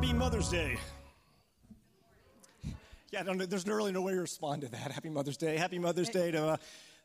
Happy 0.00 0.14
Mother's 0.14 0.48
Day. 0.48 0.78
Yeah, 3.10 3.22
there's 3.22 3.66
really 3.66 3.92
no 3.92 4.00
way 4.00 4.14
to 4.14 4.20
respond 4.22 4.62
to 4.62 4.68
that. 4.68 4.92
Happy 4.92 5.10
Mother's 5.10 5.36
Day. 5.36 5.58
Happy 5.58 5.78
Mother's 5.78 6.08
Day 6.08 6.30
to. 6.30 6.46
Uh, 6.46 6.56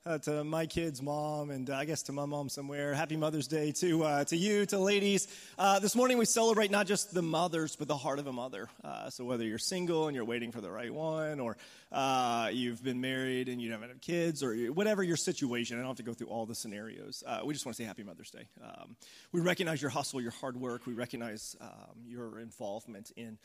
uh, 0.08 0.20
to 0.20 0.44
my 0.44 0.68
kid's 0.68 1.02
mom, 1.02 1.50
and 1.50 1.72
uh, 1.72 1.76
I 1.76 1.86
guess 1.86 2.04
to 2.04 2.12
my 2.12 2.26
mom 2.26 2.48
somewhere. 2.48 2.94
Happy 2.94 3.18
Mother's 3.18 3.48
Day 3.48 3.72
to 3.72 4.04
uh, 4.04 4.24
to 4.26 4.38
you, 4.38 4.64
to 4.68 4.78
ladies. 4.78 5.28
Uh, 5.58 5.80
this 5.80 5.96
morning 5.96 6.20
we 6.20 6.26
celebrate 6.26 6.70
not 6.70 6.86
just 6.86 7.12
the 7.12 7.24
mothers, 7.24 7.76
but 7.76 7.88
the 7.88 7.98
heart 7.98 8.20
of 8.20 8.28
a 8.28 8.32
mother. 8.32 8.70
Uh, 9.06 9.10
so 9.12 9.24
whether 9.24 9.44
you're 9.44 9.60
single 9.60 10.08
and 10.08 10.16
you're 10.16 10.26
waiting 10.26 10.52
for 10.52 10.62
the 10.62 10.72
right 10.72 10.92
one, 10.92 11.40
or 11.40 11.58
uh, 11.92 12.50
you've 12.52 12.84
been 12.84 13.02
married 13.02 13.50
and 13.50 13.62
you 13.62 13.72
haven't 13.72 13.90
had 13.90 14.02
kids, 14.02 14.42
or 14.42 14.56
whatever 14.72 15.04
your 15.04 15.18
situation, 15.18 15.78
I 15.78 15.82
don't 15.82 15.90
have 15.90 15.98
to 15.98 16.04
go 16.04 16.14
through 16.14 16.28
all 16.28 16.46
the 16.46 16.56
scenarios. 16.56 17.24
we 17.46 17.54
just 17.54 17.66
want 17.66 17.76
to 17.78 17.84
say 17.84 17.88
Happy 17.88 18.04
Mother's 18.04 18.32
Day. 18.32 18.48
Um, 18.64 18.96
we 19.32 19.42
recognize 19.42 19.82
your 19.82 19.92
hustle, 19.92 20.22
your 20.22 20.32
hard 20.32 20.58
work. 20.58 20.88
We 20.88 20.94
recognize 20.94 21.56
um, 21.62 22.04
your 22.08 22.40
involvement 22.40 23.12
in. 23.16 23.38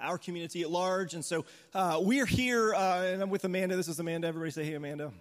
our 0.00 0.16
community 0.16 0.62
at 0.62 0.70
large. 0.70 1.12
And 1.12 1.22
so 1.24 1.44
we're 2.00 2.24
here, 2.26 2.72
and 2.72 3.22
I'm 3.22 3.28
with 3.28 3.44
Amanda. 3.44 3.76
This 3.76 3.88
is 3.88 4.00
Amanda. 4.00 4.28
Everybody 4.28 4.52
say, 4.52 4.64
hey, 4.64 4.74
Amanda. 4.74 5.12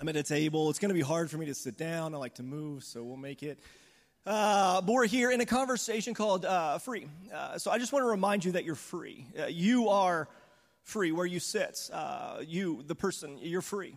I'm 0.00 0.08
at 0.08 0.16
a 0.16 0.22
table. 0.22 0.70
It's 0.70 0.78
going 0.78 0.88
to 0.88 0.94
be 0.94 1.02
hard 1.02 1.30
for 1.30 1.36
me 1.36 1.46
to 1.46 1.54
sit 1.54 1.76
down. 1.76 2.14
I 2.14 2.18
like 2.18 2.36
to 2.36 2.42
move, 2.42 2.82
so 2.82 3.02
we'll 3.04 3.18
make 3.18 3.42
it. 3.42 3.58
Uh, 4.24 4.80
but 4.80 4.92
we're 4.92 5.06
here 5.06 5.32
in 5.32 5.40
a 5.40 5.46
conversation 5.46 6.14
called 6.14 6.44
uh, 6.44 6.78
Free. 6.78 7.08
Uh, 7.34 7.58
so 7.58 7.72
I 7.72 7.78
just 7.78 7.92
want 7.92 8.04
to 8.04 8.08
remind 8.08 8.44
you 8.44 8.52
that 8.52 8.64
you're 8.64 8.76
free. 8.76 9.26
Uh, 9.36 9.46
you 9.46 9.88
are 9.88 10.28
free 10.84 11.10
where 11.10 11.26
you 11.26 11.40
sit. 11.40 11.90
Uh, 11.92 12.36
you, 12.46 12.84
the 12.86 12.94
person, 12.94 13.38
you're 13.40 13.62
free. 13.62 13.96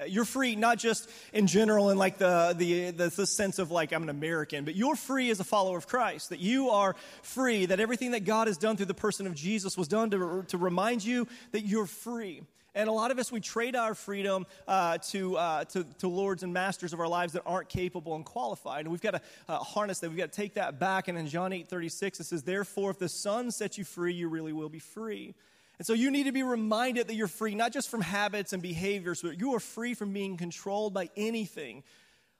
Uh, 0.00 0.04
you're 0.04 0.24
free 0.24 0.54
not 0.54 0.78
just 0.78 1.10
in 1.32 1.48
general 1.48 1.90
in 1.90 1.98
like 1.98 2.18
the, 2.18 2.54
the, 2.56 2.92
the, 2.92 3.08
the, 3.08 3.26
sense 3.26 3.58
of 3.58 3.72
like 3.72 3.92
I'm 3.92 4.04
an 4.04 4.10
American, 4.10 4.64
but 4.64 4.76
you're 4.76 4.94
free 4.94 5.30
as 5.30 5.40
a 5.40 5.44
follower 5.44 5.76
of 5.76 5.88
Christ. 5.88 6.28
That 6.28 6.38
you 6.38 6.70
are 6.70 6.94
free, 7.22 7.66
that 7.66 7.80
everything 7.80 8.12
that 8.12 8.24
God 8.24 8.46
has 8.46 8.56
done 8.56 8.76
through 8.76 8.86
the 8.86 8.94
person 8.94 9.26
of 9.26 9.34
Jesus 9.34 9.76
was 9.76 9.88
done 9.88 10.10
to, 10.10 10.44
to 10.48 10.58
remind 10.58 11.04
you 11.04 11.26
that 11.50 11.62
you're 11.62 11.86
free. 11.86 12.42
And 12.74 12.88
a 12.88 12.92
lot 12.92 13.12
of 13.12 13.18
us, 13.18 13.30
we 13.30 13.40
trade 13.40 13.76
our 13.76 13.94
freedom 13.94 14.46
uh, 14.66 14.98
to, 14.98 15.36
uh, 15.36 15.64
to, 15.66 15.84
to, 15.98 16.08
lords 16.08 16.42
and 16.42 16.52
masters 16.52 16.92
of 16.92 16.98
our 16.98 17.06
lives 17.06 17.34
that 17.34 17.42
aren't 17.46 17.68
capable 17.68 18.16
and 18.16 18.24
qualified. 18.24 18.80
And 18.80 18.90
we've 18.90 19.00
got 19.00 19.12
to 19.12 19.20
uh, 19.48 19.58
harness 19.58 20.00
that. 20.00 20.08
We've 20.08 20.18
got 20.18 20.32
to 20.32 20.36
take 20.36 20.54
that 20.54 20.80
back. 20.80 21.06
And 21.06 21.16
in 21.16 21.28
John 21.28 21.52
8 21.52 21.68
36, 21.68 22.20
it 22.20 22.24
says, 22.24 22.42
Therefore, 22.42 22.90
if 22.90 22.98
the 22.98 23.08
Son 23.08 23.52
sets 23.52 23.78
you 23.78 23.84
free, 23.84 24.12
you 24.12 24.28
really 24.28 24.52
will 24.52 24.68
be 24.68 24.80
free. 24.80 25.34
And 25.78 25.86
so 25.86 25.92
you 25.92 26.10
need 26.10 26.24
to 26.24 26.32
be 26.32 26.42
reminded 26.42 27.08
that 27.08 27.14
you're 27.14 27.28
free, 27.28 27.54
not 27.54 27.72
just 27.72 27.88
from 27.88 28.00
habits 28.00 28.52
and 28.52 28.62
behaviors, 28.62 29.22
but 29.22 29.38
you 29.38 29.54
are 29.54 29.60
free 29.60 29.94
from 29.94 30.12
being 30.12 30.36
controlled 30.36 30.94
by 30.94 31.10
anything 31.16 31.82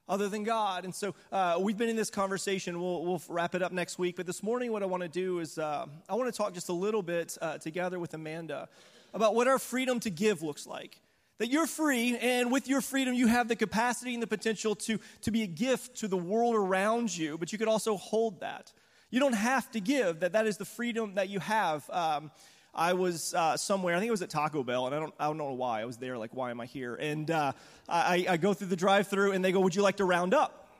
other 0.09 0.29
than 0.29 0.45
God. 0.45 0.85
And 0.85 0.95
so 0.95 1.15
uh, 1.33 1.59
we've 1.61 1.77
been 1.77 1.89
in 1.89 1.97
this 1.97 2.11
conversation. 2.11 2.81
We'll, 2.81 3.05
we'll, 3.05 3.23
wrap 3.29 3.55
it 3.55 3.63
up 3.63 3.73
next 3.73 3.99
week. 3.99 4.17
But 4.17 4.27
this 4.27 4.43
morning, 4.43 4.71
what 4.71 4.83
I 4.83 4.87
want 4.87 5.03
to 5.03 5.09
do 5.09 5.39
is 5.39 5.59
uh, 5.59 5.87
I 6.09 6.15
want 6.15 6.33
to 6.33 6.37
talk 6.37 6.55
just 6.55 6.69
a 6.69 6.75
little 6.75 7.03
bit 7.03 7.37
uh, 7.41 7.59
together 7.59 7.99
with 7.99 8.15
Amanda 8.15 8.69
about 9.15 9.35
what 9.35 9.49
our 9.49 9.59
freedom 9.59 10.01
to 10.01 10.11
give 10.11 10.43
looks 10.43 10.67
like. 10.67 11.01
That 11.39 11.51
you're 11.51 11.67
free, 11.67 12.17
and 12.19 12.53
with 12.53 12.69
your 12.69 12.81
freedom, 12.81 13.15
you 13.15 13.27
have 13.27 13.49
the 13.49 13.57
capacity 13.57 14.15
and 14.15 14.23
the 14.23 14.27
potential 14.27 14.75
to, 14.77 15.01
to 15.23 15.31
be 15.31 15.43
a 15.43 15.47
gift 15.47 15.97
to 15.97 16.09
the 16.09 16.17
world 16.17 16.55
around 16.55 17.17
you, 17.17 17.39
but 17.39 17.51
you 17.51 17.59
could 17.59 17.67
also 17.67 17.97
hold 17.97 18.41
that. 18.41 18.73
You 19.11 19.21
don't 19.21 19.35
have 19.35 19.71
to 19.73 19.81
give, 19.81 20.21
that 20.21 20.33
that 20.33 20.47
is 20.47 20.59
the 20.59 20.65
freedom 20.65 21.15
that 21.15 21.29
you 21.29 21.41
have. 21.41 21.89
Um, 21.91 22.31
I 22.73 22.93
was 22.93 23.35
uh, 23.35 23.57
somewhere, 23.57 23.95
I 23.95 23.99
think 23.99 24.09
it 24.09 24.13
was 24.13 24.23
at 24.23 24.31
Taco 24.31 24.63
Bell, 24.63 24.87
and 24.87 24.95
I 24.95 24.99
don't, 24.99 25.15
I 25.19 25.27
don't 25.27 25.39
know 25.39 25.53
why. 25.53 25.81
I 25.81 25.85
was 25.85 25.97
there, 25.97 26.19
like, 26.19 26.35
why 26.35 26.51
am 26.51 26.61
I 26.61 26.67
here? 26.67 26.95
And 26.97 27.31
uh, 27.31 27.53
I, 27.89 28.27
I 28.29 28.37
go 28.37 28.55
through 28.55 28.69
the 28.69 28.77
drive 28.77 29.09
through, 29.09 29.33
and 29.33 29.45
they 29.45 29.53
go, 29.53 29.61
Would 29.61 29.75
you 29.75 29.83
like 29.83 29.97
to 29.97 30.05
round 30.05 30.35
up? 30.35 30.73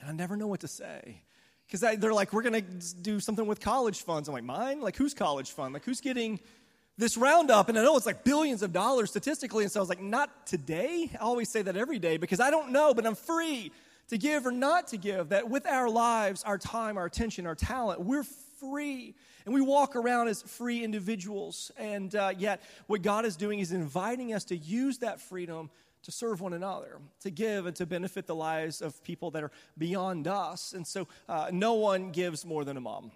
And 0.00 0.10
I 0.10 0.12
never 0.12 0.36
know 0.36 0.46
what 0.46 0.60
to 0.60 0.68
say. 0.68 1.22
Because 1.66 1.80
they're 1.98 2.12
like, 2.12 2.32
We're 2.32 2.42
going 2.42 2.64
to 2.64 2.94
do 2.96 3.18
something 3.20 3.46
with 3.46 3.60
college 3.60 4.02
funds. 4.02 4.28
I'm 4.28 4.34
like, 4.34 4.44
Mine? 4.44 4.80
Like, 4.80 4.96
who's 4.96 5.14
college 5.14 5.50
fund? 5.50 5.74
Like, 5.74 5.84
who's 5.84 6.00
getting 6.00 6.38
this 6.98 7.16
roundup, 7.16 7.68
and 7.68 7.78
I 7.78 7.82
know 7.82 7.96
it's 7.96 8.06
like 8.06 8.22
billions 8.22 8.62
of 8.62 8.72
dollars 8.72 9.10
statistically, 9.10 9.64
and 9.64 9.72
so 9.72 9.80
I 9.80 9.82
was 9.82 9.88
like, 9.88 10.02
not 10.02 10.46
today. 10.46 11.10
I 11.14 11.18
always 11.18 11.48
say 11.48 11.62
that 11.62 11.76
every 11.76 11.98
day 11.98 12.16
because 12.18 12.40
I 12.40 12.50
don't 12.50 12.70
know, 12.70 12.92
but 12.92 13.06
I'm 13.06 13.14
free 13.14 13.72
to 14.08 14.18
give 14.18 14.46
or 14.46 14.52
not 14.52 14.88
to 14.88 14.98
give. 14.98 15.30
That 15.30 15.48
with 15.48 15.66
our 15.66 15.88
lives, 15.88 16.42
our 16.44 16.58
time, 16.58 16.98
our 16.98 17.06
attention, 17.06 17.46
our 17.46 17.54
talent, 17.54 18.00
we're 18.00 18.24
free. 18.60 19.14
And 19.44 19.54
we 19.54 19.60
walk 19.60 19.96
around 19.96 20.28
as 20.28 20.42
free 20.42 20.84
individuals. 20.84 21.72
And 21.76 22.14
uh, 22.14 22.32
yet, 22.36 22.62
what 22.86 23.02
God 23.02 23.24
is 23.24 23.36
doing 23.36 23.58
is 23.58 23.72
inviting 23.72 24.34
us 24.34 24.44
to 24.44 24.56
use 24.56 24.98
that 24.98 25.20
freedom 25.20 25.70
to 26.02 26.12
serve 26.12 26.40
one 26.40 26.52
another, 26.52 26.98
to 27.20 27.30
give 27.30 27.66
and 27.66 27.76
to 27.76 27.86
benefit 27.86 28.26
the 28.26 28.34
lives 28.34 28.82
of 28.82 29.02
people 29.02 29.30
that 29.30 29.42
are 29.42 29.52
beyond 29.78 30.28
us. 30.28 30.72
And 30.74 30.86
so, 30.86 31.08
uh, 31.28 31.48
no 31.52 31.74
one 31.74 32.10
gives 32.10 32.44
more 32.44 32.64
than 32.64 32.76
a 32.76 32.80
mom. 32.80 33.12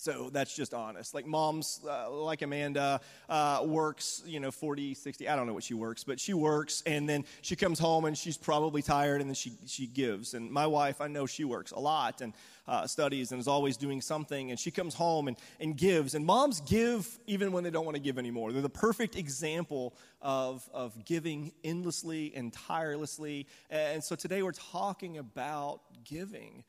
So 0.00 0.30
that's 0.32 0.56
just 0.56 0.72
honest. 0.72 1.12
Like 1.12 1.26
moms, 1.26 1.80
uh, 1.86 2.10
like 2.10 2.40
Amanda, 2.40 3.02
uh, 3.28 3.60
works, 3.66 4.22
you 4.24 4.40
know, 4.40 4.50
40, 4.50 4.94
60, 4.94 5.28
I 5.28 5.36
don't 5.36 5.46
know 5.46 5.52
what 5.52 5.62
she 5.62 5.74
works, 5.74 6.04
but 6.04 6.18
she 6.18 6.32
works 6.32 6.82
and 6.86 7.06
then 7.06 7.26
she 7.42 7.54
comes 7.54 7.78
home 7.78 8.06
and 8.06 8.16
she's 8.16 8.38
probably 8.38 8.80
tired 8.80 9.20
and 9.20 9.28
then 9.28 9.34
she, 9.34 9.52
she 9.66 9.86
gives. 9.86 10.32
And 10.32 10.50
my 10.50 10.66
wife, 10.66 11.02
I 11.02 11.08
know 11.08 11.26
she 11.26 11.44
works 11.44 11.72
a 11.72 11.78
lot 11.78 12.22
and 12.22 12.32
uh, 12.66 12.86
studies 12.86 13.32
and 13.32 13.40
is 13.40 13.46
always 13.46 13.76
doing 13.76 14.00
something 14.00 14.50
and 14.50 14.58
she 14.58 14.70
comes 14.70 14.94
home 14.94 15.28
and, 15.28 15.36
and 15.60 15.76
gives. 15.76 16.14
And 16.14 16.24
moms 16.24 16.62
give 16.62 17.18
even 17.26 17.52
when 17.52 17.62
they 17.62 17.70
don't 17.70 17.84
want 17.84 17.96
to 17.96 18.02
give 18.02 18.18
anymore. 18.18 18.52
They're 18.52 18.62
the 18.62 18.70
perfect 18.70 19.16
example 19.16 19.94
of, 20.22 20.66
of 20.72 21.04
giving 21.04 21.52
endlessly 21.62 22.32
and 22.34 22.54
tirelessly. 22.54 23.46
And 23.68 24.02
so 24.02 24.16
today 24.16 24.42
we're 24.42 24.52
talking 24.52 25.18
about 25.18 25.82
giving. 26.04 26.64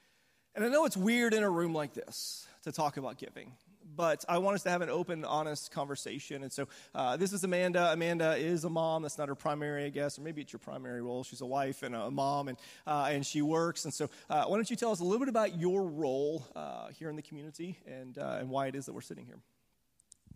And 0.54 0.66
I 0.66 0.68
know 0.68 0.86
it's 0.86 0.98
weird 0.98 1.34
in 1.34 1.44
a 1.44 1.50
room 1.50 1.74
like 1.74 1.94
this 1.94 2.46
to 2.64 2.72
talk 2.72 2.98
about 2.98 3.18
giving. 3.18 3.54
But 3.96 4.24
I 4.30 4.38
want 4.38 4.56
us 4.56 4.64
to 4.64 4.70
have 4.70 4.82
an 4.82 4.90
open, 4.90 5.26
honest 5.26 5.72
conversation. 5.72 6.44
And 6.44 6.52
so 6.52 6.68
uh, 6.96 7.18
this 7.18 7.34
is 7.34 7.44
Amanda. 7.44 7.92
Amanda 7.92 8.36
is 8.36 8.64
a 8.64 8.70
mom. 8.70 9.02
That's 9.02 9.18
not 9.18 9.28
her 9.28 9.36
primary, 9.36 9.86
I 9.86 9.90
guess, 9.90 10.18
or 10.18 10.22
maybe 10.22 10.42
it's 10.42 10.54
your 10.54 10.60
primary 10.60 11.02
role. 11.02 11.24
She's 11.24 11.42
a 11.42 11.46
wife 11.46 11.84
and 11.84 11.96
a 11.96 12.10
mom, 12.10 12.48
and, 12.48 12.58
uh, 12.88 13.10
and 13.12 13.26
she 13.26 13.42
works. 13.42 13.86
And 13.86 13.94
so 13.94 14.10
uh, 14.30 14.46
why 14.46 14.56
don't 14.56 14.70
you 14.70 14.76
tell 14.76 14.92
us 14.92 15.02
a 15.02 15.04
little 15.04 15.20
bit 15.20 15.30
about 15.30 15.58
your 15.58 15.84
role 15.84 16.46
uh, 16.56 16.88
here 16.90 17.10
in 17.10 17.16
the 17.16 17.22
community 17.22 17.78
and, 17.86 18.18
uh, 18.18 18.38
and 18.40 18.50
why 18.50 18.68
it 18.68 18.76
is 18.76 18.86
that 18.86 18.94
we're 18.94 19.02
sitting 19.02 19.26
here? 19.26 19.40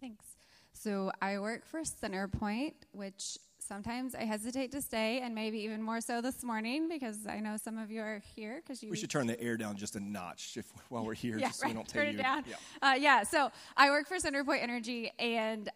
Thanks. 0.01 0.25
So 0.73 1.11
I 1.21 1.39
work 1.39 1.65
for 1.65 1.81
Centerpoint, 1.81 2.73
which 2.91 3.37
sometimes 3.67 4.15
I 4.15 4.23
hesitate 4.23 4.71
to 4.71 4.81
stay, 4.81 5.19
and 5.19 5.33
maybe 5.35 5.59
even 5.59 5.81
more 5.81 6.01
so 6.01 6.21
this 6.21 6.43
morning 6.43 6.87
because 6.87 7.27
I 7.27 7.39
know 7.39 7.57
some 7.57 7.77
of 7.77 7.91
you 7.91 8.01
are 8.01 8.21
here. 8.35 8.61
Because 8.61 8.81
we 8.81 8.95
should 8.95 9.09
turn 9.09 9.27
the 9.27 9.39
air 9.41 9.57
down 9.57 9.75
just 9.75 9.95
a 9.95 9.99
notch 9.99 10.57
if, 10.57 10.65
while 10.89 11.05
we're 11.05 11.13
here, 11.13 11.37
yeah, 11.37 11.47
just 11.47 11.61
so 11.61 11.67
we 11.67 11.73
don't 11.73 11.87
turn 11.87 12.07
it 12.07 12.13
you. 12.13 12.21
down. 12.21 12.43
Yeah. 12.47 12.55
Uh, 12.81 12.93
yeah. 12.93 13.23
So 13.23 13.51
I 13.75 13.89
work 13.89 14.07
for 14.07 14.17
Centerpoint 14.17 14.61
Energy, 14.61 15.11
and 15.19 15.69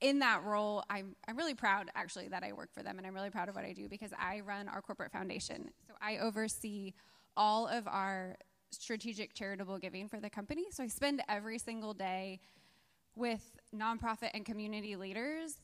in 0.00 0.20
that 0.20 0.44
role, 0.44 0.84
I'm 0.88 1.16
I'm 1.26 1.36
really 1.36 1.54
proud 1.54 1.90
actually 1.94 2.28
that 2.28 2.42
I 2.42 2.52
work 2.52 2.72
for 2.72 2.82
them, 2.82 2.98
and 2.98 3.06
I'm 3.06 3.14
really 3.14 3.30
proud 3.30 3.48
of 3.48 3.54
what 3.54 3.64
I 3.64 3.72
do 3.72 3.88
because 3.88 4.12
I 4.18 4.40
run 4.40 4.68
our 4.68 4.82
corporate 4.82 5.12
foundation. 5.12 5.70
So 5.86 5.94
I 6.00 6.18
oversee 6.18 6.94
all 7.36 7.66
of 7.66 7.86
our 7.86 8.36
strategic 8.70 9.34
charitable 9.34 9.78
giving 9.78 10.08
for 10.08 10.20
the 10.20 10.30
company. 10.30 10.66
So 10.70 10.84
I 10.84 10.88
spend 10.88 11.22
every 11.28 11.58
single 11.58 11.94
day 11.94 12.40
with 13.16 13.58
nonprofit 13.74 14.30
and 14.34 14.44
community 14.44 14.96
leaders 14.96 15.58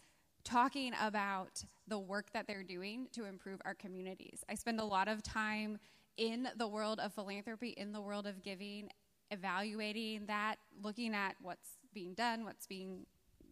talking 0.47 0.93
about 1.03 1.65
the 1.89 1.99
work 1.99 2.33
that 2.33 2.47
they're 2.47 2.63
doing 2.63 3.09
to 3.13 3.25
improve 3.25 3.61
our 3.65 3.75
communities. 3.75 4.45
I 4.49 4.55
spend 4.55 4.81
a 4.81 4.85
lot 4.85 5.09
of 5.09 5.23
time 5.23 5.79
in 6.17 6.49
the 6.57 6.69
world 6.69 7.01
of 7.01 7.13
philanthropy, 7.13 7.71
in 7.71 7.93
the 7.93 8.01
world 8.01 8.27
of 8.27 8.43
giving, 8.43 8.89
evaluating 9.31 10.27
that, 10.27 10.57
looking 10.83 11.15
at 11.15 11.35
what's 11.43 11.71
being 11.93 12.15
done, 12.15 12.45
what's 12.45 12.67
being 12.67 13.07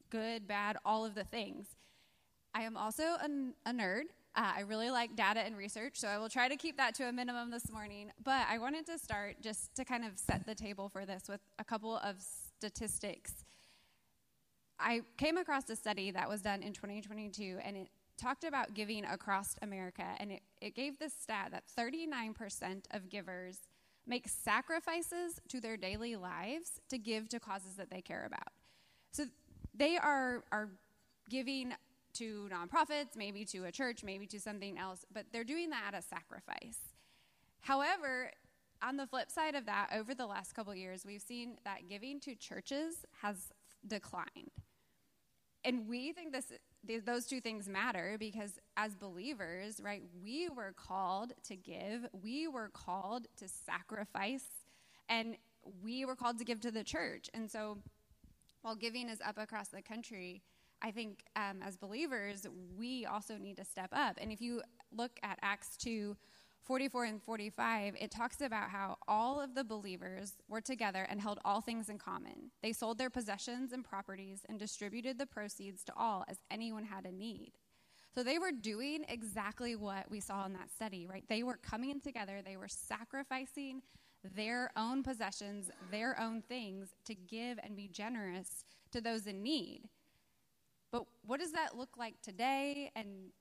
good, 0.08 0.46
bad, 0.46 0.76
all 0.84 1.04
of 1.04 1.14
the 1.14 1.24
things. 1.24 1.66
I 2.54 2.62
am 2.62 2.76
also 2.76 3.02
a, 3.02 3.28
a 3.66 3.72
nerd. 3.72 4.04
Uh, 4.36 4.52
I 4.56 4.60
really 4.60 4.90
like 4.90 5.16
data 5.16 5.40
and 5.40 5.56
research, 5.56 5.96
so 5.96 6.08
I 6.08 6.18
will 6.18 6.28
try 6.28 6.48
to 6.48 6.56
keep 6.56 6.76
that 6.76 6.94
to 6.96 7.08
a 7.08 7.12
minimum 7.12 7.50
this 7.50 7.70
morning. 7.72 8.12
But 8.22 8.46
I 8.48 8.58
wanted 8.58 8.86
to 8.86 8.98
start 8.98 9.36
just 9.40 9.74
to 9.76 9.84
kind 9.84 10.04
of 10.04 10.16
set 10.16 10.46
the 10.46 10.54
table 10.54 10.88
for 10.88 11.04
this 11.04 11.24
with 11.28 11.40
a 11.58 11.64
couple 11.64 11.96
of 11.96 12.16
statistics 12.20 13.44
I 14.78 15.02
came 15.16 15.36
across 15.36 15.68
a 15.70 15.76
study 15.76 16.10
that 16.10 16.28
was 16.28 16.42
done 16.42 16.62
in 16.62 16.72
2022, 16.72 17.58
and 17.64 17.76
it 17.76 17.88
talked 18.16 18.44
about 18.44 18.74
giving 18.74 19.04
across 19.04 19.56
America, 19.62 20.04
and 20.18 20.32
it, 20.32 20.42
it 20.60 20.74
gave 20.74 20.98
this 20.98 21.12
stat 21.12 21.50
that 21.52 21.64
39% 21.78 22.84
of 22.92 23.08
givers 23.08 23.60
make 24.06 24.28
sacrifices 24.28 25.40
to 25.48 25.60
their 25.60 25.76
daily 25.76 26.16
lives 26.16 26.80
to 26.88 26.98
give 26.98 27.28
to 27.30 27.40
causes 27.40 27.76
that 27.76 27.90
they 27.90 28.00
care 28.00 28.24
about. 28.26 28.52
So 29.12 29.26
they 29.74 29.96
are, 29.96 30.44
are 30.52 30.68
giving 31.30 31.74
to 32.14 32.48
nonprofits, 32.52 33.16
maybe 33.16 33.44
to 33.46 33.64
a 33.64 33.72
church, 33.72 34.04
maybe 34.04 34.26
to 34.28 34.40
something 34.40 34.78
else, 34.78 35.04
but 35.12 35.26
they're 35.32 35.44
doing 35.44 35.70
that 35.70 35.94
at 35.94 35.98
a 35.98 36.02
sacrifice. 36.02 36.78
However, 37.60 38.30
on 38.82 38.96
the 38.96 39.06
flip 39.06 39.30
side 39.30 39.54
of 39.54 39.66
that, 39.66 39.88
over 39.94 40.14
the 40.14 40.26
last 40.26 40.54
couple 40.54 40.74
years, 40.74 41.04
we've 41.06 41.22
seen 41.22 41.56
that 41.64 41.88
giving 41.88 42.20
to 42.20 42.34
churches 42.34 43.06
has 43.22 43.52
declined. 43.86 44.50
And 45.64 45.88
we 45.88 46.12
think 46.12 46.32
this 46.32 46.52
those 47.06 47.26
two 47.26 47.40
things 47.40 47.66
matter 47.66 48.16
because 48.18 48.58
as 48.76 48.94
believers, 48.94 49.80
right, 49.82 50.02
we 50.22 50.50
were 50.50 50.74
called 50.76 51.32
to 51.44 51.56
give, 51.56 52.06
we 52.12 52.46
were 52.46 52.68
called 52.68 53.26
to 53.38 53.48
sacrifice. 53.48 54.44
And 55.08 55.36
we 55.82 56.04
were 56.04 56.14
called 56.14 56.38
to 56.38 56.44
give 56.44 56.60
to 56.60 56.70
the 56.70 56.84
church. 56.84 57.30
And 57.32 57.50
so 57.50 57.78
while 58.62 58.76
giving 58.76 59.08
is 59.08 59.20
up 59.24 59.38
across 59.38 59.68
the 59.68 59.82
country, 59.82 60.42
I 60.82 60.90
think 60.90 61.24
um, 61.36 61.60
as 61.62 61.76
believers, 61.76 62.46
we 62.76 63.06
also 63.06 63.36
need 63.38 63.56
to 63.56 63.64
step 63.64 63.88
up. 63.92 64.18
And 64.20 64.30
if 64.30 64.40
you 64.40 64.62
look 64.92 65.12
at 65.22 65.38
Acts 65.42 65.76
2 65.78 66.16
44 66.64 67.04
and 67.04 67.22
45, 67.22 67.96
it 68.00 68.10
talks 68.10 68.40
about 68.40 68.70
how 68.70 68.96
all 69.06 69.40
of 69.40 69.54
the 69.54 69.64
believers 69.64 70.32
were 70.48 70.60
together 70.60 71.06
and 71.10 71.20
held 71.20 71.38
all 71.44 71.60
things 71.60 71.88
in 71.88 71.98
common. 71.98 72.50
They 72.62 72.72
sold 72.72 72.98
their 72.98 73.10
possessions 73.10 73.72
and 73.72 73.84
properties 73.84 74.40
and 74.48 74.58
distributed 74.58 75.18
the 75.18 75.26
proceeds 75.26 75.84
to 75.84 75.92
all 75.96 76.24
as 76.28 76.38
anyone 76.50 76.84
had 76.84 77.04
a 77.04 77.12
need. 77.12 77.52
So 78.14 78.22
they 78.22 78.38
were 78.38 78.52
doing 78.52 79.04
exactly 79.08 79.76
what 79.76 80.10
we 80.10 80.20
saw 80.20 80.46
in 80.46 80.52
that 80.54 80.70
study, 80.70 81.06
right? 81.06 81.24
They 81.28 81.42
were 81.42 81.56
coming 81.56 82.00
together, 82.00 82.40
they 82.44 82.56
were 82.56 82.68
sacrificing 82.68 83.82
their 84.34 84.70
own 84.76 85.02
possessions, 85.02 85.70
their 85.90 86.18
own 86.18 86.40
things 86.40 86.94
to 87.04 87.14
give 87.14 87.58
and 87.62 87.76
be 87.76 87.88
generous 87.88 88.64
to 88.92 89.00
those 89.00 89.26
in 89.26 89.42
need. 89.42 89.82
But 90.92 91.04
what 91.26 91.40
does 91.40 91.52
that 91.52 91.76
look 91.76 91.96
like 91.98 92.14
today? 92.22 92.90
And 92.94 93.32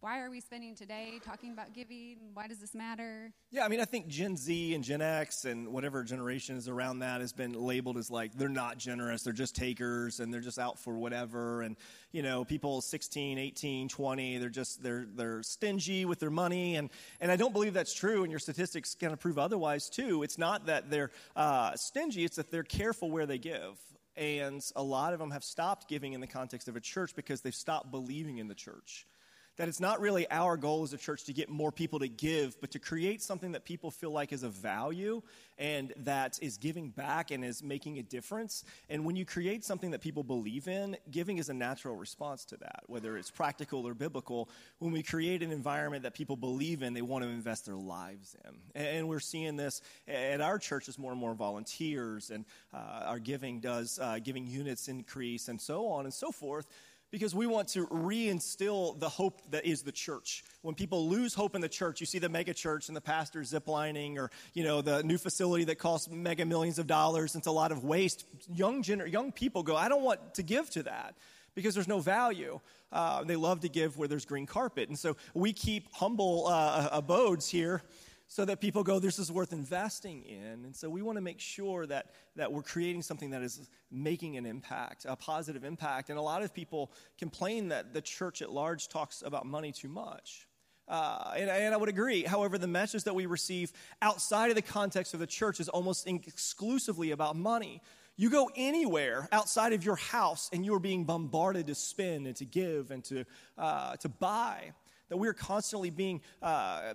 why 0.00 0.20
are 0.20 0.30
we 0.30 0.40
spending 0.40 0.74
today 0.74 1.18
talking 1.24 1.52
about 1.52 1.72
giving? 1.72 2.16
Why 2.34 2.46
does 2.46 2.58
this 2.58 2.74
matter? 2.74 3.32
Yeah, 3.50 3.64
I 3.64 3.68
mean, 3.68 3.80
I 3.80 3.84
think 3.84 4.08
Gen 4.08 4.36
Z 4.36 4.74
and 4.74 4.84
Gen 4.84 5.00
X 5.00 5.44
and 5.44 5.68
whatever 5.68 6.02
generation 6.02 6.56
is 6.56 6.68
around 6.68 7.00
that 7.00 7.20
has 7.20 7.32
been 7.32 7.52
labeled 7.52 7.96
as 7.96 8.10
like 8.10 8.32
they're 8.34 8.48
not 8.48 8.78
generous, 8.78 9.22
they're 9.22 9.32
just 9.32 9.56
takers 9.56 10.20
and 10.20 10.32
they're 10.32 10.40
just 10.40 10.58
out 10.58 10.78
for 10.78 10.98
whatever. 10.98 11.62
And, 11.62 11.76
you 12.12 12.22
know, 12.22 12.44
people 12.44 12.80
16, 12.80 13.38
18, 13.38 13.88
20, 13.88 14.38
they're 14.38 14.48
just, 14.48 14.82
they're, 14.82 15.06
they're 15.14 15.42
stingy 15.42 16.04
with 16.04 16.18
their 16.18 16.30
money. 16.30 16.76
And, 16.76 16.90
and 17.20 17.30
I 17.30 17.36
don't 17.36 17.52
believe 17.52 17.74
that's 17.74 17.94
true, 17.94 18.22
and 18.22 18.30
your 18.30 18.40
statistics 18.40 18.94
kind 18.94 19.12
of 19.12 19.20
prove 19.20 19.38
otherwise 19.38 19.88
too. 19.88 20.22
It's 20.22 20.38
not 20.38 20.66
that 20.66 20.90
they're 20.90 21.10
uh, 21.34 21.74
stingy, 21.76 22.24
it's 22.24 22.36
that 22.36 22.50
they're 22.50 22.62
careful 22.62 23.10
where 23.10 23.26
they 23.26 23.38
give. 23.38 23.78
And 24.16 24.64
a 24.74 24.82
lot 24.82 25.12
of 25.12 25.18
them 25.18 25.30
have 25.30 25.44
stopped 25.44 25.88
giving 25.88 26.14
in 26.14 26.20
the 26.20 26.26
context 26.26 26.68
of 26.68 26.76
a 26.76 26.80
church 26.80 27.14
because 27.14 27.42
they've 27.42 27.54
stopped 27.54 27.90
believing 27.90 28.38
in 28.38 28.48
the 28.48 28.54
church 28.54 29.06
that 29.56 29.68
it's 29.68 29.80
not 29.80 30.00
really 30.00 30.30
our 30.30 30.56
goal 30.56 30.82
as 30.82 30.92
a 30.92 30.98
church 30.98 31.24
to 31.24 31.32
get 31.32 31.48
more 31.48 31.72
people 31.72 31.98
to 31.98 32.08
give, 32.08 32.60
but 32.60 32.70
to 32.72 32.78
create 32.78 33.22
something 33.22 33.52
that 33.52 33.64
people 33.64 33.90
feel 33.90 34.10
like 34.10 34.32
is 34.32 34.42
a 34.42 34.48
value 34.48 35.22
and 35.58 35.94
that 35.96 36.38
is 36.42 36.58
giving 36.58 36.90
back 36.90 37.30
and 37.30 37.42
is 37.42 37.62
making 37.62 37.98
a 37.98 38.02
difference. 38.02 38.64
And 38.90 39.04
when 39.04 39.16
you 39.16 39.24
create 39.24 39.64
something 39.64 39.90
that 39.92 40.02
people 40.02 40.22
believe 40.22 40.68
in, 40.68 40.96
giving 41.10 41.38
is 41.38 41.48
a 41.48 41.54
natural 41.54 41.96
response 41.96 42.44
to 42.46 42.58
that, 42.58 42.82
whether 42.86 43.16
it's 43.16 43.30
practical 43.30 43.88
or 43.88 43.94
biblical. 43.94 44.50
When 44.78 44.92
we 44.92 45.02
create 45.02 45.42
an 45.42 45.50
environment 45.50 46.02
that 46.02 46.12
people 46.12 46.36
believe 46.36 46.82
in, 46.82 46.92
they 46.92 47.02
want 47.02 47.24
to 47.24 47.30
invest 47.30 47.64
their 47.64 47.76
lives 47.76 48.36
in. 48.44 48.56
And 48.74 49.08
we're 49.08 49.20
seeing 49.20 49.56
this 49.56 49.80
at 50.06 50.42
our 50.42 50.58
church 50.58 50.88
as 50.88 50.98
more 50.98 51.12
and 51.12 51.20
more 51.20 51.34
volunteers, 51.34 52.30
and 52.30 52.44
uh, 52.74 53.04
our 53.06 53.18
giving 53.18 53.60
does, 53.60 53.98
uh, 54.00 54.18
giving 54.22 54.46
units 54.46 54.88
increase, 54.88 55.48
and 55.48 55.60
so 55.60 55.88
on 55.88 56.04
and 56.04 56.12
so 56.12 56.30
forth 56.30 56.66
because 57.10 57.34
we 57.34 57.46
want 57.46 57.68
to 57.68 57.86
reinstill 57.86 58.98
the 58.98 59.08
hope 59.08 59.40
that 59.50 59.64
is 59.64 59.82
the 59.82 59.92
church. 59.92 60.44
When 60.62 60.74
people 60.74 61.08
lose 61.08 61.34
hope 61.34 61.54
in 61.54 61.60
the 61.60 61.68
church, 61.68 62.00
you 62.00 62.06
see 62.06 62.18
the 62.18 62.28
mega 62.28 62.52
church 62.52 62.88
and 62.88 62.96
the 62.96 63.00
pastor 63.00 63.40
ziplining 63.40 64.18
or, 64.18 64.30
you 64.54 64.64
know, 64.64 64.82
the 64.82 65.02
new 65.02 65.18
facility 65.18 65.64
that 65.64 65.78
costs 65.78 66.10
mega 66.10 66.44
millions 66.44 66.78
of 66.78 66.86
dollars 66.86 67.34
it's 67.36 67.46
a 67.46 67.52
lot 67.52 67.72
of 67.72 67.84
waste. 67.84 68.24
Young, 68.52 68.82
gener- 68.82 69.10
young 69.10 69.30
people 69.32 69.62
go, 69.62 69.76
I 69.76 69.88
don't 69.88 70.02
want 70.02 70.34
to 70.34 70.42
give 70.42 70.68
to 70.70 70.82
that 70.84 71.14
because 71.54 71.74
there's 71.74 71.88
no 71.88 72.00
value. 72.00 72.60
Uh, 72.92 73.24
they 73.24 73.36
love 73.36 73.60
to 73.60 73.68
give 73.68 73.98
where 73.98 74.08
there's 74.08 74.24
green 74.24 74.46
carpet. 74.46 74.88
And 74.88 74.98
so 74.98 75.16
we 75.34 75.52
keep 75.52 75.92
humble 75.92 76.46
uh, 76.46 76.88
abodes 76.92 77.48
here 77.48 77.82
so 78.28 78.44
that 78.44 78.60
people 78.60 78.82
go, 78.82 78.98
this 78.98 79.18
is 79.18 79.30
worth 79.30 79.52
investing 79.52 80.22
in. 80.22 80.64
And 80.64 80.74
so 80.74 80.90
we 80.90 81.02
want 81.02 81.16
to 81.16 81.22
make 81.22 81.40
sure 81.40 81.86
that, 81.86 82.10
that 82.34 82.52
we're 82.52 82.62
creating 82.62 83.02
something 83.02 83.30
that 83.30 83.42
is 83.42 83.68
making 83.90 84.36
an 84.36 84.46
impact, 84.46 85.06
a 85.08 85.14
positive 85.14 85.64
impact. 85.64 86.10
And 86.10 86.18
a 86.18 86.22
lot 86.22 86.42
of 86.42 86.52
people 86.52 86.90
complain 87.18 87.68
that 87.68 87.94
the 87.94 88.00
church 88.00 88.42
at 88.42 88.50
large 88.50 88.88
talks 88.88 89.22
about 89.24 89.46
money 89.46 89.70
too 89.70 89.88
much. 89.88 90.48
Uh, 90.88 91.32
and, 91.36 91.50
and, 91.50 91.74
I 91.74 91.76
would 91.76 91.88
agree. 91.88 92.22
However, 92.22 92.58
the 92.58 92.68
message 92.68 93.04
that 93.04 93.14
we 93.14 93.26
receive 93.26 93.72
outside 94.02 94.50
of 94.50 94.54
the 94.54 94.62
context 94.62 95.14
of 95.14 95.20
the 95.20 95.26
church 95.26 95.58
is 95.58 95.68
almost 95.68 96.06
exclusively 96.06 97.10
about 97.10 97.34
money. 97.34 97.82
You 98.16 98.30
go 98.30 98.50
anywhere 98.54 99.28
outside 99.32 99.72
of 99.72 99.84
your 99.84 99.96
house, 99.96 100.48
and 100.52 100.64
you 100.64 100.72
are 100.74 100.80
being 100.80 101.04
bombarded 101.04 101.66
to 101.66 101.74
spend 101.74 102.26
and 102.26 102.36
to 102.36 102.44
give 102.44 102.92
and 102.92 103.02
to, 103.04 103.24
uh, 103.58 103.96
to 103.96 104.08
buy. 104.08 104.72
That 105.08 105.16
we 105.16 105.28
are 105.28 105.34
constantly 105.34 105.90
being 105.90 106.20
uh, 106.40 106.94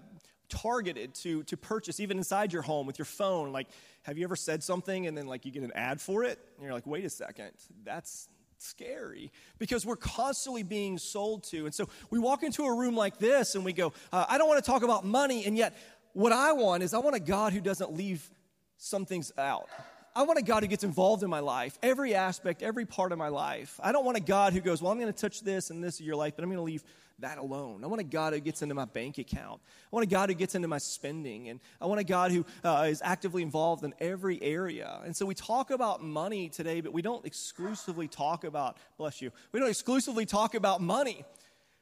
targeted 0.52 1.16
to, 1.16 1.44
to 1.44 1.58
purchase, 1.58 2.00
even 2.00 2.18
inside 2.18 2.54
your 2.54 2.62
home 2.62 2.86
with 2.86 3.00
your 3.00 3.06
phone. 3.06 3.52
Like, 3.52 3.68
have 4.04 4.18
you 4.18 4.24
ever 4.24 4.36
said 4.36 4.64
something 4.64 5.08
and 5.08 5.18
then 5.18 5.26
like 5.26 5.46
you 5.46 5.52
get 5.52 5.64
an 5.64 5.72
ad 5.74 6.00
for 6.00 6.24
it? 6.24 6.38
And 6.56 6.64
you're 6.64 6.74
like, 6.74 6.86
wait 6.86 7.06
a 7.06 7.10
second, 7.10 7.52
that's 7.84 8.28
scary 8.60 9.32
because 9.58 9.86
we're 9.86 9.96
constantly 9.96 10.64
being 10.64 10.98
sold 10.98 11.44
to. 11.46 11.66
And 11.66 11.74
so 11.74 11.90
we 12.10 12.20
walk 12.20 12.44
into 12.44 12.66
a 12.66 12.76
room 12.76 12.96
like 12.96 13.18
this 13.18 13.56
and 13.56 13.66
we 13.66 13.74
go, 13.74 13.94
uh, 14.12 14.26
I 14.28 14.38
don't 14.38 14.48
want 14.48 14.64
to 14.64 14.70
talk 14.70 14.84
about 14.84 15.06
money. 15.06 15.46
And 15.46 15.58
yet, 15.58 15.76
what 16.14 16.34
I 16.34 16.52
want 16.54 16.84
is 16.84 16.94
I 16.94 17.00
want 17.00 17.16
a 17.16 17.22
God 17.22 17.54
who 17.54 17.62
doesn't 17.62 17.94
leave 17.94 18.30
some 18.78 19.06
things 19.06 19.32
out. 19.38 19.70
I 20.14 20.24
want 20.24 20.40
a 20.40 20.42
God 20.42 20.64
who 20.64 20.68
gets 20.68 20.84
involved 20.84 21.24
in 21.24 21.30
my 21.30 21.40
life, 21.40 21.80
every 21.82 22.16
aspect, 22.16 22.62
every 22.62 22.86
part 22.86 23.14
of 23.14 23.18
my 23.18 23.30
life. 23.30 23.80
I 23.82 23.94
don't 23.94 24.04
want 24.04 24.18
a 24.18 24.22
God 24.22 24.52
who 24.52 24.60
goes, 24.60 24.82
Well, 24.82 24.92
I'm 24.92 25.00
going 25.00 25.12
to 25.12 25.18
touch 25.18 25.42
this 25.42 25.70
and 25.70 25.82
this 25.82 26.02
of 26.02 26.06
your 26.06 26.18
life, 26.18 26.34
but 26.36 26.44
I'm 26.44 26.50
going 26.50 26.58
to 26.58 26.64
leave 26.64 26.84
that 27.22 27.38
alone. 27.38 27.84
I 27.84 27.88
want 27.88 28.02
a 28.02 28.06
God 28.06 28.34
who 28.34 28.40
gets 28.40 28.62
into 28.62 28.76
my 28.76 28.86
bank 28.86 29.18
account. 29.18 29.62
I 29.92 29.96
want 29.96 30.06
a 30.06 30.10
God 30.10 30.30
who 30.30 30.36
gets 30.36 30.56
into 30.56 30.68
my 30.68 30.78
spending. 30.78 31.50
And 31.50 31.60
I 31.80 31.86
want 31.86 32.00
a 32.00 32.04
God 32.04 32.32
who 32.32 32.46
uh, 32.64 32.88
is 32.90 33.02
actively 33.04 33.42
involved 33.42 33.84
in 33.84 33.94
every 34.00 34.42
area. 34.42 35.00
And 35.06 35.16
so 35.16 35.26
we 35.26 35.36
talk 35.36 35.72
about 35.72 36.04
money 36.04 36.50
today, 36.50 36.82
but 36.82 36.94
we 36.94 37.02
don't 37.02 37.26
exclusively 37.26 38.08
talk 38.08 38.44
about, 38.44 38.78
bless 38.98 39.22
you, 39.22 39.32
we 39.52 39.60
don't 39.60 39.70
exclusively 39.70 40.26
talk 40.26 40.56
about 40.56 40.82
money. 40.82 41.24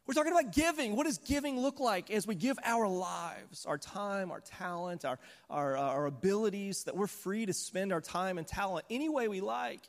We're 0.10 0.16
talking 0.16 0.32
about 0.32 0.54
giving. 0.54 0.96
What 0.96 1.06
does 1.06 1.20
giving 1.20 1.60
look 1.60 1.80
like 1.80 2.10
as 2.10 2.26
we 2.26 2.34
give 2.34 2.58
our 2.64 2.88
lives, 2.88 3.68
our 3.68 3.78
time, 3.78 4.32
our 4.32 4.40
talent, 4.40 5.06
our, 5.06 5.20
our, 5.52 5.78
uh, 5.78 5.82
our 5.82 6.08
abilities, 6.08 6.86
that 6.86 6.98
we're 6.98 7.06
free 7.06 7.46
to 7.46 7.54
spend 7.54 7.94
our 7.94 8.02
time 8.02 8.40
and 8.40 8.48
talent 8.48 8.86
any 8.90 9.08
way 9.08 9.28
we 9.28 9.40
like? 9.40 9.82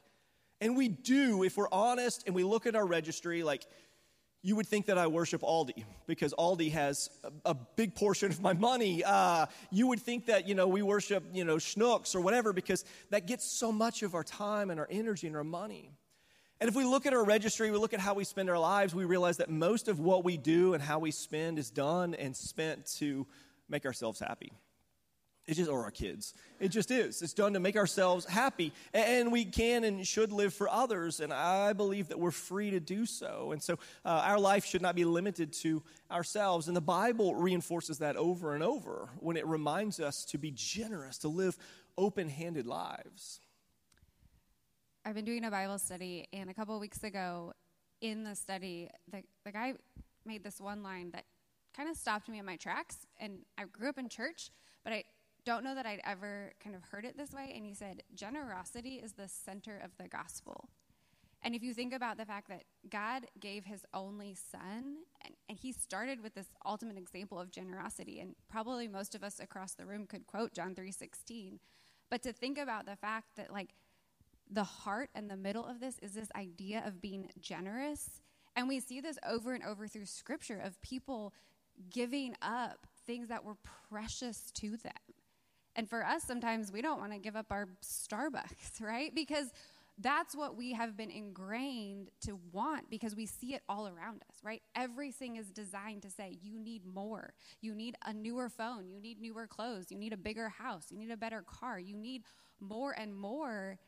And 0.61 0.77
we 0.77 0.89
do, 0.89 1.43
if 1.43 1.57
we're 1.57 1.71
honest 1.73 2.25
and 2.27 2.35
we 2.35 2.45
look 2.45 2.67
at 2.67 2.77
our 2.77 2.85
registry, 2.85 3.43
like 3.43 3.65
you 4.43 4.57
would 4.57 4.67
think 4.67 4.87
that 4.87 4.97
I 4.97 5.07
worship 5.07 5.43
Aldi 5.43 5.85
because 6.07 6.33
Aldi 6.39 6.73
has 6.73 7.11
a, 7.25 7.51
a 7.51 7.55
big 7.55 7.95
portion 7.95 8.31
of 8.31 8.41
my 8.41 8.53
money. 8.55 9.05
Uh, 9.05 9.47
you 9.71 9.87
would 9.89 10.01
think 10.01 10.27
that, 10.27 10.49
you 10.49 10.55
know, 10.55 10.67
we 10.67 10.83
worship, 10.83 11.25
you 11.33 11.45
know, 11.45 11.57
Schnucks 11.57 12.15
or 12.15 12.21
whatever 12.21 12.53
because 12.53 12.85
that 13.11 13.27
gets 13.27 13.59
so 13.59 13.71
much 13.71 14.03
of 14.03 14.15
our 14.15 14.25
time 14.25 14.71
and 14.71 14.81
our 14.81 14.89
energy 14.91 15.27
and 15.27 15.37
our 15.37 15.45
money. 15.45 15.91
And 16.61 16.69
if 16.69 16.75
we 16.75 16.85
look 16.85 17.07
at 17.07 17.15
our 17.15 17.25
registry, 17.25 17.71
we 17.71 17.79
look 17.79 17.95
at 17.95 18.01
how 18.01 18.15
we 18.15 18.25
spend 18.25 18.51
our 18.51 18.59
lives, 18.59 18.95
we 18.95 19.05
realize 19.05 19.39
that 19.39 19.51
most 19.51 19.89
of 19.89 19.99
what 19.99 20.25
we 20.25 20.37
do 20.37 20.75
and 20.75 20.83
how 20.83 20.99
we 20.99 21.11
spend 21.11 21.59
is 21.59 21.71
done 21.71 22.15
and 22.15 22.37
spent 22.37 22.87
to 22.99 23.27
make 23.69 23.87
ourselves 23.87 24.21
happy. 24.21 24.53
It 25.47 25.55
just, 25.55 25.69
or 25.71 25.83
our 25.83 25.91
kids. 25.91 26.35
It 26.61 26.69
just 26.69 26.91
is. 26.91 27.23
It's 27.23 27.33
done 27.33 27.55
to 27.55 27.61
make 27.61 27.75
ourselves 27.75 28.25
happy. 28.25 28.73
And 28.95 29.33
we 29.33 29.45
can 29.45 29.83
and 29.83 30.07
should 30.07 30.31
live 30.31 30.55
for 30.55 30.69
others. 30.69 31.19
And 31.19 31.33
I 31.33 31.73
believe 31.73 32.09
that 32.09 32.21
we're 32.21 32.31
free 32.31 32.71
to 32.71 32.79
do 32.79 33.05
so. 33.05 33.51
And 33.53 33.61
so 33.61 33.75
uh, 34.05 34.23
our 34.25 34.39
life 34.39 34.65
should 34.65 34.83
not 34.83 34.95
be 34.95 35.05
limited 35.05 35.53
to 35.55 35.83
ourselves. 36.11 36.69
And 36.69 36.77
the 36.77 36.81
Bible 36.81 37.35
reinforces 37.35 37.99
that 37.99 38.17
over 38.17 38.55
and 38.55 38.63
over 38.63 39.09
when 39.19 39.37
it 39.37 39.47
reminds 39.47 39.99
us 39.99 40.25
to 40.27 40.39
be 40.39 40.53
generous, 40.55 41.19
to 41.19 41.29
live 41.29 41.59
open 41.99 42.29
handed 42.29 42.67
lives. 42.67 43.41
I've 45.05 45.15
been 45.15 45.25
doing 45.25 45.45
a 45.45 45.51
Bible 45.51 45.79
study, 45.79 46.29
and 46.33 46.51
a 46.51 46.55
couple 46.55 46.75
of 46.75 46.81
weeks 46.81 47.03
ago 47.03 47.55
in 48.03 48.23
the 48.23 48.35
study, 48.35 48.91
the, 49.11 49.23
the 49.45 49.53
guy 49.53 49.75
made 50.25 50.45
this 50.45 50.61
one 50.61 50.83
line 50.83 51.11
that 51.13 51.25
kind 51.75 51.89
of 51.89 51.97
stopped 51.97 52.29
me 52.29 52.39
in 52.39 52.45
my 52.45 52.57
tracks. 52.57 52.99
And 53.19 53.39
I 53.59 53.65
grew 53.65 53.89
up 53.89 53.99
in 53.99 54.09
church, 54.09 54.51
but 54.85 54.93
I 54.93 55.05
don't 55.50 55.64
know 55.64 55.75
that 55.75 55.85
I'd 55.85 56.00
ever 56.04 56.52
kind 56.62 56.76
of 56.76 56.85
heard 56.85 57.04
it 57.04 57.16
this 57.16 57.33
way. 57.33 57.52
And 57.57 57.66
he 57.66 57.75
said, 57.75 58.04
generosity 58.14 59.00
is 59.02 59.14
the 59.14 59.26
center 59.26 59.80
of 59.83 59.90
the 59.99 60.07
gospel. 60.07 60.69
And 61.42 61.57
if 61.57 61.62
you 61.64 61.75
think 61.75 61.92
about 61.92 62.19
the 62.19 62.25
fact 62.25 62.49
that 62.50 62.62
God 62.88 63.26
gave 63.40 63.64
his 63.64 63.85
only 63.92 64.37
son, 64.52 64.99
and, 65.25 65.35
and, 65.49 65.59
he 65.59 65.73
started 65.73 66.23
with 66.23 66.35
this 66.35 66.47
ultimate 66.64 66.97
example 66.97 67.40
of 67.40 67.50
generosity, 67.50 68.21
and 68.21 68.37
probably 68.49 68.87
most 68.87 69.16
of 69.16 69.25
us 69.25 69.40
across 69.40 69.73
the 69.73 69.87
room 69.87 70.07
could 70.07 70.25
quote 70.28 70.54
John 70.54 70.73
3.16. 70.73 71.59
But 72.11 72.23
to 72.23 72.33
think 72.33 72.57
about 72.57 72.87
the 72.87 72.95
fact 72.95 73.37
that 73.37 73.52
like 73.52 73.71
the 74.49 74.62
heart 74.62 75.11
and 75.16 75.28
the 75.28 75.37
middle 75.37 75.66
of 75.66 75.80
this 75.80 75.99
is 75.99 76.12
this 76.12 76.28
idea 76.37 76.85
of 76.87 77.00
being 77.00 77.28
generous. 77.40 78.21
And 78.54 78.69
we 78.69 78.78
see 78.78 79.00
this 79.00 79.19
over 79.28 79.52
and 79.54 79.64
over 79.64 79.88
through 79.88 80.07
scripture 80.07 80.61
of 80.62 80.80
people 80.80 81.33
giving 81.90 82.37
up 82.40 82.87
things 83.04 83.28
that 83.28 83.45
were 83.45 83.57
precious 83.88 84.52
to 84.52 84.76
them. 84.76 84.92
And 85.77 85.89
for 85.89 86.05
us, 86.05 86.25
sometimes 86.25 86.73
we 86.73 86.83
don't 86.83 86.99
want 86.99 87.12
to 87.12 87.19
give 87.19 87.37
up 87.37 87.47
our 87.50 87.69
Starbucks, 87.83 88.81
right? 88.81 89.15
Because 89.15 89.53
that's 89.99 90.35
what 90.35 90.57
we 90.57 90.73
have 90.73 90.97
been 90.97 91.11
ingrained 91.11 92.09
to 92.23 92.39
want 92.53 92.89
because 92.91 93.15
we 93.15 93.27
see 93.27 93.55
it 93.55 93.62
all 93.69 93.87
around 93.87 94.23
us, 94.29 94.37
right? 94.43 94.62
Everything 94.75 95.37
is 95.37 95.50
designed 95.50 96.03
to 96.03 96.11
say, 96.11 96.39
you 96.41 96.59
need 96.59 96.87
more. 96.87 97.35
You 97.61 97.75
need 97.75 97.97
a 98.07 98.12
newer 98.12 98.49
phone. 98.49 98.89
You 98.89 98.99
need 98.99 99.21
newer 99.21 99.47
clothes. 99.47 99.91
You 99.91 99.99
need 99.99 100.15
a 100.15 100.17
bigger 100.17 100.49
house. 100.49 100.87
You 100.91 100.99
need 100.99 101.11
a 101.11 101.17
better 101.17 101.43
car. 101.43 101.79
You 101.79 101.97
need 101.97 102.23
more 102.61 102.93
and 102.99 103.15
more. 103.15 103.79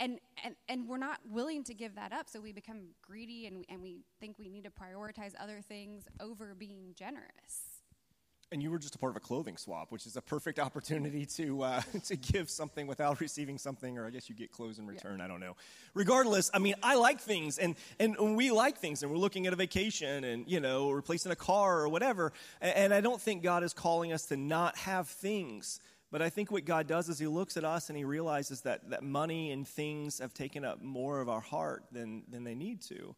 And, 0.00 0.18
and, 0.42 0.54
and 0.68 0.88
we're 0.88 0.96
not 0.96 1.18
willing 1.28 1.62
to 1.64 1.74
give 1.74 1.96
that 1.96 2.12
up, 2.12 2.28
so 2.28 2.40
we 2.40 2.52
become 2.52 2.82
greedy 3.02 3.46
and, 3.46 3.64
and 3.68 3.82
we 3.82 4.04
think 4.20 4.38
we 4.38 4.48
need 4.48 4.64
to 4.64 4.70
prioritize 4.70 5.32
other 5.40 5.60
things 5.60 6.04
over 6.20 6.54
being 6.54 6.94
generous 6.96 7.77
and 8.50 8.62
you 8.62 8.70
were 8.70 8.78
just 8.78 8.94
a 8.94 8.98
part 8.98 9.10
of 9.10 9.16
a 9.16 9.20
clothing 9.20 9.56
swap, 9.56 9.90
which 9.90 10.06
is 10.06 10.16
a 10.16 10.22
perfect 10.22 10.58
opportunity 10.66 11.26
to 11.26 11.62
uh, 11.62 11.80
to 12.04 12.16
give 12.16 12.50
something 12.50 12.86
without 12.86 13.20
receiving 13.20 13.58
something, 13.58 13.98
or 13.98 14.06
I 14.06 14.10
guess 14.10 14.28
you 14.28 14.34
get 14.34 14.50
clothes 14.50 14.78
in 14.78 14.86
return. 14.86 15.18
Yeah. 15.18 15.24
I 15.24 15.28
don't 15.28 15.40
know. 15.40 15.56
Regardless, 15.94 16.50
I 16.52 16.58
mean, 16.58 16.74
I 16.82 16.96
like 16.96 17.20
things, 17.20 17.58
and 17.58 17.76
and 17.98 18.36
we 18.36 18.50
like 18.50 18.78
things, 18.78 19.02
and 19.02 19.10
we're 19.10 19.18
looking 19.18 19.46
at 19.46 19.52
a 19.52 19.56
vacation, 19.56 20.24
and 20.24 20.48
you 20.48 20.60
know, 20.60 20.90
replacing 20.90 21.32
a 21.32 21.36
car 21.36 21.80
or 21.80 21.88
whatever. 21.88 22.32
And 22.60 22.92
I 22.94 23.00
don't 23.00 23.20
think 23.20 23.42
God 23.42 23.62
is 23.62 23.72
calling 23.72 24.12
us 24.12 24.26
to 24.26 24.36
not 24.36 24.76
have 24.78 25.08
things. 25.08 25.80
But 26.10 26.22
I 26.22 26.30
think 26.30 26.50
what 26.50 26.64
God 26.64 26.86
does 26.86 27.10
is 27.10 27.18
He 27.18 27.26
looks 27.26 27.58
at 27.58 27.64
us 27.64 27.90
and 27.90 27.98
He 27.98 28.04
realizes 28.04 28.62
that, 28.62 28.88
that 28.88 29.02
money 29.02 29.52
and 29.52 29.68
things 29.68 30.20
have 30.20 30.32
taken 30.32 30.64
up 30.64 30.80
more 30.80 31.20
of 31.20 31.28
our 31.28 31.40
heart 31.40 31.84
than, 31.92 32.22
than 32.30 32.44
they 32.44 32.54
need 32.54 32.80
to 32.84 33.14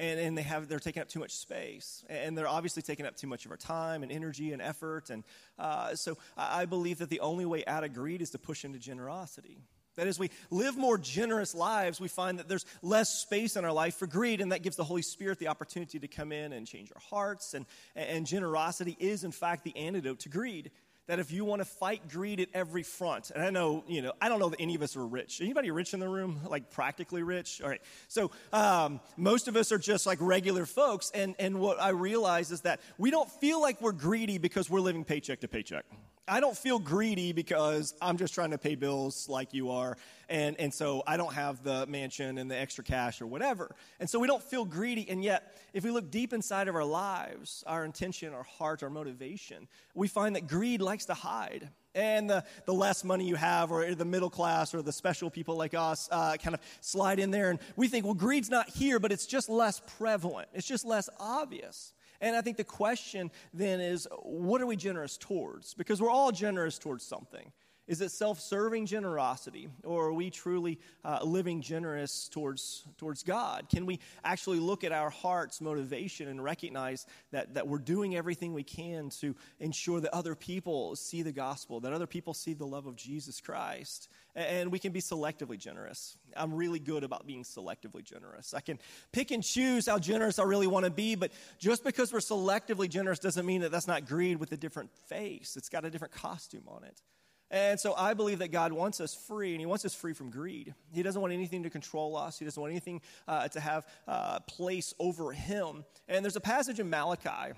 and, 0.00 0.18
and 0.18 0.38
they 0.38 0.42
have, 0.42 0.66
they're 0.66 0.78
taking 0.78 1.02
up 1.02 1.08
too 1.08 1.20
much 1.20 1.32
space. 1.32 2.02
And 2.08 2.36
they're 2.36 2.48
obviously 2.48 2.82
taking 2.82 3.04
up 3.04 3.16
too 3.16 3.26
much 3.26 3.44
of 3.44 3.50
our 3.50 3.58
time 3.58 4.02
and 4.02 4.10
energy 4.10 4.52
and 4.52 4.62
effort. 4.62 5.10
And 5.10 5.24
uh, 5.58 5.94
so 5.94 6.16
I 6.36 6.64
believe 6.64 6.98
that 6.98 7.10
the 7.10 7.20
only 7.20 7.44
way 7.44 7.64
out 7.66 7.84
of 7.84 7.92
greed 7.92 8.22
is 8.22 8.30
to 8.30 8.38
push 8.38 8.64
into 8.64 8.78
generosity. 8.78 9.58
That 9.96 10.06
as 10.06 10.18
we 10.18 10.30
live 10.50 10.78
more 10.78 10.96
generous 10.96 11.54
lives, 11.54 12.00
we 12.00 12.08
find 12.08 12.38
that 12.38 12.48
there's 12.48 12.64
less 12.80 13.10
space 13.10 13.56
in 13.56 13.64
our 13.64 13.72
life 13.72 13.96
for 13.96 14.06
greed, 14.06 14.40
and 14.40 14.52
that 14.52 14.62
gives 14.62 14.76
the 14.76 14.84
Holy 14.84 15.02
Spirit 15.02 15.38
the 15.38 15.48
opportunity 15.48 15.98
to 15.98 16.08
come 16.08 16.32
in 16.32 16.52
and 16.52 16.66
change 16.66 16.90
our 16.94 17.02
hearts. 17.10 17.52
And, 17.52 17.66
and 17.94 18.24
generosity 18.24 18.96
is, 18.98 19.24
in 19.24 19.32
fact, 19.32 19.64
the 19.64 19.76
antidote 19.76 20.20
to 20.20 20.28
greed 20.30 20.70
that 21.10 21.18
if 21.18 21.32
you 21.32 21.44
want 21.44 21.60
to 21.60 21.64
fight 21.64 22.08
greed 22.08 22.38
at 22.38 22.48
every 22.54 22.84
front, 22.84 23.32
and 23.34 23.42
I 23.42 23.50
know, 23.50 23.82
you 23.88 24.00
know, 24.00 24.12
I 24.20 24.28
don't 24.28 24.38
know 24.38 24.48
that 24.50 24.60
any 24.60 24.76
of 24.76 24.82
us 24.82 24.94
are 24.94 25.04
rich. 25.04 25.40
Anybody 25.40 25.72
rich 25.72 25.92
in 25.92 25.98
the 25.98 26.08
room? 26.08 26.38
Like 26.46 26.70
practically 26.70 27.24
rich? 27.24 27.60
All 27.60 27.68
right. 27.68 27.80
So 28.06 28.30
um, 28.52 29.00
most 29.16 29.48
of 29.48 29.56
us 29.56 29.72
are 29.72 29.78
just 29.78 30.06
like 30.06 30.18
regular 30.20 30.66
folks, 30.66 31.10
and, 31.12 31.34
and 31.40 31.58
what 31.58 31.82
I 31.82 31.88
realize 31.88 32.52
is 32.52 32.60
that 32.60 32.80
we 32.96 33.10
don't 33.10 33.28
feel 33.28 33.60
like 33.60 33.80
we're 33.80 33.90
greedy 33.90 34.38
because 34.38 34.70
we're 34.70 34.78
living 34.78 35.02
paycheck 35.02 35.40
to 35.40 35.48
paycheck. 35.48 35.84
I 36.30 36.38
don't 36.38 36.56
feel 36.56 36.78
greedy 36.78 37.32
because 37.32 37.92
I'm 38.00 38.16
just 38.16 38.34
trying 38.34 38.52
to 38.52 38.58
pay 38.58 38.76
bills 38.76 39.28
like 39.28 39.52
you 39.52 39.72
are. 39.72 39.96
And, 40.28 40.58
and 40.60 40.72
so 40.72 41.02
I 41.04 41.16
don't 41.16 41.34
have 41.34 41.64
the 41.64 41.88
mansion 41.88 42.38
and 42.38 42.48
the 42.48 42.56
extra 42.56 42.84
cash 42.84 43.20
or 43.20 43.26
whatever. 43.26 43.74
And 43.98 44.08
so 44.08 44.20
we 44.20 44.28
don't 44.28 44.42
feel 44.42 44.64
greedy. 44.64 45.10
And 45.10 45.24
yet, 45.24 45.56
if 45.74 45.82
we 45.82 45.90
look 45.90 46.08
deep 46.08 46.32
inside 46.32 46.68
of 46.68 46.76
our 46.76 46.84
lives, 46.84 47.64
our 47.66 47.84
intention, 47.84 48.32
our 48.32 48.44
heart, 48.44 48.84
our 48.84 48.90
motivation, 48.90 49.66
we 49.92 50.06
find 50.06 50.36
that 50.36 50.46
greed 50.46 50.80
likes 50.80 51.06
to 51.06 51.14
hide. 51.14 51.68
And 51.96 52.30
the, 52.30 52.44
the 52.64 52.74
less 52.74 53.02
money 53.02 53.26
you 53.26 53.34
have, 53.34 53.72
or 53.72 53.92
the 53.96 54.04
middle 54.04 54.30
class, 54.30 54.72
or 54.72 54.82
the 54.82 54.92
special 54.92 55.30
people 55.30 55.56
like 55.56 55.74
us, 55.74 56.08
uh, 56.12 56.36
kind 56.36 56.54
of 56.54 56.60
slide 56.80 57.18
in 57.18 57.32
there. 57.32 57.50
And 57.50 57.58
we 57.74 57.88
think, 57.88 58.04
well, 58.04 58.14
greed's 58.14 58.48
not 58.48 58.68
here, 58.68 59.00
but 59.00 59.10
it's 59.10 59.26
just 59.26 59.48
less 59.48 59.82
prevalent. 59.98 60.48
It's 60.54 60.68
just 60.68 60.84
less 60.84 61.08
obvious. 61.18 61.92
And 62.20 62.36
I 62.36 62.42
think 62.42 62.56
the 62.56 62.64
question 62.64 63.30
then 63.54 63.80
is 63.80 64.06
what 64.22 64.60
are 64.60 64.66
we 64.66 64.76
generous 64.76 65.16
towards? 65.16 65.74
Because 65.74 66.00
we're 66.00 66.10
all 66.10 66.32
generous 66.32 66.78
towards 66.78 67.04
something. 67.04 67.52
Is 67.90 68.00
it 68.00 68.12
self 68.12 68.38
serving 68.38 68.86
generosity, 68.86 69.68
or 69.82 70.06
are 70.06 70.12
we 70.12 70.30
truly 70.30 70.78
uh, 71.04 71.18
living 71.24 71.60
generous 71.60 72.28
towards, 72.28 72.84
towards 72.98 73.24
God? 73.24 73.68
Can 73.68 73.84
we 73.84 73.98
actually 74.22 74.60
look 74.60 74.84
at 74.84 74.92
our 74.92 75.10
heart's 75.10 75.60
motivation 75.60 76.28
and 76.28 76.40
recognize 76.40 77.04
that, 77.32 77.54
that 77.54 77.66
we're 77.66 77.78
doing 77.78 78.14
everything 78.14 78.54
we 78.54 78.62
can 78.62 79.10
to 79.20 79.34
ensure 79.58 79.98
that 79.98 80.14
other 80.14 80.36
people 80.36 80.94
see 80.94 81.22
the 81.22 81.32
gospel, 81.32 81.80
that 81.80 81.92
other 81.92 82.06
people 82.06 82.32
see 82.32 82.54
the 82.54 82.64
love 82.64 82.86
of 82.86 82.94
Jesus 82.94 83.40
Christ? 83.40 84.08
And 84.36 84.70
we 84.70 84.78
can 84.78 84.92
be 84.92 85.00
selectively 85.00 85.58
generous. 85.58 86.16
I'm 86.36 86.54
really 86.54 86.78
good 86.78 87.02
about 87.02 87.26
being 87.26 87.42
selectively 87.42 88.04
generous. 88.04 88.54
I 88.54 88.60
can 88.60 88.78
pick 89.10 89.32
and 89.32 89.42
choose 89.42 89.86
how 89.86 89.98
generous 89.98 90.38
I 90.38 90.44
really 90.44 90.68
want 90.68 90.84
to 90.84 90.92
be, 90.92 91.16
but 91.16 91.32
just 91.58 91.82
because 91.82 92.12
we're 92.12 92.20
selectively 92.20 92.88
generous 92.88 93.18
doesn't 93.18 93.44
mean 93.44 93.62
that 93.62 93.72
that's 93.72 93.88
not 93.88 94.06
greed 94.06 94.38
with 94.38 94.52
a 94.52 94.56
different 94.56 94.92
face. 95.08 95.56
It's 95.56 95.68
got 95.68 95.84
a 95.84 95.90
different 95.90 96.14
costume 96.14 96.68
on 96.68 96.84
it. 96.84 97.02
And 97.50 97.80
so 97.80 97.94
I 97.94 98.14
believe 98.14 98.38
that 98.38 98.52
God 98.52 98.72
wants 98.72 99.00
us 99.00 99.14
free, 99.14 99.52
and 99.52 99.60
He 99.60 99.66
wants 99.66 99.84
us 99.84 99.94
free 99.94 100.12
from 100.12 100.30
greed. 100.30 100.72
He 100.92 101.02
doesn't 101.02 101.20
want 101.20 101.32
anything 101.32 101.64
to 101.64 101.70
control 101.70 102.16
us, 102.16 102.38
He 102.38 102.44
doesn't 102.44 102.60
want 102.60 102.70
anything 102.70 103.00
uh, 103.26 103.48
to 103.48 103.60
have 103.60 103.86
uh, 104.06 104.40
place 104.40 104.94
over 105.00 105.32
Him. 105.32 105.84
And 106.08 106.24
there's 106.24 106.36
a 106.36 106.40
passage 106.40 106.78
in 106.78 106.88
Malachi. 106.88 107.54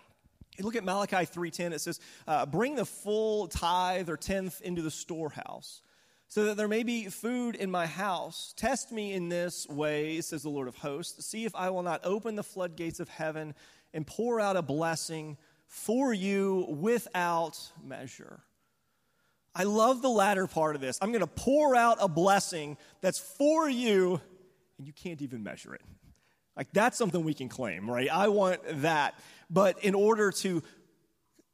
You 0.58 0.64
look 0.64 0.76
at 0.76 0.84
Malachi 0.84 1.16
3.10, 1.16 1.72
it 1.72 1.80
says, 1.80 1.98
uh, 2.26 2.44
bring 2.44 2.74
the 2.74 2.84
full 2.84 3.48
tithe 3.48 4.10
or 4.10 4.16
tenth 4.16 4.60
into 4.60 4.82
the 4.82 4.90
storehouse, 4.90 5.82
so 6.28 6.44
that 6.44 6.56
there 6.56 6.68
may 6.68 6.82
be 6.82 7.08
food 7.08 7.54
in 7.54 7.70
my 7.70 7.86
house. 7.86 8.54
Test 8.56 8.92
me 8.92 9.12
in 9.12 9.28
this 9.28 9.66
way, 9.68 10.20
says 10.20 10.42
the 10.42 10.50
Lord 10.50 10.68
of 10.68 10.76
hosts. 10.76 11.24
See 11.26 11.44
if 11.44 11.54
I 11.54 11.70
will 11.70 11.82
not 11.82 12.00
open 12.04 12.36
the 12.36 12.42
floodgates 12.42 13.00
of 13.00 13.08
heaven 13.08 13.54
and 13.92 14.06
pour 14.06 14.40
out 14.40 14.56
a 14.56 14.62
blessing 14.62 15.36
for 15.66 16.12
you 16.12 16.66
without 16.68 17.58
measure. 17.82 18.40
I 19.54 19.64
love 19.64 20.02
the 20.02 20.08
latter 20.08 20.46
part 20.46 20.74
of 20.74 20.80
this. 20.80 20.98
I'm 21.02 21.10
going 21.10 21.20
to 21.20 21.26
pour 21.26 21.74
out 21.76 21.98
a 22.00 22.08
blessing 22.08 22.78
that's 23.00 23.18
for 23.18 23.68
you, 23.68 24.20
and 24.78 24.86
you 24.86 24.92
can't 24.92 25.20
even 25.20 25.42
measure 25.42 25.74
it. 25.74 25.82
Like, 26.56 26.72
that's 26.72 26.96
something 26.98 27.22
we 27.24 27.34
can 27.34 27.48
claim, 27.48 27.90
right? 27.90 28.08
I 28.10 28.28
want 28.28 28.60
that. 28.82 29.14
But 29.50 29.82
in 29.84 29.94
order 29.94 30.30
to 30.32 30.62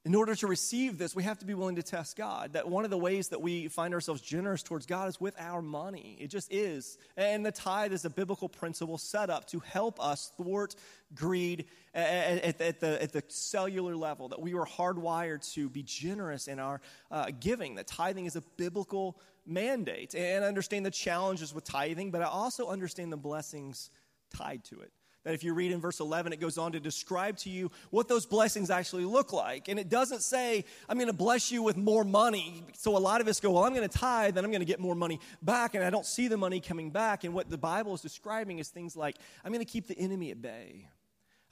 in 0.09 0.15
order 0.15 0.35
to 0.35 0.47
receive 0.47 0.97
this, 0.97 1.15
we 1.15 1.23
have 1.23 1.39
to 1.39 1.45
be 1.45 1.53
willing 1.53 1.77
to 1.77 1.83
test 1.83 2.17
God. 2.17 2.55
That 2.55 2.67
one 2.67 2.85
of 2.85 2.91
the 2.91 2.97
ways 2.97 3.29
that 3.29 3.43
we 3.43 3.69
find 3.69 3.93
ourselves 3.93 4.23
generous 4.23 4.63
towards 4.63 4.87
God 4.87 5.07
is 5.07 5.21
with 5.21 5.39
our 5.39 5.61
money. 5.61 6.17
It 6.19 6.29
just 6.29 6.51
is. 6.51 6.97
And 7.19 7.45
the 7.45 7.53
tithe 7.53 7.93
is 7.93 8.07
a 8.07 8.11
biblical 8.11 8.49
principle 8.49 8.97
set 8.97 9.29
up 9.29 9.47
to 9.49 9.59
help 9.59 10.03
us 10.03 10.33
thwart 10.39 10.77
greed 11.15 11.67
at, 11.93 12.59
the, 12.59 13.03
at 13.03 13.13
the 13.13 13.23
cellular 13.29 13.95
level, 13.95 14.29
that 14.29 14.41
we 14.41 14.55
were 14.55 14.65
hardwired 14.65 15.47
to 15.53 15.69
be 15.69 15.83
generous 15.83 16.49
in 16.49 16.59
our 16.59 16.81
uh, 17.11 17.27
giving, 17.39 17.75
that 17.75 17.87
tithing 17.87 18.25
is 18.25 18.35
a 18.35 18.43
biblical 18.57 19.21
mandate. 19.45 20.15
And 20.15 20.43
I 20.43 20.49
understand 20.49 20.87
the 20.87 20.91
challenges 20.91 21.53
with 21.53 21.65
tithing, 21.65 22.13
but 22.13 22.23
I 22.23 22.29
also 22.29 22.69
understand 22.69 23.13
the 23.13 23.19
blessings 23.19 23.91
tied 24.31 24.65
to 24.65 24.81
it 24.81 24.91
that 25.29 25.35
if 25.35 25.45
you 25.45 25.53
read 25.53 25.73
in 25.73 25.79
verse 25.79 26.01
11, 26.01 26.33
it 26.33 26.41
goes 26.41 26.57
on 26.57 26.73
to 26.73 26.81
describe 26.81 27.37
to 27.37 27.51
you 27.51 27.71
what 27.91 28.09
those 28.09 28.25
blessings 28.25 28.71
actually 28.71 29.05
look 29.05 29.31
like. 29.31 29.69
And 29.69 29.79
it 29.79 29.91
doesn't 29.91 30.23
say, 30.23 30.65
I'm 30.89 30.97
going 30.97 31.09
to 31.09 31.13
bless 31.13 31.53
you 31.53 31.63
with 31.63 31.77
more 31.77 32.03
money. 32.03 32.65
So 32.73 32.97
a 32.97 32.99
lot 32.99 33.21
of 33.21 33.29
us 33.29 33.39
go, 33.39 33.51
Well, 33.51 33.65
I'm 33.65 33.75
going 33.75 33.87
to 33.87 33.95
tithe 33.95 34.39
and 34.39 34.47
I'm 34.47 34.51
going 34.51 34.63
to 34.63 34.67
get 34.67 34.81
more 34.81 34.95
money 34.95 35.21
back. 35.43 35.75
And 35.75 35.85
I 35.85 35.91
don't 35.91 36.07
see 36.07 36.29
the 36.29 36.39
money 36.39 36.61
coming 36.61 36.89
back. 36.89 37.25
And 37.25 37.35
what 37.35 37.51
the 37.51 37.59
Bible 37.59 37.93
is 37.93 38.01
describing 38.01 38.59
is 38.59 38.71
things 38.71 38.97
like, 38.97 39.17
I'm 39.45 39.53
going 39.53 39.63
to 39.63 39.71
keep 39.71 39.87
the 39.87 39.99
enemy 39.99 40.31
at 40.31 40.41
bay. 40.41 40.89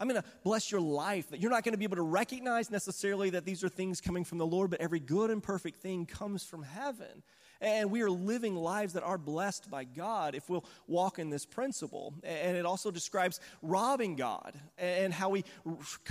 I'm 0.01 0.09
going 0.09 0.23
to 0.23 0.29
bless 0.43 0.73
your 0.73 0.81
life. 0.81 1.29
That 1.29 1.43
you're 1.43 1.51
not 1.51 1.63
going 1.63 1.75
to 1.75 1.79
be 1.79 1.85
able 1.85 1.97
to 1.97 2.03
recognize 2.03 2.71
necessarily 2.71 3.29
that 3.29 3.45
these 3.45 3.63
are 3.63 3.69
things 3.69 4.01
coming 4.01 4.25
from 4.25 4.39
the 4.39 4.47
Lord, 4.47 4.71
but 4.71 4.81
every 4.81 5.01
good 5.01 5.29
and 5.29 5.43
perfect 5.43 5.83
thing 5.83 6.07
comes 6.07 6.43
from 6.47 6.63
heaven. 6.63 7.23
And 7.61 7.91
we 7.91 8.03
are 8.03 8.11
living 8.11 8.55
lives 8.55 8.93
that 8.95 9.03
are 9.03 9.19
blessed 9.19 9.71
by 9.71 9.85
God 9.85 10.35
if 10.35 10.49
we'll 10.49 10.65
walk 10.87 11.19
in 11.19 11.31
this 11.31 11.47
principle. 11.47 12.15
And 12.23 12.57
it 12.57 12.67
also 12.67 12.91
describes 12.91 13.41
robbing 13.63 14.17
God 14.17 14.59
and 14.79 15.13
how 15.13 15.31
we 15.31 15.45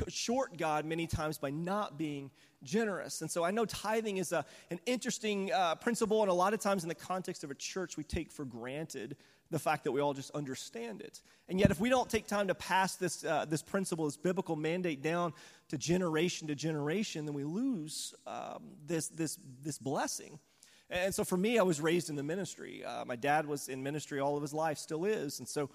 short 0.08 0.58
God 0.58 0.86
many 0.86 1.08
times 1.08 1.38
by 1.38 1.52
not 1.52 1.98
being 1.98 2.32
generous. 2.64 3.22
And 3.22 3.30
so 3.30 3.44
I 3.44 3.52
know 3.52 3.66
tithing 3.66 4.18
is 4.18 4.32
a, 4.32 4.44
an 4.72 4.80
interesting 4.86 5.52
uh, 5.54 5.76
principle, 5.76 6.22
and 6.22 6.32
a 6.32 6.34
lot 6.34 6.54
of 6.54 6.60
times 6.60 6.84
in 6.84 6.90
the 6.90 6.96
context 6.96 7.44
of 7.44 7.52
a 7.52 7.56
church, 7.56 7.96
we 7.96 8.04
take 8.04 8.32
for 8.32 8.44
granted 8.44 9.16
the 9.52 9.60
fact 9.60 9.84
that 9.84 9.92
we 9.92 10.02
all 10.02 10.14
just 10.14 10.32
understand 10.32 11.02
it. 11.02 11.22
And 11.48 11.60
yet, 11.60 11.70
if 11.70 11.80
we 11.80 11.90
don't 11.90 12.10
take 12.10 12.26
time 12.26 12.48
to 12.48 12.56
pass 12.56 12.96
this, 12.96 13.24
uh, 13.24 13.46
this 13.46 13.62
principle, 13.62 14.06
this 14.06 14.18
biblical 14.18 14.56
mandate 14.56 15.04
down 15.04 15.34
to 15.70 15.78
generation 15.78 16.48
to 16.48 16.56
generation, 16.56 17.26
then 17.26 17.36
we 17.36 17.44
lose 17.44 18.16
um, 18.26 18.64
this, 18.88 19.08
this, 19.10 19.38
this 19.64 19.78
blessing. 19.78 20.40
And 20.90 21.14
so 21.14 21.24
for 21.24 21.38
me, 21.38 21.58
I 21.58 21.64
was 21.64 21.82
raised 21.82 22.10
in 22.10 22.16
the 22.16 22.24
ministry. 22.24 22.84
Uh, 22.84 23.06
my 23.06 23.16
dad 23.16 23.48
was 23.48 23.70
in 23.70 23.82
ministry 23.82 24.20
all 24.20 24.36
of 24.36 24.42
his 24.42 24.54
life, 24.54 24.78
still 24.78 25.06
is. 25.06 25.40
And 25.40 25.48
so 25.48 25.70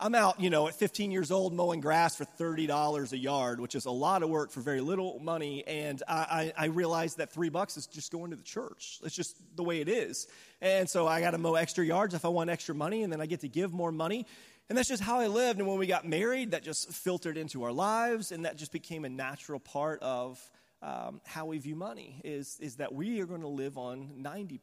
I'm 0.00 0.14
out, 0.14 0.40
you 0.40 0.48
know, 0.48 0.68
at 0.68 0.74
15 0.74 1.10
years 1.10 1.32
old 1.32 1.52
mowing 1.52 1.80
grass 1.80 2.14
for 2.14 2.24
$30 2.24 3.12
a 3.12 3.18
yard, 3.18 3.60
which 3.60 3.74
is 3.74 3.84
a 3.84 3.90
lot 3.90 4.22
of 4.22 4.30
work 4.30 4.52
for 4.52 4.60
very 4.60 4.80
little 4.80 5.18
money. 5.18 5.64
And 5.66 6.02
I, 6.06 6.52
I, 6.56 6.64
I 6.64 6.66
realized 6.66 7.18
that 7.18 7.32
three 7.32 7.48
bucks 7.48 7.76
is 7.76 7.86
just 7.88 8.12
going 8.12 8.30
to 8.30 8.36
the 8.36 8.44
church. 8.44 9.00
It's 9.02 9.14
just 9.14 9.36
the 9.56 9.64
way 9.64 9.80
it 9.80 9.88
is. 9.88 10.28
And 10.60 10.88
so 10.88 11.08
I 11.08 11.20
got 11.20 11.32
to 11.32 11.38
mow 11.38 11.56
extra 11.56 11.84
yards 11.84 12.14
if 12.14 12.24
I 12.24 12.28
want 12.28 12.48
extra 12.48 12.76
money, 12.76 13.02
and 13.02 13.12
then 13.12 13.20
I 13.20 13.26
get 13.26 13.40
to 13.40 13.48
give 13.48 13.72
more 13.72 13.90
money. 13.90 14.24
And 14.68 14.78
that's 14.78 14.88
just 14.88 15.02
how 15.02 15.18
I 15.18 15.26
lived. 15.26 15.58
And 15.58 15.68
when 15.68 15.78
we 15.78 15.86
got 15.86 16.06
married, 16.06 16.52
that 16.52 16.62
just 16.62 16.90
filtered 16.90 17.36
into 17.36 17.64
our 17.64 17.72
lives, 17.72 18.30
and 18.30 18.44
that 18.44 18.56
just 18.56 18.70
became 18.70 19.04
a 19.04 19.08
natural 19.08 19.58
part 19.58 20.00
of 20.00 20.40
um, 20.82 21.20
how 21.24 21.46
we 21.46 21.58
view 21.58 21.74
money 21.76 22.20
is, 22.24 22.58
is 22.60 22.76
that 22.76 22.94
we 22.94 23.20
are 23.20 23.26
going 23.26 23.40
to 23.40 23.48
live 23.48 23.76
on 23.78 24.10
90%. 24.20 24.60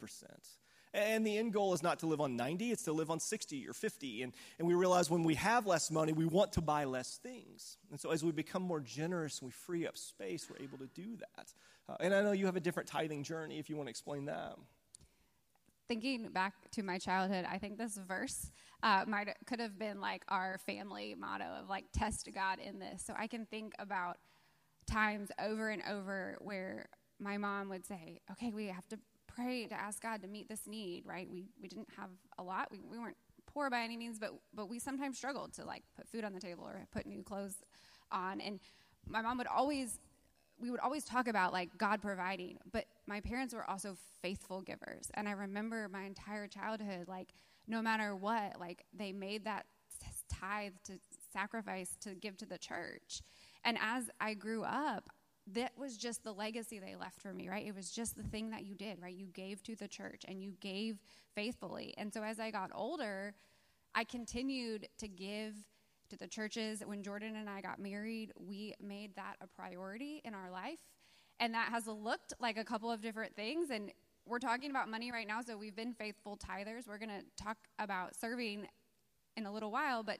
And 0.94 1.28
the 1.28 1.38
end 1.38 1.52
goal 1.52 1.74
is 1.74 1.84
not 1.84 2.00
to 2.00 2.06
live 2.06 2.22
on 2.22 2.38
90, 2.38 2.72
it's 2.72 2.84
to 2.84 2.94
live 2.94 3.12
on 3.12 3.20
60 3.20 3.68
or 3.68 3.74
50. 3.74 4.22
And, 4.24 4.34
and 4.58 4.68
we 4.68 4.74
realize 4.74 5.10
when 5.10 5.24
we 5.24 5.36
have 5.36 5.66
less 5.68 5.92
money, 5.92 6.14
we 6.14 6.26
want 6.26 6.54
to 6.54 6.62
buy 6.62 6.86
less 6.86 7.18
things. 7.18 7.78
And 7.92 8.00
so 8.00 8.12
as 8.12 8.24
we 8.24 8.32
become 8.32 8.64
more 8.64 8.80
generous 8.80 9.40
and 9.40 9.48
we 9.50 9.52
free 9.52 9.86
up 9.86 9.98
space, 9.98 10.48
we're 10.50 10.64
able 10.64 10.78
to 10.78 10.88
do 10.88 11.18
that. 11.18 11.54
Uh, 11.90 11.98
and 12.00 12.14
I 12.14 12.22
know 12.22 12.32
you 12.32 12.46
have 12.46 12.56
a 12.56 12.62
different 12.62 12.88
tithing 12.88 13.24
journey 13.24 13.60
if 13.60 13.70
you 13.70 13.76
want 13.76 13.88
to 13.88 13.92
explain 13.92 14.26
that. 14.26 14.56
thinking 15.88 16.30
back 16.30 16.54
to 16.72 16.82
my 16.82 16.98
childhood, 16.98 17.46
I 17.50 17.58
think 17.58 17.78
this 17.78 17.98
verse 17.98 18.52
uh, 18.82 19.04
might 19.08 19.28
could 19.46 19.60
have 19.60 19.78
been 19.78 20.00
like 20.00 20.24
our 20.30 20.60
family 20.66 21.14
motto 21.18 21.46
of 21.62 21.70
like 21.70 21.86
test 21.94 22.30
God 22.34 22.60
in 22.60 22.80
this. 22.80 23.04
So 23.06 23.14
I 23.18 23.28
can 23.28 23.46
think 23.46 23.74
about 23.80 24.18
times 24.86 25.30
over 25.40 25.70
and 25.70 25.82
over 25.90 26.38
where 26.42 26.90
my 27.20 27.38
mom 27.38 27.70
would 27.70 27.86
say, 27.86 28.20
"Okay, 28.32 28.52
we 28.52 28.68
have 28.68 28.88
to 28.90 29.00
pray 29.28 29.68
to 29.68 29.76
ask 29.76 30.02
God 30.02 30.22
to 30.22 30.28
meet 30.28 30.48
this 30.50 30.68
need." 30.68 31.06
Right? 31.06 31.30
We 31.30 31.46
we 31.62 31.68
didn't 31.68 31.90
have 31.98 32.10
a 32.38 32.44
lot. 32.44 32.72
We 32.72 32.80
we 32.80 32.98
weren't 32.98 33.18
poor 33.46 33.70
by 33.70 33.82
any 33.82 33.98
means, 33.98 34.20
but 34.20 34.32
but 34.54 34.70
we 34.70 34.80
sometimes 34.80 35.18
struggled 35.18 35.54
to 35.54 35.66
like 35.66 35.84
put 35.96 36.08
food 36.08 36.24
on 36.24 36.34
the 36.34 36.40
table 36.40 36.66
or 36.66 36.86
put 36.92 37.06
new 37.06 37.24
clothes 37.24 37.64
on. 38.12 38.42
And 38.42 38.60
my 39.08 39.22
mom 39.22 39.38
would 39.38 39.48
always 39.48 40.00
we 40.60 40.72
would 40.72 40.80
always 40.80 41.04
talk 41.04 41.28
about 41.28 41.54
like 41.54 41.78
God 41.78 42.02
providing, 42.02 42.58
but 42.72 42.86
my 43.08 43.20
parents 43.20 43.54
were 43.54 43.70
also 43.70 43.98
faithful 44.22 44.62
givers. 44.62 45.10
And 45.14 45.28
I 45.28 45.32
remember 45.32 45.90
my 45.92 46.04
entire 46.04 46.48
childhood, 46.48 47.08
like, 47.08 47.30
no 47.68 47.82
matter 47.82 48.16
what, 48.16 48.60
like, 48.60 48.86
they 48.94 49.12
made 49.12 49.46
that 49.46 49.66
tithe 50.30 50.74
to 50.86 50.94
sacrifice 51.34 51.96
to 52.02 52.16
give 52.16 52.38
to 52.38 52.46
the 52.46 52.58
church. 52.58 53.22
And 53.66 53.78
as 53.82 54.10
I 54.22 54.36
grew 54.36 54.64
up, 54.64 55.10
that 55.54 55.74
was 55.78 55.98
just 55.98 56.24
the 56.24 56.32
legacy 56.32 56.80
they 56.80 56.96
left 56.96 57.20
for 57.20 57.34
me, 57.34 57.50
right? 57.50 57.66
It 57.66 57.76
was 57.76 57.92
just 57.92 58.16
the 58.16 58.24
thing 58.24 58.52
that 58.52 58.66
you 58.66 58.74
did, 58.76 59.02
right? 59.02 59.14
You 59.14 59.28
gave 59.28 59.62
to 59.64 59.76
the 59.76 59.88
church 59.88 60.24
and 60.28 60.42
you 60.42 60.54
gave 60.60 61.00
faithfully. 61.36 61.94
And 61.98 62.14
so 62.14 62.24
as 62.24 62.40
I 62.40 62.50
got 62.50 62.72
older, 62.74 63.34
I 63.94 64.04
continued 64.04 64.88
to 65.00 65.08
give 65.08 65.56
to 66.10 66.18
the 66.18 66.28
churches. 66.28 66.82
When 66.86 67.04
Jordan 67.04 67.36
and 67.36 67.50
I 67.50 67.62
got 67.62 67.80
married, 67.80 68.32
we 68.40 68.74
made 68.82 69.16
that 69.16 69.36
a 69.42 69.48
priority 69.48 70.22
in 70.24 70.34
our 70.34 70.50
life. 70.50 70.80
And 71.40 71.54
that 71.54 71.70
has 71.70 71.86
looked 71.88 72.34
like 72.40 72.58
a 72.58 72.64
couple 72.64 72.90
of 72.92 73.02
different 73.02 73.36
things. 73.36 73.70
And 73.70 73.92
we're 74.26 74.40
talking 74.40 74.72
about 74.72 74.90
money 74.90 75.12
right 75.12 75.28
now, 75.28 75.42
so 75.42 75.58
we've 75.58 75.76
been 75.76 75.94
faithful 75.94 76.38
tithers. 76.38 76.88
We're 76.88 76.98
going 76.98 77.10
to 77.10 77.44
talk 77.44 77.58
about 77.78 78.16
serving 78.16 78.68
in 79.38 79.46
a 79.46 79.52
little 79.52 79.72
while, 79.72 80.02
but 80.02 80.20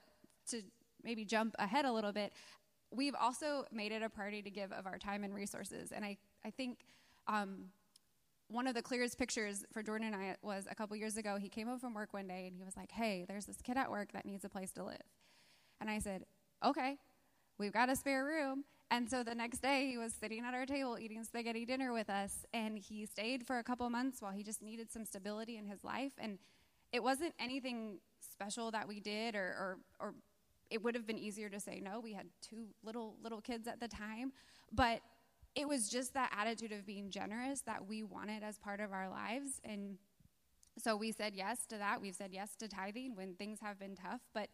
to 0.50 0.62
maybe 1.02 1.24
jump 1.24 1.56
ahead 1.58 1.84
a 1.84 1.92
little 1.92 2.12
bit, 2.12 2.32
we've 2.90 3.14
also 3.14 3.64
made 3.72 3.92
it 3.92 4.02
a 4.02 4.08
priority 4.08 4.42
to 4.42 4.50
give 4.50 4.72
of 4.72 4.86
our 4.86 4.98
time 4.98 5.24
and 5.24 5.34
resources. 5.34 5.92
And 5.92 6.04
I, 6.04 6.16
I 6.44 6.50
think 6.50 6.78
um, 7.26 7.66
one 8.48 8.66
of 8.66 8.74
the 8.74 8.82
clearest 8.82 9.18
pictures 9.18 9.64
for 9.72 9.82
Jordan 9.82 10.08
and 10.12 10.16
I 10.16 10.36
was 10.42 10.66
a 10.70 10.74
couple 10.74 10.96
years 10.96 11.16
ago. 11.16 11.36
He 11.36 11.48
came 11.48 11.66
home 11.66 11.78
from 11.78 11.94
work 11.94 12.12
one 12.12 12.28
day 12.28 12.46
and 12.46 12.56
he 12.56 12.64
was 12.64 12.76
like, 12.76 12.92
Hey, 12.92 13.24
there's 13.26 13.46
this 13.46 13.60
kid 13.62 13.76
at 13.76 13.90
work 13.90 14.12
that 14.12 14.24
needs 14.24 14.44
a 14.44 14.48
place 14.48 14.72
to 14.72 14.84
live. 14.84 15.02
And 15.80 15.90
I 15.90 15.98
said, 15.98 16.24
Okay, 16.64 16.98
we've 17.58 17.72
got 17.72 17.88
a 17.88 17.96
spare 17.96 18.24
room. 18.24 18.64
And 18.90 19.10
so 19.10 19.24
the 19.24 19.34
next 19.34 19.62
day, 19.62 19.88
he 19.90 19.98
was 19.98 20.14
sitting 20.14 20.44
at 20.44 20.54
our 20.54 20.64
table 20.64 20.96
eating 20.98 21.24
spaghetti 21.24 21.64
dinner 21.64 21.92
with 21.92 22.08
us, 22.08 22.46
and 22.54 22.78
he 22.78 23.04
stayed 23.04 23.44
for 23.44 23.58
a 23.58 23.64
couple 23.64 23.90
months 23.90 24.22
while 24.22 24.30
he 24.30 24.44
just 24.44 24.62
needed 24.62 24.92
some 24.92 25.04
stability 25.04 25.56
in 25.56 25.66
his 25.66 25.82
life. 25.82 26.12
And 26.18 26.38
it 26.92 27.02
wasn't 27.02 27.34
anything 27.40 27.98
special 28.20 28.70
that 28.70 28.86
we 28.86 29.00
did, 29.00 29.34
or, 29.34 29.40
or, 29.40 29.78
or 29.98 30.14
it 30.70 30.82
would 30.82 30.94
have 30.94 31.06
been 31.06 31.18
easier 31.18 31.48
to 31.48 31.60
say 31.60 31.80
no. 31.80 32.00
We 32.00 32.12
had 32.12 32.26
two 32.42 32.66
little 32.84 33.16
little 33.22 33.40
kids 33.40 33.66
at 33.68 33.80
the 33.80 33.88
time, 33.88 34.32
but 34.72 35.00
it 35.54 35.66
was 35.66 35.88
just 35.88 36.14
that 36.14 36.30
attitude 36.36 36.72
of 36.72 36.84
being 36.84 37.10
generous 37.10 37.62
that 37.62 37.86
we 37.86 38.02
wanted 38.02 38.42
as 38.42 38.58
part 38.58 38.80
of 38.80 38.92
our 38.92 39.08
lives, 39.08 39.60
and 39.64 39.98
so 40.78 40.96
we 40.96 41.12
said 41.12 41.34
yes 41.34 41.64
to 41.66 41.78
that. 41.78 42.00
We've 42.00 42.14
said 42.14 42.30
yes 42.32 42.54
to 42.56 42.68
tithing 42.68 43.16
when 43.16 43.34
things 43.34 43.58
have 43.62 43.78
been 43.78 43.96
tough, 43.96 44.20
but 44.34 44.48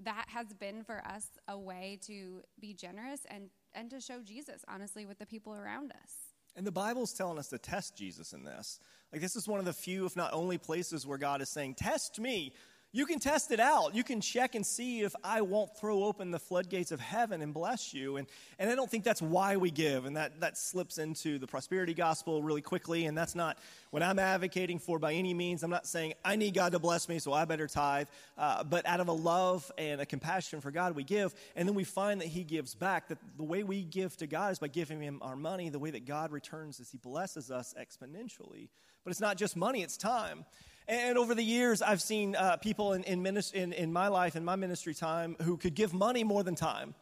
that 0.00 0.24
has 0.28 0.52
been 0.54 0.82
for 0.82 1.02
us 1.06 1.26
a 1.48 1.58
way 1.58 1.98
to 2.06 2.42
be 2.60 2.74
generous 2.74 3.20
and, 3.30 3.50
and 3.72 3.90
to 3.90 4.00
show 4.00 4.20
Jesus, 4.22 4.64
honestly, 4.68 5.06
with 5.06 5.18
the 5.18 5.26
people 5.26 5.54
around 5.54 5.92
us. 5.92 6.12
And 6.56 6.66
the 6.66 6.72
Bible's 6.72 7.12
telling 7.12 7.38
us 7.38 7.48
to 7.48 7.58
test 7.58 7.96
Jesus 7.96 8.32
in 8.32 8.44
this. 8.44 8.78
Like, 9.12 9.22
this 9.22 9.36
is 9.36 9.48
one 9.48 9.58
of 9.58 9.64
the 9.64 9.72
few, 9.72 10.04
if 10.04 10.16
not 10.16 10.32
only, 10.32 10.58
places 10.58 11.06
where 11.06 11.18
God 11.18 11.40
is 11.40 11.48
saying, 11.48 11.74
Test 11.74 12.20
me. 12.20 12.52
You 12.94 13.06
can 13.06 13.18
test 13.18 13.50
it 13.52 13.60
out. 13.60 13.94
You 13.94 14.04
can 14.04 14.20
check 14.20 14.54
and 14.54 14.66
see 14.66 15.00
if 15.00 15.14
I 15.24 15.40
won't 15.40 15.74
throw 15.78 16.04
open 16.04 16.30
the 16.30 16.38
floodgates 16.38 16.92
of 16.92 17.00
heaven 17.00 17.40
and 17.40 17.54
bless 17.54 17.94
you. 17.94 18.18
And, 18.18 18.26
and 18.58 18.68
I 18.68 18.74
don't 18.74 18.90
think 18.90 19.02
that's 19.02 19.22
why 19.22 19.56
we 19.56 19.70
give. 19.70 20.04
And 20.04 20.14
that, 20.18 20.40
that 20.40 20.58
slips 20.58 20.98
into 20.98 21.38
the 21.38 21.46
prosperity 21.46 21.94
gospel 21.94 22.42
really 22.42 22.60
quickly. 22.60 23.06
And 23.06 23.16
that's 23.16 23.34
not 23.34 23.56
what 23.92 24.02
I'm 24.02 24.18
advocating 24.18 24.78
for 24.78 24.98
by 24.98 25.14
any 25.14 25.32
means. 25.32 25.62
I'm 25.62 25.70
not 25.70 25.86
saying 25.86 26.12
I 26.22 26.36
need 26.36 26.52
God 26.52 26.72
to 26.72 26.78
bless 26.78 27.08
me, 27.08 27.18
so 27.18 27.32
I 27.32 27.46
better 27.46 27.66
tithe. 27.66 28.08
Uh, 28.36 28.62
but 28.62 28.84
out 28.84 29.00
of 29.00 29.08
a 29.08 29.12
love 29.12 29.72
and 29.78 30.02
a 30.02 30.06
compassion 30.06 30.60
for 30.60 30.70
God, 30.70 30.94
we 30.94 31.02
give. 31.02 31.34
And 31.56 31.66
then 31.66 31.74
we 31.74 31.84
find 31.84 32.20
that 32.20 32.28
He 32.28 32.44
gives 32.44 32.74
back. 32.74 33.08
That 33.08 33.16
the 33.38 33.42
way 33.42 33.62
we 33.62 33.84
give 33.84 34.18
to 34.18 34.26
God 34.26 34.52
is 34.52 34.58
by 34.58 34.68
giving 34.68 35.00
Him 35.00 35.18
our 35.22 35.36
money. 35.36 35.70
The 35.70 35.78
way 35.78 35.92
that 35.92 36.04
God 36.04 36.30
returns 36.30 36.78
is 36.78 36.90
He 36.90 36.98
blesses 36.98 37.50
us 37.50 37.74
exponentially. 37.80 38.68
But 39.02 39.12
it's 39.12 39.20
not 39.20 39.38
just 39.38 39.56
money, 39.56 39.82
it's 39.82 39.96
time. 39.96 40.44
And 40.92 41.16
over 41.16 41.34
the 41.34 41.42
years, 41.42 41.80
I've 41.80 42.02
seen 42.02 42.36
uh, 42.36 42.58
people 42.58 42.92
in, 42.92 43.02
in, 43.04 43.26
in, 43.54 43.72
in 43.72 43.92
my 43.94 44.08
life, 44.08 44.36
in 44.36 44.44
my 44.44 44.56
ministry 44.56 44.92
time, 44.92 45.36
who 45.40 45.56
could 45.56 45.74
give 45.74 45.94
money 45.94 46.22
more 46.22 46.42
than 46.42 46.54
time. 46.54 46.94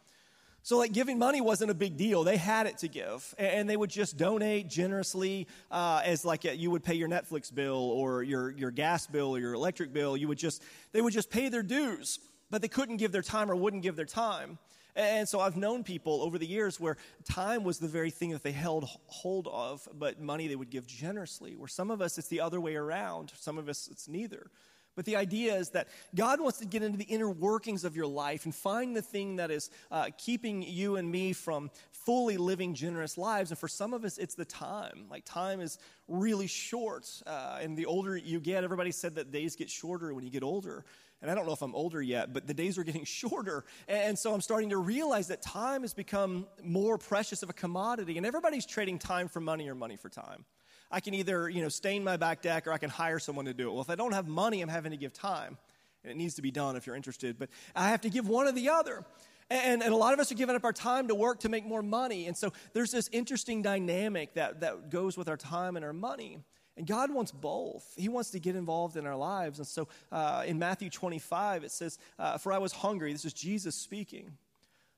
So, 0.62 0.78
like, 0.78 0.92
giving 0.92 1.18
money 1.18 1.40
wasn't 1.40 1.72
a 1.72 1.74
big 1.74 1.96
deal. 1.96 2.22
They 2.22 2.36
had 2.36 2.68
it 2.68 2.78
to 2.78 2.88
give. 2.88 3.34
And 3.36 3.68
they 3.68 3.76
would 3.76 3.90
just 3.90 4.16
donate 4.16 4.68
generously 4.68 5.48
uh, 5.72 6.02
as, 6.04 6.24
like, 6.24 6.44
a, 6.44 6.56
you 6.56 6.70
would 6.70 6.84
pay 6.84 6.94
your 6.94 7.08
Netflix 7.08 7.52
bill 7.52 7.90
or 7.90 8.22
your, 8.22 8.52
your 8.52 8.70
gas 8.70 9.08
bill 9.08 9.34
or 9.34 9.40
your 9.40 9.54
electric 9.54 9.92
bill. 9.92 10.16
You 10.16 10.28
would 10.28 10.38
just, 10.38 10.62
they 10.92 11.00
would 11.00 11.12
just 11.12 11.28
pay 11.28 11.48
their 11.48 11.64
dues, 11.64 12.20
but 12.48 12.62
they 12.62 12.68
couldn't 12.68 12.98
give 12.98 13.10
their 13.10 13.22
time 13.22 13.50
or 13.50 13.56
wouldn't 13.56 13.82
give 13.82 13.96
their 13.96 14.04
time. 14.04 14.58
And 14.96 15.28
so 15.28 15.40
I've 15.40 15.56
known 15.56 15.84
people 15.84 16.22
over 16.22 16.38
the 16.38 16.46
years 16.46 16.80
where 16.80 16.96
time 17.24 17.64
was 17.64 17.78
the 17.78 17.88
very 17.88 18.10
thing 18.10 18.30
that 18.30 18.42
they 18.42 18.52
held 18.52 18.88
hold 19.06 19.48
of, 19.48 19.88
but 19.94 20.20
money 20.20 20.48
they 20.48 20.56
would 20.56 20.70
give 20.70 20.86
generously. 20.86 21.56
Where 21.56 21.68
some 21.68 21.90
of 21.90 22.00
us, 22.00 22.18
it's 22.18 22.28
the 22.28 22.40
other 22.40 22.60
way 22.60 22.76
around. 22.76 23.32
Some 23.36 23.58
of 23.58 23.68
us, 23.68 23.88
it's 23.90 24.08
neither. 24.08 24.50
But 24.96 25.04
the 25.04 25.16
idea 25.16 25.54
is 25.54 25.70
that 25.70 25.88
God 26.14 26.40
wants 26.40 26.58
to 26.58 26.66
get 26.66 26.82
into 26.82 26.98
the 26.98 27.04
inner 27.04 27.30
workings 27.30 27.84
of 27.84 27.94
your 27.96 28.06
life 28.06 28.44
and 28.44 28.54
find 28.54 28.94
the 28.94 29.02
thing 29.02 29.36
that 29.36 29.50
is 29.50 29.70
uh, 29.90 30.10
keeping 30.18 30.62
you 30.62 30.96
and 30.96 31.10
me 31.10 31.32
from 31.32 31.70
fully 31.90 32.36
living 32.36 32.74
generous 32.74 33.16
lives. 33.16 33.50
And 33.50 33.58
for 33.58 33.68
some 33.68 33.94
of 33.94 34.04
us, 34.04 34.18
it's 34.18 34.34
the 34.34 34.44
time. 34.44 35.06
Like, 35.08 35.24
time 35.24 35.60
is 35.60 35.78
really 36.08 36.48
short. 36.48 37.08
Uh, 37.26 37.60
and 37.62 37.76
the 37.76 37.86
older 37.86 38.16
you 38.16 38.40
get, 38.40 38.64
everybody 38.64 38.90
said 38.90 39.14
that 39.14 39.30
days 39.30 39.54
get 39.54 39.70
shorter 39.70 40.12
when 40.12 40.24
you 40.24 40.30
get 40.30 40.42
older 40.42 40.84
and 41.22 41.30
I 41.30 41.34
don't 41.34 41.46
know 41.46 41.52
if 41.52 41.62
I'm 41.62 41.74
older 41.74 42.00
yet, 42.00 42.32
but 42.32 42.46
the 42.46 42.54
days 42.54 42.78
are 42.78 42.84
getting 42.84 43.04
shorter. 43.04 43.64
And 43.88 44.18
so 44.18 44.32
I'm 44.32 44.40
starting 44.40 44.70
to 44.70 44.78
realize 44.78 45.28
that 45.28 45.42
time 45.42 45.82
has 45.82 45.94
become 45.94 46.46
more 46.62 46.98
precious 46.98 47.42
of 47.42 47.50
a 47.50 47.52
commodity, 47.52 48.16
and 48.16 48.26
everybody's 48.26 48.66
trading 48.66 48.98
time 48.98 49.28
for 49.28 49.40
money 49.40 49.68
or 49.68 49.74
money 49.74 49.96
for 49.96 50.08
time. 50.08 50.44
I 50.90 51.00
can 51.00 51.14
either, 51.14 51.48
you 51.48 51.62
know, 51.62 51.68
stain 51.68 52.02
my 52.02 52.16
back 52.16 52.42
deck 52.42 52.66
or 52.66 52.72
I 52.72 52.78
can 52.78 52.90
hire 52.90 53.20
someone 53.20 53.44
to 53.44 53.54
do 53.54 53.68
it. 53.68 53.72
Well, 53.72 53.82
if 53.82 53.90
I 53.90 53.94
don't 53.94 54.12
have 54.12 54.26
money, 54.26 54.60
I'm 54.60 54.68
having 54.68 54.90
to 54.90 54.96
give 54.96 55.12
time. 55.12 55.56
And 56.02 56.10
it 56.10 56.16
needs 56.16 56.34
to 56.34 56.42
be 56.42 56.50
done 56.50 56.76
if 56.76 56.86
you're 56.86 56.96
interested, 56.96 57.38
but 57.38 57.48
I 57.76 57.90
have 57.90 58.00
to 58.00 58.10
give 58.10 58.26
one 58.26 58.48
or 58.48 58.52
the 58.52 58.70
other. 58.70 59.04
And, 59.50 59.82
and, 59.82 59.92
a 59.92 59.96
lot 59.96 60.14
of 60.14 60.20
us 60.20 60.30
are 60.30 60.36
giving 60.36 60.54
up 60.54 60.64
our 60.64 60.72
time 60.72 61.08
to 61.08 61.14
work 61.14 61.40
to 61.40 61.48
make 61.48 61.66
more 61.66 61.82
money. 61.82 62.26
And 62.26 62.36
so 62.36 62.52
there's 62.72 62.92
this 62.92 63.08
interesting 63.12 63.62
dynamic 63.62 64.34
that, 64.34 64.60
that 64.60 64.90
goes 64.90 65.16
with 65.16 65.28
our 65.28 65.36
time 65.36 65.76
and 65.76 65.84
our 65.84 65.92
money. 65.92 66.38
And 66.76 66.86
God 66.86 67.12
wants 67.12 67.32
both. 67.32 67.84
He 67.96 68.08
wants 68.08 68.30
to 68.30 68.38
get 68.38 68.56
involved 68.56 68.96
in 68.96 69.06
our 69.06 69.16
lives. 69.16 69.58
And 69.58 69.66
so 69.66 69.88
uh, 70.10 70.44
in 70.46 70.58
Matthew 70.58 70.88
25, 70.88 71.64
it 71.64 71.70
says, 71.70 71.98
uh, 72.18 72.38
For 72.38 72.52
I 72.52 72.58
was 72.58 72.72
hungry. 72.72 73.12
This 73.12 73.24
is 73.24 73.32
Jesus 73.32 73.74
speaking. 73.74 74.36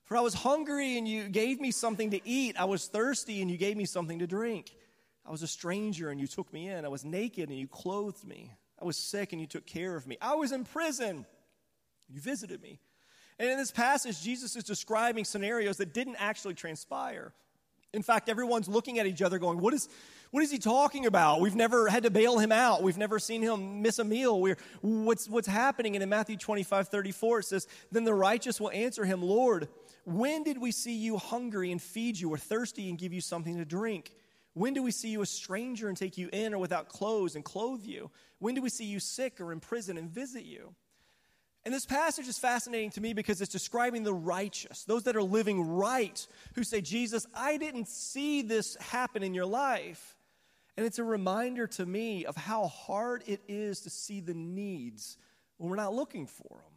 For 0.05 0.17
I 0.17 0.21
was 0.21 0.33
hungry 0.33 0.97
and 0.97 1.07
you 1.07 1.29
gave 1.29 1.59
me 1.59 1.71
something 1.71 2.11
to 2.11 2.27
eat. 2.27 2.55
I 2.59 2.65
was 2.65 2.87
thirsty 2.87 3.41
and 3.41 3.49
you 3.49 3.57
gave 3.57 3.77
me 3.77 3.85
something 3.85 4.19
to 4.19 4.27
drink. 4.27 4.75
I 5.25 5.31
was 5.31 5.41
a 5.41 5.47
stranger 5.47 6.09
and 6.09 6.19
you 6.19 6.27
took 6.27 6.51
me 6.51 6.67
in. 6.67 6.85
I 6.85 6.89
was 6.89 7.05
naked 7.05 7.49
and 7.49 7.57
you 7.57 7.67
clothed 7.67 8.25
me. 8.25 8.51
I 8.81 8.85
was 8.85 8.97
sick 8.97 9.31
and 9.31 9.39
you 9.39 9.47
took 9.47 9.65
care 9.65 9.95
of 9.95 10.05
me. 10.05 10.17
I 10.21 10.35
was 10.35 10.51
in 10.51 10.65
prison. 10.65 11.25
You 12.09 12.19
visited 12.19 12.61
me. 12.61 12.79
And 13.39 13.49
in 13.49 13.57
this 13.57 13.71
passage, 13.71 14.21
Jesus 14.21 14.55
is 14.55 14.63
describing 14.63 15.25
scenarios 15.25 15.77
that 15.77 15.93
didn't 15.93 16.17
actually 16.19 16.53
transpire. 16.53 17.33
In 17.93 18.01
fact, 18.01 18.27
everyone's 18.27 18.67
looking 18.67 18.97
at 18.97 19.05
each 19.05 19.21
other 19.21 19.37
going, 19.37 19.59
What 19.59 19.73
is, 19.73 19.87
what 20.31 20.41
is 20.41 20.51
he 20.51 20.57
talking 20.57 21.05
about? 21.05 21.41
We've 21.41 21.55
never 21.55 21.87
had 21.87 22.03
to 22.03 22.09
bail 22.09 22.39
him 22.39 22.51
out. 22.51 22.81
We've 22.81 22.97
never 22.97 23.19
seen 23.19 23.43
him 23.43 23.83
miss 23.83 23.99
a 23.99 24.03
meal. 24.03 24.41
We're, 24.41 24.57
what's, 24.81 25.29
what's 25.29 25.47
happening? 25.47 25.95
And 25.95 26.01
in 26.01 26.09
Matthew 26.09 26.37
25, 26.37 26.87
34, 26.87 27.39
it 27.39 27.45
says, 27.45 27.67
Then 27.91 28.03
the 28.03 28.15
righteous 28.15 28.59
will 28.59 28.71
answer 28.71 29.05
him, 29.05 29.21
Lord, 29.21 29.67
when 30.05 30.43
did 30.43 30.57
we 30.57 30.71
see 30.71 30.95
you 30.95 31.17
hungry 31.17 31.71
and 31.71 31.79
feed 31.79 32.19
you, 32.19 32.33
or 32.33 32.37
thirsty 32.37 32.89
and 32.89 32.97
give 32.97 33.13
you 33.13 33.21
something 33.21 33.57
to 33.57 33.65
drink? 33.65 34.11
When 34.55 34.73
do 34.73 34.81
we 34.81 34.91
see 34.91 35.09
you 35.09 35.21
a 35.21 35.25
stranger 35.27 35.87
and 35.87 35.95
take 35.95 36.17
you 36.17 36.29
in, 36.33 36.53
or 36.53 36.57
without 36.57 36.89
clothes 36.89 37.35
and 37.35 37.45
clothe 37.45 37.83
you? 37.83 38.09
When 38.39 38.55
do 38.55 38.61
we 38.61 38.69
see 38.69 38.85
you 38.85 38.99
sick 38.99 39.39
or 39.39 39.51
in 39.51 39.59
prison 39.59 39.97
and 39.99 40.09
visit 40.09 40.45
you? 40.45 40.73
And 41.65 41.73
this 41.73 41.85
passage 41.85 42.27
is 42.27 42.37
fascinating 42.37 42.89
to 42.91 43.01
me 43.01 43.13
because 43.13 43.41
it's 43.41 43.51
describing 43.51 44.03
the 44.03 44.13
righteous, 44.13 44.83
those 44.83 45.03
that 45.03 45.15
are 45.15 45.23
living 45.23 45.61
right, 45.61 46.27
who 46.55 46.63
say, 46.63 46.81
Jesus, 46.81 47.25
I 47.33 47.57
didn't 47.57 47.87
see 47.87 48.41
this 48.41 48.75
happen 48.81 49.23
in 49.23 49.33
your 49.33 49.45
life. 49.45 50.17
And 50.75 50.85
it's 50.85 50.99
a 50.99 51.03
reminder 51.03 51.67
to 51.67 51.85
me 51.85 52.25
of 52.25 52.35
how 52.35 52.67
hard 52.67 53.23
it 53.27 53.41
is 53.47 53.81
to 53.81 53.89
see 53.89 54.19
the 54.19 54.33
needs 54.33 55.17
when 55.57 55.69
we're 55.69 55.77
not 55.77 55.93
looking 55.93 56.27
for 56.27 56.49
them. 56.49 56.73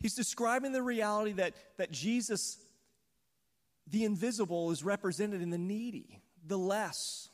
He's 0.00 0.14
describing 0.14 0.72
the 0.72 0.82
reality 0.82 1.32
that, 1.32 1.54
that 1.76 1.92
Jesus, 1.92 2.58
the 3.86 4.04
invisible, 4.04 4.70
is 4.70 4.82
represented 4.82 5.42
in 5.42 5.50
the 5.50 5.58
needy, 5.58 6.20
the 6.44 6.58
less, 6.58 7.28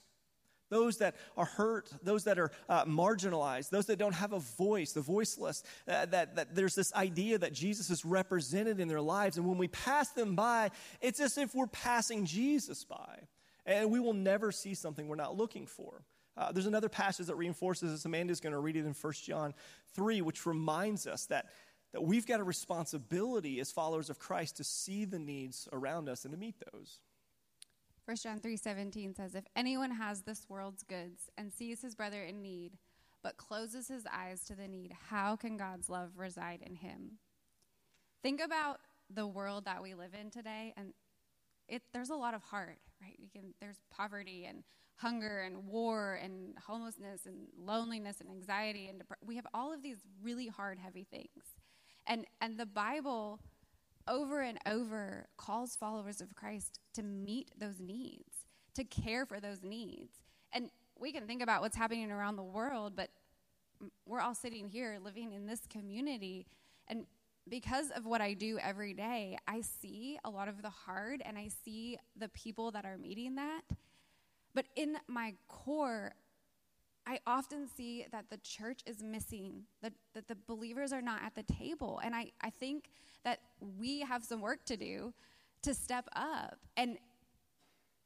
those 0.69 0.99
that 0.99 1.17
are 1.37 1.45
hurt, 1.45 1.91
those 2.03 2.25
that 2.25 2.39
are 2.39 2.51
uh, 2.69 2.85
marginalized, 2.85 3.71
those 3.71 3.87
that 3.87 3.99
don't 3.99 4.15
have 4.15 4.33
a 4.33 4.41
voice, 4.41 4.93
the 4.93 5.01
voiceless, 5.01 5.63
uh, 5.89 6.07
that, 6.07 6.37
that 6.37 6.55
there's 6.55 6.75
this 6.75 6.93
idea 6.95 7.39
that 7.39 7.53
Jesus 7.53 7.91
is 7.91 8.05
represented 8.05 8.81
in 8.81 8.89
their 8.89 9.01
lives. 9.01 9.37
And 9.37 9.47
when 9.47 9.59
we 9.59 9.69
pass 9.69 10.11
them 10.11 10.35
by, 10.35 10.71
it's 11.01 11.21
as 11.21 11.39
if 11.39 11.55
we're 11.55 11.67
passing 11.67 12.27
Jesus 12.27 12.85
by. 12.85 13.21
And 13.65 13.91
we 13.91 14.01
will 14.01 14.15
never 14.15 14.53
see 14.53 14.75
something 14.75 15.09
we're 15.09 15.17
not 15.17 15.37
looking 15.37 15.67
for. 15.67 16.05
Uh, 16.37 16.53
there's 16.53 16.67
another 16.67 16.89
passage 16.89 17.27
that 17.27 17.37
reinforces 17.37 17.91
this. 17.91 18.05
Amanda's 18.05 18.41
going 18.41 18.53
to 18.53 18.59
read 18.59 18.77
it 18.77 18.85
in 18.85 18.93
1 18.93 19.13
John 19.25 19.55
3, 19.95 20.21
which 20.21 20.45
reminds 20.47 21.07
us 21.07 21.27
that, 21.27 21.47
that 21.93 22.03
we've 22.03 22.27
got 22.27 22.41
a 22.41 22.45
responsibility 22.45 23.59
as 23.59 23.73
followers 23.73 24.11
of 24.11 24.19
Christ 24.19 24.59
to 24.59 24.65
see 24.65 25.05
the 25.05 25.19
needs 25.19 25.69
around 25.73 26.09
us 26.09 26.25
and 26.25 26.33
to 26.33 26.39
meet 26.39 26.57
those. 26.73 27.01
1 28.07 28.17
John 28.19 28.39
3:17 28.39 29.17
says 29.17 29.35
if 29.35 29.45
anyone 29.57 29.91
has 29.91 30.23
this 30.23 30.49
world's 30.49 30.85
goods 30.85 31.29
and 31.37 31.53
sees 31.53 31.83
his 31.83 31.97
brother 31.97 32.23
in 32.23 32.41
need 32.41 32.79
but 33.21 33.37
closes 33.37 33.89
his 33.89 34.07
eyes 34.13 34.45
to 34.45 34.55
the 34.55 34.69
need 34.69 34.93
how 35.11 35.35
can 35.35 35.57
God's 35.57 35.89
love 35.91 36.13
reside 36.17 36.63
in 36.63 36.77
him? 36.77 37.19
Think 38.23 38.41
about 38.41 38.79
the 39.11 39.27
world 39.27 39.65
that 39.65 39.83
we 39.83 39.95
live 39.95 40.15
in 40.15 40.31
today 40.31 40.73
and 40.77 40.95
it 41.69 41.83
there's 41.93 42.11
a 42.11 42.15
lot 42.15 42.35
of 42.35 42.43
heart, 42.45 42.79
right? 43.03 43.19
Can 43.33 43.55
there's 43.61 43.81
poverty 43.91 44.45
and 44.45 44.63
hunger 44.99 45.41
and 45.41 45.67
war 45.67 46.15
and 46.23 46.57
homelessness 46.65 47.27
and 47.27 47.49
loneliness 47.59 48.21
and 48.21 48.31
anxiety 48.31 48.87
and 48.87 49.01
dep- 49.01 49.19
we 49.21 49.35
have 49.35 49.49
all 49.53 49.73
of 49.73 49.83
these 49.83 49.99
really 50.23 50.47
hard 50.47 50.79
heavy 50.79 51.03
things. 51.11 51.57
And 52.07 52.25
and 52.41 52.57
the 52.57 52.67
Bible 52.67 53.41
over 54.09 54.41
and 54.43 54.59
over 54.67 55.29
calls 55.37 55.77
followers 55.77 56.21
of 56.21 56.35
Christ 56.35 56.81
to 56.95 57.03
meet 57.03 57.51
those 57.59 57.81
needs, 57.81 58.47
to 58.75 58.85
care 58.85 59.27
for 59.27 59.41
those 59.41 59.63
needs. 59.63 60.13
And 60.53 60.71
we 60.99 61.13
can 61.13 61.27
think 61.27 61.43
about 61.43 61.61
what's 61.61 61.77
happening 61.77 62.11
around 62.11 62.37
the 62.37 62.43
world, 62.43 62.95
but 62.97 63.11
we're 64.07 64.21
all 64.21 64.35
sitting 64.35 64.69
here 64.69 64.99
living 65.03 65.33
in 65.33 65.47
this 65.47 65.61
community. 65.69 66.47
And 66.89 67.07
because 67.49 67.91
of 67.91 68.07
what 68.07 68.21
I 68.21 68.33
do 68.33 68.59
every 68.61 68.95
day, 68.95 69.39
I 69.47 69.61
see 69.61 70.19
a 70.25 70.31
lot 70.31 70.49
of 70.49 70.63
the 70.63 70.71
hard 70.71 71.23
and 71.25 71.37
I 71.37 71.49
see 71.65 71.99
the 72.17 72.29
people 72.29 72.71
that 72.73 72.85
are 72.85 72.99
meeting 72.99 73.37
that. 73.37 73.63
But 74.55 74.67
in 74.75 74.97
my 75.07 75.35
core, 75.49 76.15
I 77.07 77.21
often 77.27 77.69
see 77.69 78.07
that 78.11 78.31
the 78.31 78.39
church 78.39 78.81
is 78.85 79.03
missing, 79.03 79.63
that, 79.83 79.93
that 80.15 80.27
the 80.27 80.37
believers 80.47 80.93
are 80.93 81.03
not 81.03 81.23
at 81.25 81.35
the 81.35 81.45
table. 81.45 82.01
And 82.03 82.15
I, 82.15 82.33
I 82.41 82.51
think 82.51 82.91
that 83.25 83.41
we 83.79 84.01
have 84.01 84.25
some 84.25 84.41
work 84.41 84.65
to 84.67 84.77
do 84.77 85.15
to 85.63 85.73
step 85.73 86.09
up 86.15 86.59
and, 86.77 86.99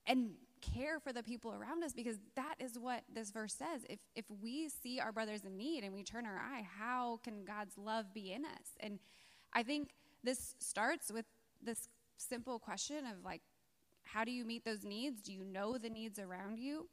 and 0.06 0.32
care 0.60 1.00
for 1.00 1.12
the 1.12 1.22
people 1.22 1.54
around 1.54 1.82
us 1.82 1.92
because 1.94 2.16
that 2.36 2.54
is 2.58 2.78
what 2.78 3.02
this 3.12 3.30
verse 3.30 3.54
says. 3.54 3.82
If, 3.88 4.00
if 4.14 4.26
we 4.42 4.68
see 4.68 5.00
our 5.00 5.12
brothers 5.12 5.44
in 5.44 5.56
need 5.56 5.82
and 5.82 5.94
we 5.94 6.02
turn 6.02 6.26
our 6.26 6.36
eye, 6.36 6.66
how 6.78 7.20
can 7.24 7.44
God's 7.44 7.78
love 7.78 8.12
be 8.12 8.32
in 8.32 8.44
us? 8.44 8.76
And 8.80 8.98
I 9.52 9.62
think 9.62 9.90
this 10.22 10.54
starts 10.58 11.10
with 11.10 11.24
this 11.62 11.88
simple 12.18 12.58
question 12.58 12.98
of 13.06 13.24
like, 13.24 13.40
how 14.02 14.24
do 14.24 14.30
you 14.30 14.44
meet 14.44 14.64
those 14.64 14.84
needs? 14.84 15.22
Do 15.22 15.32
you 15.32 15.44
know 15.44 15.78
the 15.78 15.88
needs 15.88 16.18
around 16.18 16.58
you? 16.58 16.88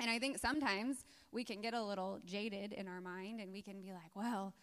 And 0.00 0.10
I 0.10 0.18
think 0.18 0.38
sometimes 0.38 1.04
we 1.32 1.44
can 1.44 1.60
get 1.60 1.74
a 1.74 1.82
little 1.82 2.18
jaded 2.24 2.72
in 2.72 2.88
our 2.88 3.00
mind 3.00 3.40
and 3.40 3.52
we 3.52 3.62
can 3.62 3.80
be 3.80 3.92
like, 3.92 4.14
well, 4.14 4.54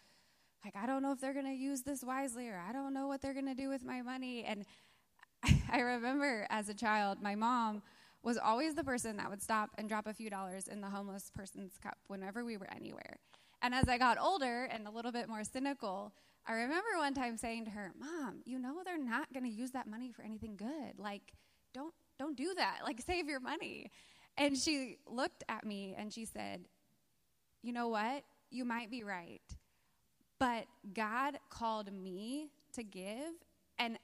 like, 0.64 0.74
I 0.74 0.86
don't 0.86 1.02
know 1.02 1.12
if 1.12 1.20
they're 1.20 1.32
going 1.32 1.46
to 1.46 1.52
use 1.52 1.82
this 1.82 2.02
wisely 2.02 2.48
or 2.48 2.60
I 2.68 2.72
don't 2.72 2.92
know 2.92 3.06
what 3.06 3.20
they're 3.20 3.34
going 3.34 3.46
to 3.46 3.54
do 3.54 3.68
with 3.68 3.84
my 3.84 4.02
money. 4.02 4.44
And 4.44 4.64
I 5.70 5.80
remember 5.80 6.46
as 6.50 6.68
a 6.68 6.74
child, 6.74 7.22
my 7.22 7.34
mom 7.34 7.82
was 8.22 8.36
always 8.36 8.74
the 8.74 8.82
person 8.82 9.16
that 9.18 9.30
would 9.30 9.40
stop 9.40 9.70
and 9.78 9.88
drop 9.88 10.08
a 10.08 10.12
few 10.12 10.28
dollars 10.28 10.66
in 10.66 10.80
the 10.80 10.88
homeless 10.88 11.30
person's 11.32 11.78
cup 11.78 11.98
whenever 12.08 12.44
we 12.44 12.56
were 12.56 12.68
anywhere. 12.74 13.18
And 13.62 13.74
as 13.74 13.88
I 13.88 13.98
got 13.98 14.18
older 14.20 14.64
and 14.64 14.86
a 14.86 14.90
little 14.90 15.12
bit 15.12 15.28
more 15.28 15.44
cynical, 15.44 16.12
I 16.46 16.54
remember 16.54 16.88
one 16.98 17.14
time 17.14 17.36
saying 17.36 17.64
to 17.66 17.70
her, 17.70 17.92
"Mom, 17.98 18.40
you 18.44 18.58
know 18.58 18.82
they're 18.84 18.98
not 18.98 19.32
going 19.32 19.44
to 19.44 19.50
use 19.50 19.70
that 19.72 19.88
money 19.88 20.10
for 20.12 20.22
anything 20.22 20.56
good. 20.56 20.98
Like, 20.98 21.32
don't 21.72 21.94
don't 22.18 22.36
do 22.36 22.54
that. 22.54 22.80
Like, 22.84 23.00
save 23.00 23.28
your 23.28 23.40
money." 23.40 23.90
And 24.38 24.56
she 24.56 24.98
looked 25.06 25.44
at 25.48 25.64
me 25.64 25.94
and 25.96 26.12
she 26.12 26.24
said, 26.24 26.66
You 27.62 27.72
know 27.72 27.88
what? 27.88 28.22
You 28.50 28.64
might 28.64 28.90
be 28.90 29.02
right. 29.02 29.40
But 30.38 30.66
God 30.92 31.38
called 31.48 31.92
me 31.92 32.50
to 32.74 32.82
give. 32.82 33.32
And 33.78 33.98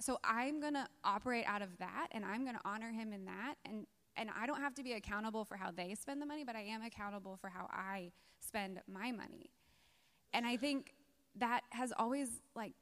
so 0.00 0.18
I'm 0.24 0.60
going 0.60 0.74
to 0.74 0.86
operate 1.04 1.44
out 1.46 1.62
of 1.62 1.76
that 1.78 2.08
and 2.12 2.24
I'm 2.24 2.42
going 2.44 2.56
to 2.56 2.60
honor 2.64 2.90
him 2.90 3.12
in 3.12 3.24
that. 3.24 3.54
And, 3.64 3.86
and 4.16 4.28
I 4.38 4.46
don't 4.46 4.60
have 4.60 4.74
to 4.74 4.82
be 4.82 4.92
accountable 4.92 5.44
for 5.44 5.56
how 5.56 5.70
they 5.70 5.94
spend 5.94 6.20
the 6.20 6.26
money, 6.26 6.44
but 6.44 6.56
I 6.56 6.62
am 6.62 6.82
accountable 6.82 7.36
for 7.40 7.48
how 7.48 7.68
I 7.70 8.12
spend 8.40 8.80
my 8.86 9.12
money. 9.12 9.50
And 10.34 10.46
I 10.46 10.56
think 10.56 10.94
that 11.36 11.62
has 11.70 11.92
always 11.96 12.28
like 12.54 12.74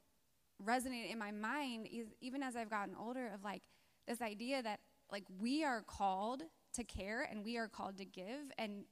resonated 0.65 1.13
in 1.13 1.19
my 1.19 1.31
mind, 1.31 1.89
even 2.21 2.43
as 2.43 2.57
I've 2.57 2.71
gotten 2.71 2.95
older, 2.99 3.31
of 3.33 3.45
like 3.45 3.63
this 4.09 4.21
idea 4.21 4.63
that 4.63 4.81
like 5.13 5.25
we 5.41 5.65
are 5.65 5.83
called 5.83 6.43
to 6.75 6.85
care 6.85 7.27
and 7.31 7.45
we 7.45 7.57
are 7.57 7.69
called 7.69 7.99
to 7.99 8.05
give. 8.05 8.53
And 8.59 8.85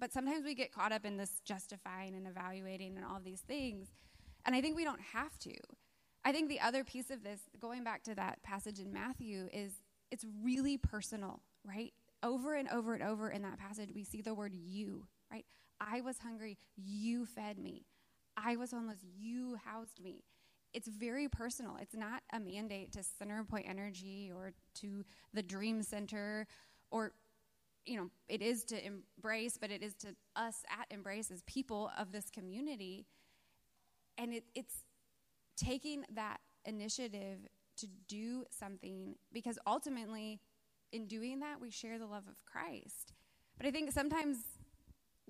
but 0.00 0.12
sometimes 0.12 0.44
we 0.44 0.54
get 0.54 0.72
caught 0.72 0.92
up 0.92 1.04
in 1.04 1.16
this 1.16 1.40
justifying 1.44 2.14
and 2.14 2.26
evaluating 2.26 2.96
and 2.96 3.04
all 3.04 3.20
these 3.22 3.40
things. 3.40 3.88
And 4.44 4.54
i 4.54 4.60
think 4.60 4.76
we 4.76 4.84
don't 4.84 5.00
have 5.00 5.38
to. 5.40 5.54
I 6.24 6.32
think 6.32 6.48
the 6.48 6.60
other 6.60 6.84
piece 6.84 7.10
of 7.10 7.22
this 7.22 7.40
going 7.60 7.84
back 7.84 8.02
to 8.04 8.14
that 8.14 8.42
passage 8.42 8.78
in 8.78 8.92
matthew 8.92 9.48
is 9.52 9.72
it's 10.10 10.24
really 10.42 10.76
personal 10.78 11.42
right? 11.64 11.92
Over 12.22 12.54
and 12.54 12.68
over 12.70 12.94
and 12.94 13.02
over 13.02 13.30
in 13.30 13.42
that 13.42 13.58
passage 13.58 13.90
we 13.94 14.04
see 14.04 14.22
the 14.22 14.34
word 14.34 14.54
you 14.54 15.06
right? 15.30 15.44
I 15.80 16.00
was 16.00 16.18
hungry 16.18 16.58
you 16.76 17.26
fed 17.26 17.58
me. 17.58 17.86
I 18.36 18.56
was 18.56 18.70
homeless 18.70 19.00
you 19.16 19.56
housed 19.64 20.00
me. 20.02 20.24
It's 20.74 20.88
very 20.88 21.28
personal. 21.28 21.76
It's 21.80 21.96
not 21.96 22.22
a 22.32 22.38
mandate 22.38 22.92
to 22.92 23.00
Centerpoint 23.00 23.68
Energy 23.68 24.30
or 24.34 24.52
to 24.76 25.04
the 25.32 25.42
Dream 25.42 25.82
Center 25.82 26.46
or 26.90 27.12
you 27.88 27.96
know, 27.96 28.10
it 28.28 28.42
is 28.42 28.64
to 28.64 28.76
embrace, 28.84 29.56
but 29.58 29.70
it 29.70 29.82
is 29.82 29.94
to 29.94 30.08
us 30.36 30.56
at 30.78 30.86
Embrace 30.90 31.30
as 31.30 31.42
people 31.46 31.90
of 31.98 32.12
this 32.12 32.28
community. 32.28 33.06
And 34.18 34.34
it, 34.34 34.44
it's 34.54 34.84
taking 35.56 36.04
that 36.14 36.38
initiative 36.66 37.38
to 37.78 37.86
do 38.06 38.44
something 38.50 39.14
because 39.32 39.58
ultimately, 39.66 40.40
in 40.92 41.06
doing 41.06 41.40
that, 41.40 41.60
we 41.60 41.70
share 41.70 41.98
the 41.98 42.06
love 42.06 42.24
of 42.28 42.44
Christ. 42.44 43.14
But 43.56 43.66
I 43.66 43.70
think 43.70 43.90
sometimes 43.92 44.38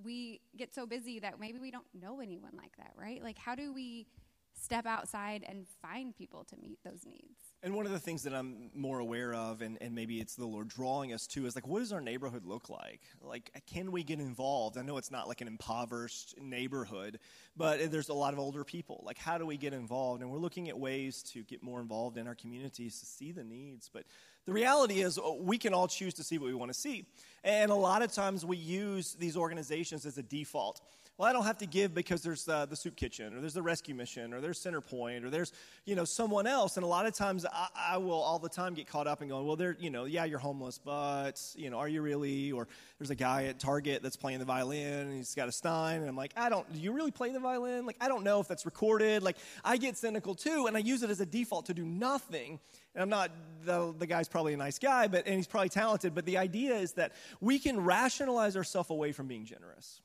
we 0.02 0.40
get 0.56 0.74
so 0.74 0.86
busy 0.86 1.20
that 1.20 1.38
maybe 1.38 1.58
we 1.58 1.70
don't 1.70 1.86
know 1.94 2.20
anyone 2.20 2.52
like 2.56 2.76
that, 2.76 2.92
right? 2.96 3.22
Like, 3.22 3.38
how 3.38 3.54
do 3.54 3.72
we 3.72 4.06
step 4.54 4.86
outside 4.86 5.44
and 5.48 5.66
find 5.80 6.14
people 6.14 6.44
to 6.44 6.56
meet 6.56 6.78
those 6.84 7.04
needs? 7.04 7.47
And 7.60 7.74
one 7.74 7.86
of 7.86 7.92
the 7.92 7.98
things 7.98 8.22
that 8.22 8.32
I'm 8.32 8.70
more 8.72 9.00
aware 9.00 9.34
of, 9.34 9.62
and, 9.62 9.78
and 9.80 9.92
maybe 9.92 10.20
it's 10.20 10.36
the 10.36 10.46
Lord 10.46 10.68
drawing 10.68 11.12
us 11.12 11.26
to, 11.28 11.44
is 11.44 11.56
like, 11.56 11.66
what 11.66 11.80
does 11.80 11.92
our 11.92 12.00
neighborhood 12.00 12.46
look 12.46 12.70
like? 12.70 13.00
Like, 13.20 13.50
can 13.66 13.90
we 13.90 14.04
get 14.04 14.20
involved? 14.20 14.78
I 14.78 14.82
know 14.82 14.96
it's 14.96 15.10
not 15.10 15.26
like 15.26 15.40
an 15.40 15.48
impoverished 15.48 16.40
neighborhood, 16.40 17.18
but 17.56 17.90
there's 17.90 18.10
a 18.10 18.14
lot 18.14 18.32
of 18.32 18.38
older 18.38 18.62
people. 18.62 19.02
Like, 19.04 19.18
how 19.18 19.38
do 19.38 19.44
we 19.44 19.56
get 19.56 19.72
involved? 19.72 20.22
And 20.22 20.30
we're 20.30 20.38
looking 20.38 20.68
at 20.68 20.78
ways 20.78 21.20
to 21.32 21.42
get 21.42 21.60
more 21.60 21.80
involved 21.80 22.16
in 22.16 22.28
our 22.28 22.36
communities 22.36 23.00
to 23.00 23.06
see 23.06 23.32
the 23.32 23.42
needs. 23.42 23.90
But 23.92 24.04
the 24.46 24.52
reality 24.52 25.00
is, 25.00 25.18
uh, 25.18 25.32
we 25.40 25.58
can 25.58 25.74
all 25.74 25.88
choose 25.88 26.14
to 26.14 26.22
see 26.22 26.38
what 26.38 26.46
we 26.46 26.54
want 26.54 26.72
to 26.72 26.78
see. 26.78 27.06
And 27.42 27.72
a 27.72 27.74
lot 27.74 28.02
of 28.02 28.12
times 28.12 28.44
we 28.44 28.56
use 28.56 29.14
these 29.18 29.36
organizations 29.36 30.06
as 30.06 30.16
a 30.16 30.22
default 30.22 30.80
well, 31.18 31.28
I 31.28 31.32
don't 31.32 31.44
have 31.44 31.58
to 31.58 31.66
give 31.66 31.94
because 31.94 32.22
there's 32.22 32.48
uh, 32.48 32.64
the 32.66 32.76
soup 32.76 32.94
kitchen 32.94 33.34
or 33.34 33.40
there's 33.40 33.54
the 33.54 33.62
rescue 33.62 33.92
mission 33.92 34.32
or 34.32 34.40
there's 34.40 34.62
Centerpoint 34.62 35.24
or 35.24 35.30
there's, 35.30 35.52
you 35.84 35.96
know, 35.96 36.04
someone 36.04 36.46
else. 36.46 36.76
And 36.76 36.84
a 36.84 36.86
lot 36.86 37.06
of 37.06 37.12
times 37.12 37.44
I, 37.44 37.66
I 37.76 37.96
will 37.96 38.20
all 38.20 38.38
the 38.38 38.48
time 38.48 38.72
get 38.72 38.86
caught 38.86 39.08
up 39.08 39.20
and 39.20 39.28
going, 39.28 39.44
well, 39.44 39.56
they're, 39.56 39.76
you 39.80 39.90
know, 39.90 40.04
yeah, 40.04 40.24
you're 40.26 40.38
homeless, 40.38 40.78
but, 40.78 41.42
you 41.56 41.70
know, 41.70 41.78
are 41.78 41.88
you 41.88 42.02
really? 42.02 42.52
Or 42.52 42.68
there's 43.00 43.10
a 43.10 43.16
guy 43.16 43.46
at 43.46 43.58
Target 43.58 44.00
that's 44.00 44.14
playing 44.14 44.38
the 44.38 44.44
violin 44.44 45.08
and 45.08 45.12
he's 45.16 45.34
got 45.34 45.48
a 45.48 45.52
Stein. 45.52 46.02
And 46.02 46.08
I'm 46.08 46.16
like, 46.16 46.32
I 46.36 46.48
don't, 46.48 46.72
do 46.72 46.78
you 46.78 46.92
really 46.92 47.10
play 47.10 47.32
the 47.32 47.40
violin? 47.40 47.84
Like, 47.84 47.96
I 48.00 48.06
don't 48.06 48.22
know 48.22 48.38
if 48.38 48.46
that's 48.46 48.64
recorded. 48.64 49.24
Like, 49.24 49.38
I 49.64 49.76
get 49.76 49.96
cynical 49.96 50.36
too. 50.36 50.66
And 50.68 50.76
I 50.76 50.80
use 50.80 51.02
it 51.02 51.10
as 51.10 51.20
a 51.20 51.26
default 51.26 51.66
to 51.66 51.74
do 51.74 51.84
nothing. 51.84 52.60
And 52.94 53.02
I'm 53.02 53.10
not, 53.10 53.32
the, 53.64 53.92
the 53.98 54.06
guy's 54.06 54.28
probably 54.28 54.54
a 54.54 54.56
nice 54.56 54.78
guy, 54.78 55.08
but, 55.08 55.26
and 55.26 55.34
he's 55.34 55.48
probably 55.48 55.68
talented. 55.68 56.14
But 56.14 56.26
the 56.26 56.38
idea 56.38 56.76
is 56.76 56.92
that 56.92 57.12
we 57.40 57.58
can 57.58 57.80
rationalize 57.80 58.56
ourselves 58.56 58.90
away 58.90 59.10
from 59.10 59.26
being 59.26 59.44
generous 59.44 60.00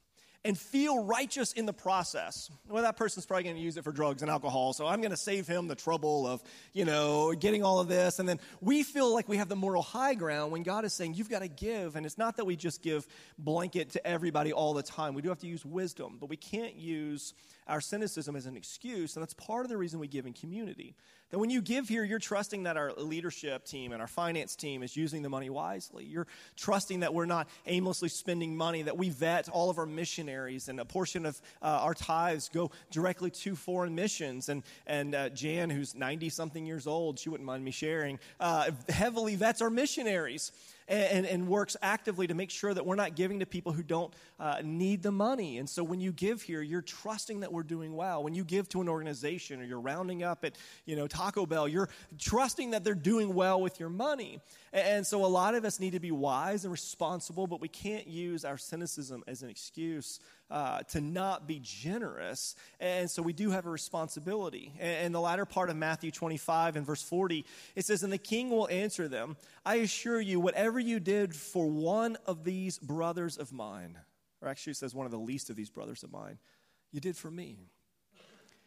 and 0.45 0.57
feel 0.57 1.03
righteous 1.03 1.53
in 1.53 1.65
the 1.65 1.73
process. 1.73 2.51
Well, 2.67 2.83
that 2.83 2.97
person's 2.97 3.25
probably 3.25 3.43
going 3.43 3.55
to 3.55 3.61
use 3.61 3.77
it 3.77 3.83
for 3.83 3.91
drugs 3.91 4.21
and 4.21 4.29
alcohol, 4.29 4.73
so 4.73 4.85
I'm 4.85 4.99
going 4.99 5.11
to 5.11 5.17
save 5.17 5.47
him 5.47 5.67
the 5.67 5.75
trouble 5.75 6.27
of, 6.27 6.43
you 6.73 6.83
know, 6.83 7.33
getting 7.33 7.63
all 7.63 7.79
of 7.79 7.87
this. 7.87 8.19
And 8.19 8.27
then 8.27 8.39
we 8.59 8.83
feel 8.83 9.13
like 9.13 9.29
we 9.29 9.37
have 9.37 9.47
the 9.47 9.55
moral 9.55 9.81
high 9.81 10.15
ground 10.15 10.51
when 10.51 10.63
God 10.63 10.83
is 10.83 10.93
saying, 10.93 11.13
you've 11.13 11.29
got 11.29 11.39
to 11.39 11.47
give. 11.47 11.95
And 11.95 12.05
it's 12.05 12.17
not 12.17 12.37
that 12.37 12.45
we 12.45 12.55
just 12.55 12.81
give 12.81 13.07
blanket 13.37 13.91
to 13.91 14.05
everybody 14.05 14.51
all 14.51 14.73
the 14.73 14.83
time. 14.83 15.13
We 15.13 15.21
do 15.21 15.29
have 15.29 15.39
to 15.39 15.47
use 15.47 15.65
wisdom, 15.65 16.17
but 16.19 16.29
we 16.29 16.37
can't 16.37 16.75
use 16.75 17.33
our 17.67 17.81
cynicism 17.81 18.35
as 18.35 18.45
an 18.45 18.57
excuse, 18.57 19.15
and 19.15 19.23
that's 19.23 19.33
part 19.33 19.65
of 19.65 19.69
the 19.69 19.77
reason 19.77 19.99
we 19.99 20.07
give 20.07 20.25
in 20.25 20.33
community. 20.33 20.95
That 21.33 21.39
when 21.39 21.49
you 21.49 21.63
give 21.63 21.89
here, 21.89 22.03
you're 22.03 22.19
trusting 22.19 22.63
that 22.63 22.77
our 22.77 22.93
leadership 22.93 23.65
team 23.65 23.91
and 23.91 23.99
our 23.99 24.07
finance 24.07 24.55
team 24.55 24.83
is 24.83 24.95
using 24.95 25.23
the 25.23 25.29
money 25.29 25.49
wisely. 25.49 26.05
You're 26.05 26.27
trusting 26.55 26.99
that 26.99 27.11
we're 27.11 27.25
not 27.25 27.47
aimlessly 27.65 28.09
spending 28.09 28.55
money, 28.55 28.83
that 28.83 28.99
we 28.99 29.09
vet 29.09 29.49
all 29.49 29.71
of 29.71 29.79
our 29.79 29.87
missionaries, 29.87 30.69
and 30.69 30.79
a 30.79 30.85
portion 30.85 31.25
of 31.25 31.41
uh, 31.63 31.65
our 31.65 31.95
tithes 31.95 32.49
go 32.49 32.69
directly 32.91 33.31
to 33.31 33.55
foreign 33.55 33.95
missions. 33.95 34.49
And, 34.49 34.61
and 34.85 35.15
uh, 35.15 35.29
Jan, 35.29 35.71
who's 35.71 35.95
90 35.95 36.29
something 36.29 36.67
years 36.67 36.85
old, 36.85 37.17
she 37.17 37.29
wouldn't 37.29 37.47
mind 37.47 37.65
me 37.65 37.71
sharing, 37.71 38.19
uh, 38.39 38.69
heavily 38.89 39.35
vets 39.35 39.59
our 39.59 39.71
missionaries 39.71 40.51
and, 40.87 41.25
and, 41.25 41.47
works 41.47 41.77
actively 41.81 42.27
to 42.27 42.33
make 42.33 42.49
sure 42.49 42.73
that 42.73 42.85
we're 42.85 42.95
not 42.95 43.15
giving 43.15 43.39
to 43.39 43.45
people 43.45 43.71
who 43.71 43.83
don't 43.83 44.13
uh, 44.39 44.61
need 44.63 45.03
the 45.03 45.11
money. 45.11 45.57
And 45.57 45.69
so 45.69 45.83
when 45.83 46.01
you 46.01 46.11
give 46.11 46.41
here, 46.41 46.61
you're 46.61 46.81
trusting 46.81 47.41
that 47.41 47.51
we're 47.51 47.63
doing 47.63 47.95
well. 47.95 48.23
When 48.23 48.33
you 48.33 48.43
give 48.43 48.67
to 48.69 48.81
an 48.81 48.89
organization 48.89 49.61
or 49.61 49.63
you're 49.63 49.79
rounding 49.79 50.23
up 50.23 50.43
at, 50.43 50.57
you 50.85 50.95
know, 50.95 51.07
Taco 51.07 51.45
Bell, 51.45 51.67
you're 51.67 51.89
trusting 52.17 52.71
that 52.71 52.83
they're 52.83 52.95
doing 52.95 53.33
well 53.33 53.61
with 53.61 53.79
your 53.79 53.89
money. 53.89 54.39
And, 54.71 54.87
and 54.87 55.07
so 55.07 55.25
a 55.25 55.27
lot 55.27 55.55
of 55.55 55.65
us 55.65 55.79
need 55.79 55.91
to 55.91 55.99
be 55.99 56.11
wise 56.11 56.65
and 56.65 56.71
responsible, 56.71 57.47
but 57.47 57.61
we 57.61 57.67
can't 57.67 58.07
use 58.07 58.45
our 58.45 58.57
cynicism 58.57 59.23
as 59.27 59.43
an 59.43 59.49
excuse 59.49 60.19
uh, 60.49 60.79
to 60.83 61.01
not 61.01 61.47
be 61.47 61.59
generous. 61.61 62.55
And 62.79 63.09
so 63.09 63.21
we 63.21 63.33
do 63.33 63.51
have 63.51 63.65
a 63.65 63.69
responsibility. 63.69 64.73
And 64.79 65.07
in 65.07 65.11
the 65.11 65.21
latter 65.21 65.45
part 65.45 65.69
of 65.69 65.75
Matthew 65.75 66.11
25 66.11 66.75
and 66.75 66.85
verse 66.85 67.01
40, 67.01 67.45
it 67.75 67.85
says, 67.85 68.03
And 68.03 68.13
the 68.13 68.17
king 68.17 68.49
will 68.49 68.67
answer 68.69 69.07
them, 69.07 69.37
I 69.65 69.75
assure 69.75 70.21
you, 70.21 70.39
whatever 70.39 70.79
you 70.79 70.99
did 70.99 71.35
for 71.35 71.67
one 71.67 72.17
of 72.25 72.43
these 72.43 72.77
brothers 72.77 73.37
of 73.37 73.51
mine, 73.51 73.97
or 74.41 74.47
actually 74.47 74.71
it 74.71 74.77
says 74.77 74.93
one 74.93 75.05
of 75.05 75.11
the 75.11 75.17
least 75.17 75.49
of 75.49 75.55
these 75.55 75.69
brothers 75.69 76.03
of 76.03 76.11
mine, 76.11 76.37
you 76.91 76.99
did 76.99 77.17
for 77.17 77.31
me. 77.31 77.69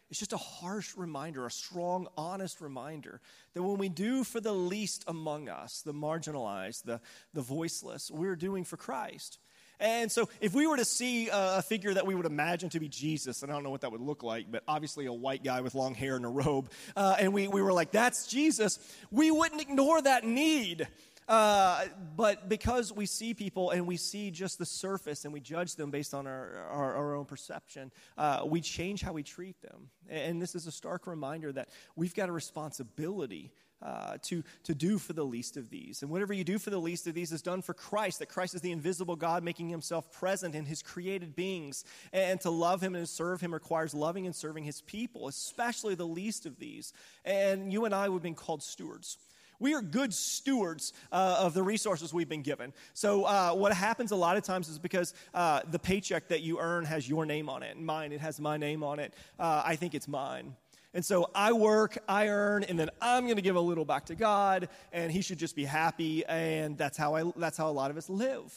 It's 0.08 0.20
just 0.20 0.32
a 0.32 0.36
harsh 0.36 0.96
reminder, 0.96 1.46
a 1.46 1.50
strong, 1.50 2.06
honest 2.16 2.60
reminder 2.60 3.20
that 3.54 3.62
when 3.62 3.78
we 3.78 3.88
do 3.88 4.22
for 4.22 4.40
the 4.40 4.52
least 4.52 5.02
among 5.08 5.48
us, 5.48 5.82
the 5.82 5.92
marginalized, 5.92 6.84
the, 6.84 7.00
the 7.34 7.42
voiceless, 7.42 8.10
we're 8.10 8.36
doing 8.36 8.62
for 8.62 8.76
Christ. 8.76 9.38
And 9.78 10.10
so, 10.10 10.28
if 10.40 10.54
we 10.54 10.66
were 10.66 10.76
to 10.76 10.84
see 10.84 11.28
a 11.32 11.62
figure 11.62 11.92
that 11.92 12.06
we 12.06 12.14
would 12.14 12.26
imagine 12.26 12.70
to 12.70 12.80
be 12.80 12.88
Jesus, 12.88 13.42
and 13.42 13.52
I 13.52 13.54
don't 13.54 13.64
know 13.64 13.70
what 13.70 13.82
that 13.82 13.92
would 13.92 14.00
look 14.00 14.22
like, 14.22 14.50
but 14.50 14.62
obviously 14.66 15.06
a 15.06 15.12
white 15.12 15.44
guy 15.44 15.60
with 15.60 15.74
long 15.74 15.94
hair 15.94 16.16
and 16.16 16.24
a 16.24 16.28
robe, 16.28 16.70
uh, 16.96 17.16
and 17.18 17.32
we, 17.32 17.48
we 17.48 17.60
were 17.60 17.72
like, 17.72 17.90
that's 17.90 18.26
Jesus, 18.26 18.78
we 19.10 19.30
wouldn't 19.30 19.60
ignore 19.60 20.00
that 20.00 20.24
need. 20.24 20.88
Uh, 21.28 21.86
but 22.16 22.48
because 22.48 22.92
we 22.92 23.04
see 23.04 23.34
people 23.34 23.70
and 23.70 23.86
we 23.86 23.96
see 23.96 24.30
just 24.30 24.58
the 24.58 24.66
surface 24.66 25.24
and 25.24 25.34
we 25.34 25.40
judge 25.40 25.74
them 25.74 25.90
based 25.90 26.14
on 26.14 26.26
our, 26.26 26.56
our, 26.70 26.94
our 26.94 27.14
own 27.16 27.24
perception, 27.24 27.90
uh, 28.16 28.42
we 28.46 28.60
change 28.60 29.02
how 29.02 29.12
we 29.12 29.24
treat 29.24 29.60
them. 29.60 29.90
And 30.08 30.40
this 30.40 30.54
is 30.54 30.68
a 30.68 30.72
stark 30.72 31.06
reminder 31.08 31.52
that 31.52 31.68
we've 31.96 32.14
got 32.14 32.28
a 32.28 32.32
responsibility 32.32 33.50
uh, 33.82 34.16
to, 34.22 34.42
to 34.64 34.74
do 34.74 34.98
for 34.98 35.12
the 35.12 35.24
least 35.24 35.56
of 35.56 35.70
these. 35.70 36.02
And 36.02 36.10
whatever 36.10 36.32
you 36.32 36.44
do 36.44 36.58
for 36.58 36.70
the 36.70 36.78
least 36.78 37.06
of 37.06 37.14
these 37.14 37.32
is 37.32 37.42
done 37.42 37.62
for 37.62 37.74
Christ, 37.74 38.18
that 38.20 38.26
Christ 38.26 38.54
is 38.54 38.60
the 38.60 38.72
invisible 38.72 39.16
God 39.16 39.42
making 39.42 39.68
himself 39.68 40.10
present 40.12 40.54
in 40.54 40.64
his 40.64 40.82
created 40.82 41.36
beings. 41.36 41.84
And 42.12 42.40
to 42.40 42.50
love 42.50 42.80
him 42.80 42.94
and 42.94 43.08
serve 43.08 43.40
him 43.40 43.52
requires 43.52 43.94
loving 43.94 44.26
and 44.26 44.34
serving 44.34 44.64
his 44.64 44.80
people, 44.82 45.28
especially 45.28 45.94
the 45.94 46.06
least 46.06 46.46
of 46.46 46.58
these. 46.58 46.92
And 47.24 47.72
you 47.72 47.84
and 47.84 47.94
I 47.94 48.10
have 48.10 48.22
been 48.22 48.34
called 48.34 48.62
stewards. 48.62 49.18
We 49.58 49.74
are 49.74 49.82
good 49.82 50.12
stewards 50.12 50.92
uh, 51.10 51.38
of 51.40 51.54
the 51.54 51.62
resources 51.62 52.12
we've 52.12 52.28
been 52.28 52.42
given. 52.42 52.72
So, 52.92 53.24
uh, 53.24 53.52
what 53.52 53.72
happens 53.72 54.10
a 54.10 54.16
lot 54.16 54.36
of 54.36 54.42
times 54.42 54.68
is 54.68 54.78
because 54.78 55.14
uh, 55.32 55.60
the 55.70 55.78
paycheck 55.78 56.28
that 56.28 56.42
you 56.42 56.58
earn 56.60 56.84
has 56.84 57.08
your 57.08 57.24
name 57.24 57.48
on 57.48 57.62
it, 57.62 57.74
and 57.74 57.86
mine, 57.86 58.12
it 58.12 58.20
has 58.20 58.38
my 58.38 58.58
name 58.58 58.82
on 58.82 58.98
it. 58.98 59.14
Uh, 59.38 59.62
I 59.64 59.76
think 59.76 59.94
it's 59.94 60.08
mine. 60.08 60.54
And 60.96 61.04
so 61.04 61.28
I 61.34 61.52
work, 61.52 61.98
I 62.08 62.28
earn, 62.28 62.64
and 62.64 62.78
then 62.78 62.88
I'm 63.02 63.24
going 63.24 63.36
to 63.36 63.42
give 63.42 63.54
a 63.54 63.60
little 63.60 63.84
back 63.84 64.06
to 64.06 64.14
God, 64.14 64.70
and 64.94 65.12
He 65.12 65.20
should 65.20 65.38
just 65.38 65.54
be 65.54 65.66
happy. 65.66 66.24
And 66.24 66.78
that's 66.78 66.96
how, 66.96 67.14
I, 67.14 67.30
that's 67.36 67.58
how 67.58 67.68
a 67.68 67.70
lot 67.70 67.90
of 67.90 67.98
us 67.98 68.08
live. 68.08 68.50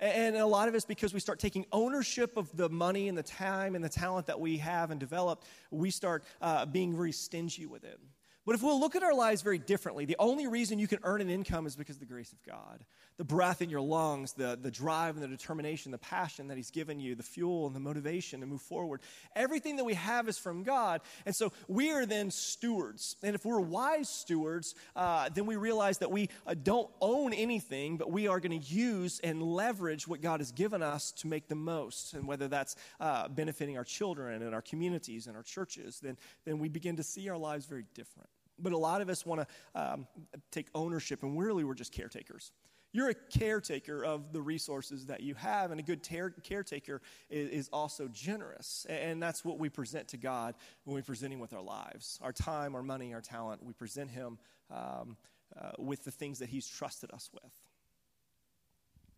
And 0.00 0.34
a 0.36 0.46
lot 0.46 0.68
of 0.68 0.74
us, 0.74 0.86
because 0.86 1.12
we 1.12 1.20
start 1.20 1.38
taking 1.38 1.66
ownership 1.70 2.38
of 2.38 2.56
the 2.56 2.70
money 2.70 3.08
and 3.08 3.18
the 3.18 3.22
time 3.22 3.74
and 3.74 3.84
the 3.84 3.90
talent 3.90 4.26
that 4.28 4.40
we 4.40 4.56
have 4.56 4.90
and 4.90 4.98
develop. 4.98 5.44
we 5.70 5.90
start 5.90 6.24
uh, 6.40 6.64
being 6.64 6.96
very 6.96 7.12
stingy 7.12 7.66
with 7.66 7.84
it. 7.84 8.00
But 8.46 8.54
if 8.54 8.62
we'll 8.62 8.80
look 8.80 8.96
at 8.96 9.02
our 9.02 9.14
lives 9.14 9.42
very 9.42 9.58
differently, 9.58 10.06
the 10.06 10.16
only 10.18 10.46
reason 10.46 10.78
you 10.78 10.88
can 10.88 10.98
earn 11.02 11.20
an 11.20 11.28
income 11.28 11.66
is 11.66 11.76
because 11.76 11.96
of 11.96 12.00
the 12.00 12.06
grace 12.06 12.32
of 12.32 12.42
God. 12.42 12.86
The 13.18 13.24
breath 13.24 13.62
in 13.62 13.70
your 13.70 13.80
lungs, 13.80 14.32
the, 14.32 14.58
the 14.60 14.70
drive 14.70 15.14
and 15.14 15.22
the 15.22 15.28
determination, 15.28 15.92
the 15.92 15.98
passion 15.98 16.48
that 16.48 16.56
He's 16.56 16.70
given 16.70 16.98
you, 16.98 17.14
the 17.14 17.22
fuel 17.22 17.66
and 17.66 17.76
the 17.76 17.80
motivation 17.80 18.40
to 18.40 18.46
move 18.46 18.62
forward. 18.62 19.00
Everything 19.36 19.76
that 19.76 19.84
we 19.84 19.94
have 19.94 20.28
is 20.28 20.38
from 20.38 20.62
God. 20.62 21.00
And 21.26 21.34
so 21.34 21.52
we 21.68 21.90
are 21.90 22.06
then 22.06 22.30
stewards. 22.30 23.16
And 23.22 23.34
if 23.34 23.44
we're 23.44 23.60
wise 23.60 24.08
stewards, 24.08 24.74
uh, 24.96 25.28
then 25.34 25.46
we 25.46 25.56
realize 25.56 25.98
that 25.98 26.10
we 26.10 26.28
uh, 26.46 26.54
don't 26.60 26.90
own 27.00 27.32
anything, 27.32 27.96
but 27.96 28.10
we 28.10 28.28
are 28.28 28.40
going 28.40 28.58
to 28.58 28.66
use 28.66 29.20
and 29.22 29.42
leverage 29.42 30.08
what 30.08 30.20
God 30.20 30.40
has 30.40 30.52
given 30.52 30.82
us 30.82 31.12
to 31.18 31.26
make 31.26 31.48
the 31.48 31.54
most. 31.54 32.14
And 32.14 32.26
whether 32.26 32.48
that's 32.48 32.76
uh, 33.00 33.28
benefiting 33.28 33.76
our 33.76 33.84
children 33.84 34.42
and 34.42 34.54
our 34.54 34.62
communities 34.62 35.26
and 35.26 35.36
our 35.36 35.42
churches, 35.42 36.00
then, 36.00 36.16
then 36.44 36.58
we 36.58 36.68
begin 36.68 36.96
to 36.96 37.02
see 37.02 37.28
our 37.28 37.38
lives 37.38 37.66
very 37.66 37.84
different. 37.94 38.28
But 38.58 38.72
a 38.72 38.78
lot 38.78 39.00
of 39.00 39.08
us 39.08 39.26
want 39.26 39.42
to 39.42 39.46
um, 39.74 40.06
take 40.50 40.68
ownership, 40.74 41.22
and 41.22 41.38
really 41.38 41.64
we're 41.64 41.74
just 41.74 41.92
caretakers. 41.92 42.52
You're 42.92 43.08
a 43.08 43.14
caretaker 43.14 44.04
of 44.04 44.32
the 44.32 44.42
resources 44.42 45.06
that 45.06 45.22
you 45.22 45.34
have, 45.34 45.70
and 45.70 45.80
a 45.80 45.82
good 45.82 46.02
ter- 46.02 46.30
caretaker 46.30 47.00
is, 47.30 47.48
is, 47.48 47.68
also 47.72 48.06
generous. 48.08 48.86
And 48.88 49.22
that's 49.22 49.44
what 49.44 49.58
we 49.58 49.70
present 49.70 50.08
to 50.08 50.18
God 50.18 50.54
when 50.84 50.94
we 50.94 51.00
present 51.00 51.32
Him 51.32 51.40
with 51.40 51.54
our 51.54 51.62
lives 51.62 52.18
our 52.22 52.32
time, 52.32 52.74
our 52.74 52.82
money, 52.82 53.14
our 53.14 53.22
talent. 53.22 53.64
We 53.64 53.72
present 53.72 54.10
Him 54.10 54.38
um, 54.70 55.16
uh, 55.58 55.70
with 55.78 56.04
the 56.04 56.10
things 56.10 56.38
that 56.40 56.50
He's 56.50 56.68
trusted 56.68 57.10
us 57.12 57.30
with. 57.32 57.52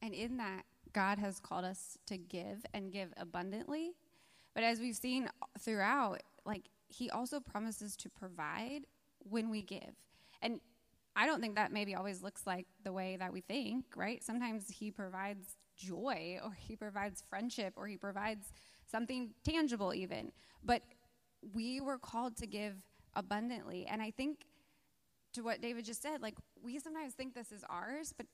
And 0.03 0.15
in 0.15 0.37
that, 0.37 0.65
God 0.93 1.19
has 1.19 1.41
called 1.41 1.65
us 1.65 1.99
to 2.07 2.17
give 2.17 2.65
and 2.75 2.93
give 2.93 3.13
abundantly. 3.17 3.93
But 4.55 4.63
as 4.63 4.79
we've 4.79 4.95
seen 4.95 5.29
throughout, 5.59 6.23
like, 6.47 6.63
He 6.87 7.11
also 7.11 7.41
promises 7.41 7.97
to 7.97 8.09
provide 8.09 8.83
when 9.19 9.51
we 9.51 9.63
give. 9.63 9.95
And 10.43 10.61
I 11.16 11.27
don't 11.27 11.40
think 11.40 11.57
that 11.57 11.72
maybe 11.72 11.94
always 11.94 12.22
looks 12.22 12.46
like 12.46 12.66
the 12.83 12.92
way 12.92 13.16
that 13.16 13.33
we 13.33 13.40
think, 13.40 13.85
right? 13.96 14.22
Sometimes 14.22 14.68
He 14.68 14.90
provides 14.90 15.57
joy, 15.77 16.38
or 16.42 16.53
He 16.53 16.77
provides 16.77 17.22
friendship, 17.29 17.74
or 17.77 17.87
He 17.87 17.96
provides 17.96 18.53
something 18.90 19.31
tangible, 19.44 19.94
even. 19.94 20.33
But 20.62 20.83
we 21.55 21.81
were 21.81 21.98
called 21.98 22.37
to 22.38 22.46
give 22.46 22.74
abundantly. 23.14 23.87
And 23.87 24.03
I 24.03 24.11
think 24.11 24.46
to 25.35 25.42
what 25.42 25.61
David 25.61 25.85
just 25.85 26.03
said, 26.03 26.22
like, 26.22 26.35
we 26.62 26.79
sometimes 26.79 27.14
think 27.14 27.35
this 27.35 27.53
is 27.53 27.64
ours, 27.68 28.12
but 28.16 28.27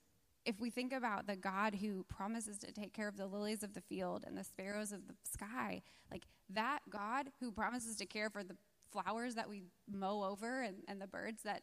if 0.47 0.59
we 0.59 0.71
think 0.71 0.93
about 0.93 1.27
the 1.27 1.37
God 1.37 1.75
who 1.75 2.05
promises 2.05 2.59
to 2.59 2.73
take 2.73 2.95
care 2.95 3.09
of 3.09 3.17
the 3.17 3.27
lilies 3.27 3.63
of 3.63 3.75
the 3.75 3.81
field 3.83 4.25
and 4.27 4.37
the 4.37 4.45
sparrows 4.45 4.93
of 4.93 5.07
the 5.07 5.15
sky, 5.31 5.83
like 6.11 6.25
that 6.49 6.81
God 6.89 7.31
who 7.41 7.53
promises 7.53 7.97
to 7.97 8.07
care 8.07 8.31
for 8.31 8.43
the 8.43 8.57
flowers 8.91 9.35
that 9.35 9.49
we 9.49 9.65
mow 9.91 10.25
over 10.25 10.63
and, 10.63 10.79
and 10.89 11.01
the 11.01 11.07
birds 11.07 11.43
that 11.43 11.63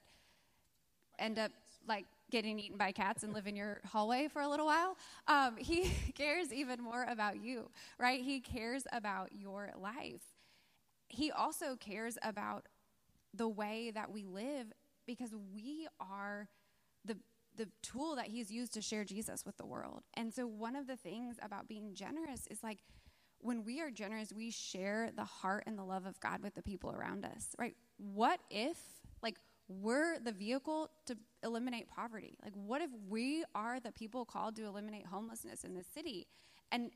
end 1.20 1.40
up 1.40 1.52
like 1.88 2.06
getting 2.30 2.60
eaten 2.60 2.78
by 2.78 2.92
cats 2.92 3.24
and 3.24 3.34
live 3.34 3.48
in 3.48 3.56
your 3.56 3.80
hallway 3.86 4.28
for 4.28 4.42
a 4.42 4.48
little 4.48 4.66
while. 4.66 4.98
Um, 5.28 5.56
he 5.58 5.90
cares 6.16 6.52
even 6.52 6.82
more 6.82 7.06
about 7.10 7.42
you, 7.42 7.70
right? 7.98 8.22
He 8.22 8.40
cares 8.40 8.84
about 8.92 9.30
your 9.34 9.72
life. 9.80 10.24
He 11.10 11.32
also 11.32 11.76
cares 11.76 12.18
about 12.22 12.66
the 13.34 13.48
way 13.48 13.92
that 13.92 14.12
we 14.12 14.26
live 14.26 14.68
because 15.06 15.34
we 15.54 15.88
are 16.00 16.50
the 17.06 17.18
the 17.56 17.68
tool 17.82 18.16
that 18.16 18.28
he's 18.28 18.52
used 18.52 18.72
to 18.74 18.82
share 18.82 19.04
Jesus 19.04 19.44
with 19.44 19.58
the 19.58 19.66
world. 19.66 20.04
And 20.14 20.32
so 20.32 20.46
one 20.46 20.76
of 20.76 20.86
the 20.86 20.96
things 20.96 21.38
about 21.42 21.68
being 21.68 21.96
generous 21.96 22.46
is 22.52 22.62
like 22.62 22.84
when 23.40 23.64
we 23.64 23.82
are 23.82 23.92
generous, 23.92 24.34
we 24.34 24.52
share 24.52 25.10
the 25.16 25.24
heart 25.24 25.64
and 25.68 25.78
the 25.78 25.84
love 25.84 26.06
of 26.06 26.20
God 26.20 26.42
with 26.42 26.56
the 26.56 26.62
people 26.62 26.92
around 26.92 27.26
us, 27.26 27.56
right? 27.58 27.76
What 27.98 28.40
if, 28.50 28.78
like, 29.22 29.36
we're 29.68 30.20
the 30.20 30.32
vehicle 30.32 30.90
to 31.06 31.18
eliminate 31.44 31.88
poverty? 31.90 32.38
Like, 32.44 32.54
what 32.54 32.82
if 32.82 32.90
we 33.08 33.44
are 33.54 33.80
the 33.80 33.92
people 33.92 34.26
called 34.26 34.56
to 34.58 34.66
eliminate 34.66 35.06
homelessness 35.06 35.64
in 35.64 35.74
the 35.74 35.84
city? 35.84 36.28
And 36.72 36.92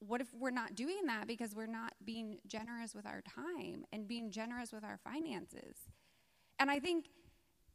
what 0.00 0.20
if 0.20 0.28
we're 0.34 0.50
not 0.50 0.74
doing 0.74 1.06
that 1.06 1.26
because 1.26 1.54
we're 1.54 1.66
not 1.66 1.94
being 2.04 2.38
generous 2.46 2.94
with 2.94 3.06
our 3.06 3.22
time 3.22 3.84
and 3.92 4.08
being 4.08 4.30
generous 4.30 4.72
with 4.72 4.84
our 4.84 4.98
finances? 5.04 5.76
And 6.58 6.70
I 6.70 6.80
think, 6.80 7.06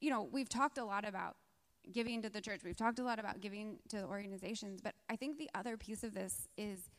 you 0.02 0.10
know, 0.10 0.28
we've 0.32 0.50
talked 0.50 0.78
a 0.78 0.86
lot 0.86 1.08
about 1.08 1.36
giving 1.92 2.22
to 2.22 2.30
the 2.30 2.42
church, 2.42 2.62
we've 2.64 2.76
talked 2.76 3.00
a 3.00 3.04
lot 3.04 3.20
about 3.20 3.40
giving 3.40 3.78
to 3.90 3.98
the 3.98 4.06
organizations, 4.06 4.82
but 4.82 4.94
I 5.10 5.16
think 5.16 5.38
the 5.38 5.50
other 5.56 5.78
piece 5.78 6.04
of 6.04 6.14
this 6.14 6.48
is 6.58 6.90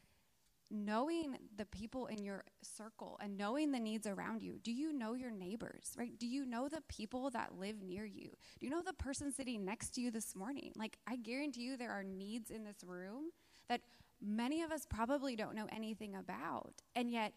knowing 0.70 1.36
the 1.56 1.64
people 1.64 2.06
in 2.06 2.22
your 2.22 2.44
circle 2.62 3.18
and 3.22 3.36
knowing 3.36 3.72
the 3.72 3.80
needs 3.80 4.06
around 4.06 4.42
you. 4.42 4.58
Do 4.62 4.72
you 4.72 4.92
know 4.92 5.14
your 5.14 5.30
neighbors, 5.30 5.92
right? 5.96 6.16
Do 6.18 6.26
you 6.26 6.44
know 6.44 6.68
the 6.68 6.82
people 6.88 7.30
that 7.30 7.58
live 7.58 7.82
near 7.82 8.04
you? 8.04 8.30
Do 8.58 8.66
you 8.66 8.70
know 8.70 8.82
the 8.82 8.92
person 8.92 9.32
sitting 9.32 9.64
next 9.64 9.94
to 9.94 10.00
you 10.00 10.10
this 10.10 10.36
morning? 10.36 10.72
Like, 10.76 10.98
I 11.06 11.16
guarantee 11.16 11.62
you 11.62 11.76
there 11.76 11.92
are 11.92 12.04
needs 12.04 12.50
in 12.50 12.64
this 12.64 12.84
room 12.86 13.30
that 13.68 13.80
many 14.20 14.62
of 14.62 14.70
us 14.70 14.86
probably 14.88 15.36
don't 15.36 15.54
know 15.54 15.66
anything 15.72 16.14
about. 16.14 16.74
And 16.94 17.10
yet, 17.10 17.32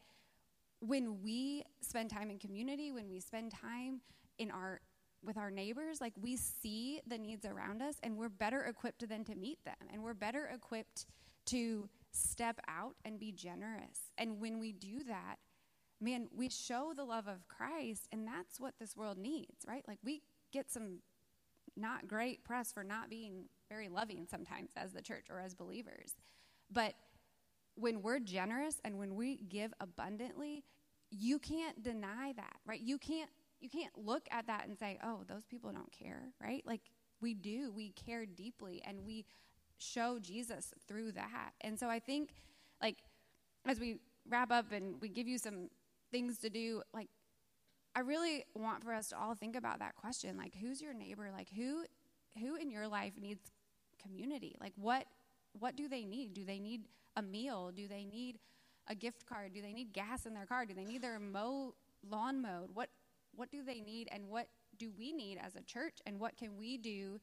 when 0.79 1.21
we 1.21 1.63
spend 1.81 2.09
time 2.09 2.29
in 2.29 2.39
community, 2.39 2.91
when 2.91 3.09
we 3.09 3.19
spend 3.19 3.51
time 3.51 4.01
in 4.37 4.51
our 4.51 4.81
with 5.23 5.37
our 5.37 5.51
neighbors, 5.51 6.01
like 6.01 6.13
we 6.19 6.35
see 6.35 6.99
the 7.05 7.17
needs 7.17 7.45
around 7.45 7.79
us 7.81 7.95
and 8.01 8.17
we're 8.17 8.27
better 8.27 8.63
equipped 8.63 9.07
than 9.07 9.23
to 9.23 9.35
meet 9.35 9.63
them. 9.63 9.75
And 9.93 10.01
we're 10.01 10.15
better 10.15 10.49
equipped 10.51 11.05
to 11.47 11.87
step 12.11 12.59
out 12.67 12.95
and 13.05 13.19
be 13.19 13.31
generous. 13.31 14.11
And 14.17 14.39
when 14.39 14.59
we 14.59 14.71
do 14.71 15.03
that, 15.07 15.37
man, 15.99 16.27
we 16.35 16.49
show 16.49 16.93
the 16.95 17.03
love 17.03 17.27
of 17.27 17.47
Christ, 17.47 18.07
and 18.11 18.27
that's 18.27 18.59
what 18.59 18.73
this 18.79 18.95
world 18.95 19.17
needs, 19.17 19.65
right? 19.67 19.83
Like 19.87 19.99
we 20.03 20.21
get 20.51 20.71
some 20.71 20.99
not 21.77 22.07
great 22.07 22.43
press 22.43 22.71
for 22.71 22.83
not 22.83 23.09
being 23.09 23.45
very 23.69 23.87
loving 23.87 24.27
sometimes 24.29 24.71
as 24.75 24.91
the 24.91 25.01
church 25.01 25.27
or 25.29 25.39
as 25.39 25.53
believers. 25.53 26.15
But 26.69 26.95
when 27.75 28.01
we're 28.01 28.19
generous 28.19 28.81
and 28.83 28.97
when 28.97 29.15
we 29.15 29.37
give 29.37 29.73
abundantly, 29.79 30.63
you 31.09 31.39
can't 31.39 31.81
deny 31.81 32.33
that, 32.35 32.57
right? 32.65 32.79
You 32.79 32.97
can't 32.97 33.29
you 33.59 33.69
can't 33.69 33.95
look 33.95 34.27
at 34.31 34.47
that 34.47 34.67
and 34.67 34.77
say, 34.77 34.97
"Oh, 35.03 35.23
those 35.27 35.45
people 35.45 35.71
don't 35.71 35.91
care," 35.91 36.33
right? 36.41 36.65
Like 36.65 36.81
we 37.21 37.33
do. 37.35 37.71
We 37.71 37.91
care 37.91 38.25
deeply 38.25 38.81
and 38.85 39.05
we 39.05 39.25
show 39.81 40.19
Jesus 40.19 40.73
through 40.87 41.13
that. 41.13 41.51
And 41.61 41.79
so 41.79 41.89
I 41.89 41.99
think 41.99 42.33
like 42.81 42.97
as 43.65 43.79
we 43.79 43.97
wrap 44.29 44.51
up 44.51 44.71
and 44.71 44.95
we 45.01 45.09
give 45.09 45.27
you 45.27 45.37
some 45.37 45.69
things 46.11 46.37
to 46.39 46.49
do, 46.49 46.81
like 46.93 47.09
I 47.95 48.01
really 48.01 48.45
want 48.55 48.83
for 48.83 48.93
us 48.93 49.09
to 49.09 49.17
all 49.17 49.35
think 49.35 49.55
about 49.55 49.79
that 49.79 49.95
question. 49.95 50.37
Like 50.37 50.55
who's 50.55 50.81
your 50.81 50.93
neighbor? 50.93 51.29
Like 51.31 51.49
who 51.55 51.83
who 52.39 52.55
in 52.55 52.69
your 52.69 52.87
life 52.87 53.13
needs 53.19 53.51
community? 54.01 54.55
Like 54.59 54.73
what 54.75 55.05
what 55.59 55.75
do 55.75 55.87
they 55.87 56.05
need? 56.05 56.33
Do 56.33 56.45
they 56.45 56.59
need 56.59 56.83
a 57.15 57.21
meal? 57.21 57.71
Do 57.75 57.87
they 57.87 58.05
need 58.05 58.39
a 58.87 58.95
gift 58.95 59.25
card? 59.25 59.53
Do 59.53 59.61
they 59.61 59.73
need 59.73 59.93
gas 59.93 60.25
in 60.25 60.33
their 60.33 60.45
car? 60.45 60.65
Do 60.65 60.73
they 60.73 60.85
need 60.85 61.01
their 61.01 61.19
mow 61.19 61.73
lawn 62.09 62.41
mowed? 62.41 62.69
What 62.73 62.89
what 63.35 63.51
do 63.51 63.63
they 63.63 63.81
need 63.81 64.09
and 64.11 64.27
what 64.29 64.47
do 64.77 64.91
we 64.97 65.11
need 65.13 65.37
as 65.41 65.55
a 65.55 65.61
church 65.61 65.99
and 66.05 66.19
what 66.19 66.37
can 66.37 66.57
we 66.57 66.77
do 66.77 67.19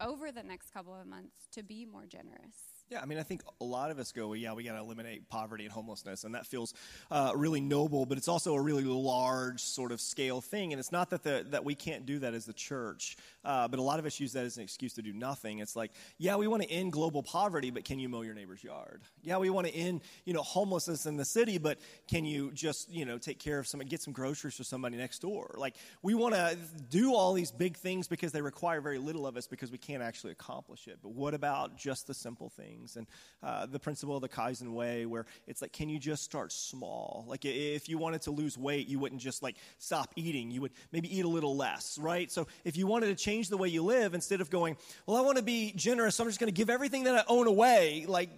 over 0.00 0.32
the 0.32 0.42
next 0.42 0.72
couple 0.72 0.94
of 0.94 1.06
months 1.06 1.48
to 1.52 1.62
be 1.62 1.84
more 1.84 2.06
generous? 2.06 2.77
Yeah, 2.90 3.00
I 3.02 3.04
mean, 3.04 3.18
I 3.18 3.22
think 3.22 3.42
a 3.60 3.64
lot 3.64 3.90
of 3.90 3.98
us 3.98 4.12
go, 4.12 4.28
well, 4.28 4.36
yeah, 4.36 4.54
we 4.54 4.64
got 4.64 4.72
to 4.72 4.78
eliminate 4.78 5.28
poverty 5.28 5.64
and 5.64 5.72
homelessness, 5.72 6.24
and 6.24 6.34
that 6.34 6.46
feels 6.46 6.72
uh, 7.10 7.32
really 7.36 7.60
noble, 7.60 8.06
but 8.06 8.16
it's 8.16 8.28
also 8.28 8.54
a 8.54 8.60
really 8.60 8.82
large 8.82 9.60
sort 9.60 9.92
of 9.92 10.00
scale 10.00 10.40
thing. 10.40 10.72
And 10.72 10.80
it's 10.80 10.90
not 10.90 11.10
that 11.10 11.22
the, 11.22 11.44
that 11.50 11.66
we 11.66 11.74
can't 11.74 12.06
do 12.06 12.18
that 12.20 12.32
as 12.32 12.46
the 12.46 12.54
church, 12.54 13.18
uh, 13.44 13.68
but 13.68 13.78
a 13.78 13.82
lot 13.82 13.98
of 13.98 14.06
us 14.06 14.18
use 14.18 14.32
that 14.32 14.46
as 14.46 14.56
an 14.56 14.62
excuse 14.62 14.94
to 14.94 15.02
do 15.02 15.12
nothing. 15.12 15.58
It's 15.58 15.76
like, 15.76 15.90
yeah, 16.16 16.36
we 16.36 16.46
want 16.46 16.62
to 16.62 16.70
end 16.70 16.92
global 16.92 17.22
poverty, 17.22 17.70
but 17.70 17.84
can 17.84 17.98
you 17.98 18.08
mow 18.08 18.22
your 18.22 18.32
neighbor's 18.32 18.64
yard? 18.64 19.02
Yeah, 19.22 19.36
we 19.36 19.50
want 19.50 19.66
to 19.66 19.74
end, 19.74 20.00
you 20.24 20.32
know, 20.32 20.42
homelessness 20.42 21.04
in 21.04 21.18
the 21.18 21.26
city, 21.26 21.58
but 21.58 21.78
can 22.08 22.24
you 22.24 22.52
just, 22.52 22.90
you 22.90 23.04
know, 23.04 23.18
take 23.18 23.38
care 23.38 23.58
of 23.58 23.66
some, 23.66 23.80
get 23.80 24.00
some 24.00 24.14
groceries 24.14 24.54
for 24.54 24.64
somebody 24.64 24.96
next 24.96 25.18
door? 25.18 25.54
Like, 25.58 25.74
we 26.02 26.14
want 26.14 26.34
to 26.34 26.56
do 26.88 27.14
all 27.14 27.34
these 27.34 27.50
big 27.50 27.76
things 27.76 28.08
because 28.08 28.32
they 28.32 28.40
require 28.40 28.80
very 28.80 28.98
little 28.98 29.26
of 29.26 29.36
us 29.36 29.46
because 29.46 29.70
we 29.70 29.78
can't 29.78 30.02
actually 30.02 30.32
accomplish 30.32 30.88
it. 30.88 31.00
But 31.02 31.12
what 31.12 31.34
about 31.34 31.76
just 31.76 32.06
the 32.06 32.14
simple 32.14 32.48
things? 32.48 32.77
Things. 32.78 32.96
And 32.96 33.06
uh, 33.42 33.66
the 33.66 33.78
principle 33.78 34.16
of 34.16 34.22
the 34.22 34.28
Kaizen 34.28 34.72
way, 34.72 35.06
where 35.06 35.26
it's 35.46 35.62
like, 35.62 35.72
can 35.72 35.88
you 35.88 35.98
just 35.98 36.22
start 36.22 36.52
small? 36.52 37.24
Like, 37.26 37.44
if 37.44 37.88
you 37.88 37.98
wanted 37.98 38.22
to 38.22 38.30
lose 38.30 38.56
weight, 38.56 38.88
you 38.88 38.98
wouldn't 38.98 39.20
just 39.20 39.42
like 39.42 39.56
stop 39.78 40.12
eating. 40.16 40.50
You 40.50 40.62
would 40.62 40.72
maybe 40.92 41.14
eat 41.16 41.24
a 41.24 41.28
little 41.28 41.56
less, 41.56 41.98
right? 41.98 42.30
So 42.30 42.46
if 42.64 42.76
you 42.76 42.86
wanted 42.86 43.06
to 43.06 43.14
change 43.14 43.48
the 43.48 43.56
way 43.56 43.68
you 43.68 43.82
live, 43.82 44.14
instead 44.14 44.40
of 44.40 44.50
going, 44.50 44.76
well, 45.06 45.16
I 45.16 45.20
want 45.20 45.36
to 45.38 45.44
be 45.44 45.72
generous, 45.76 46.16
so 46.16 46.24
I'm 46.24 46.30
just 46.30 46.40
going 46.40 46.52
to 46.52 46.56
give 46.56 46.70
everything 46.70 47.04
that 47.04 47.14
I 47.14 47.24
own 47.28 47.46
away, 47.46 48.04
like, 48.08 48.30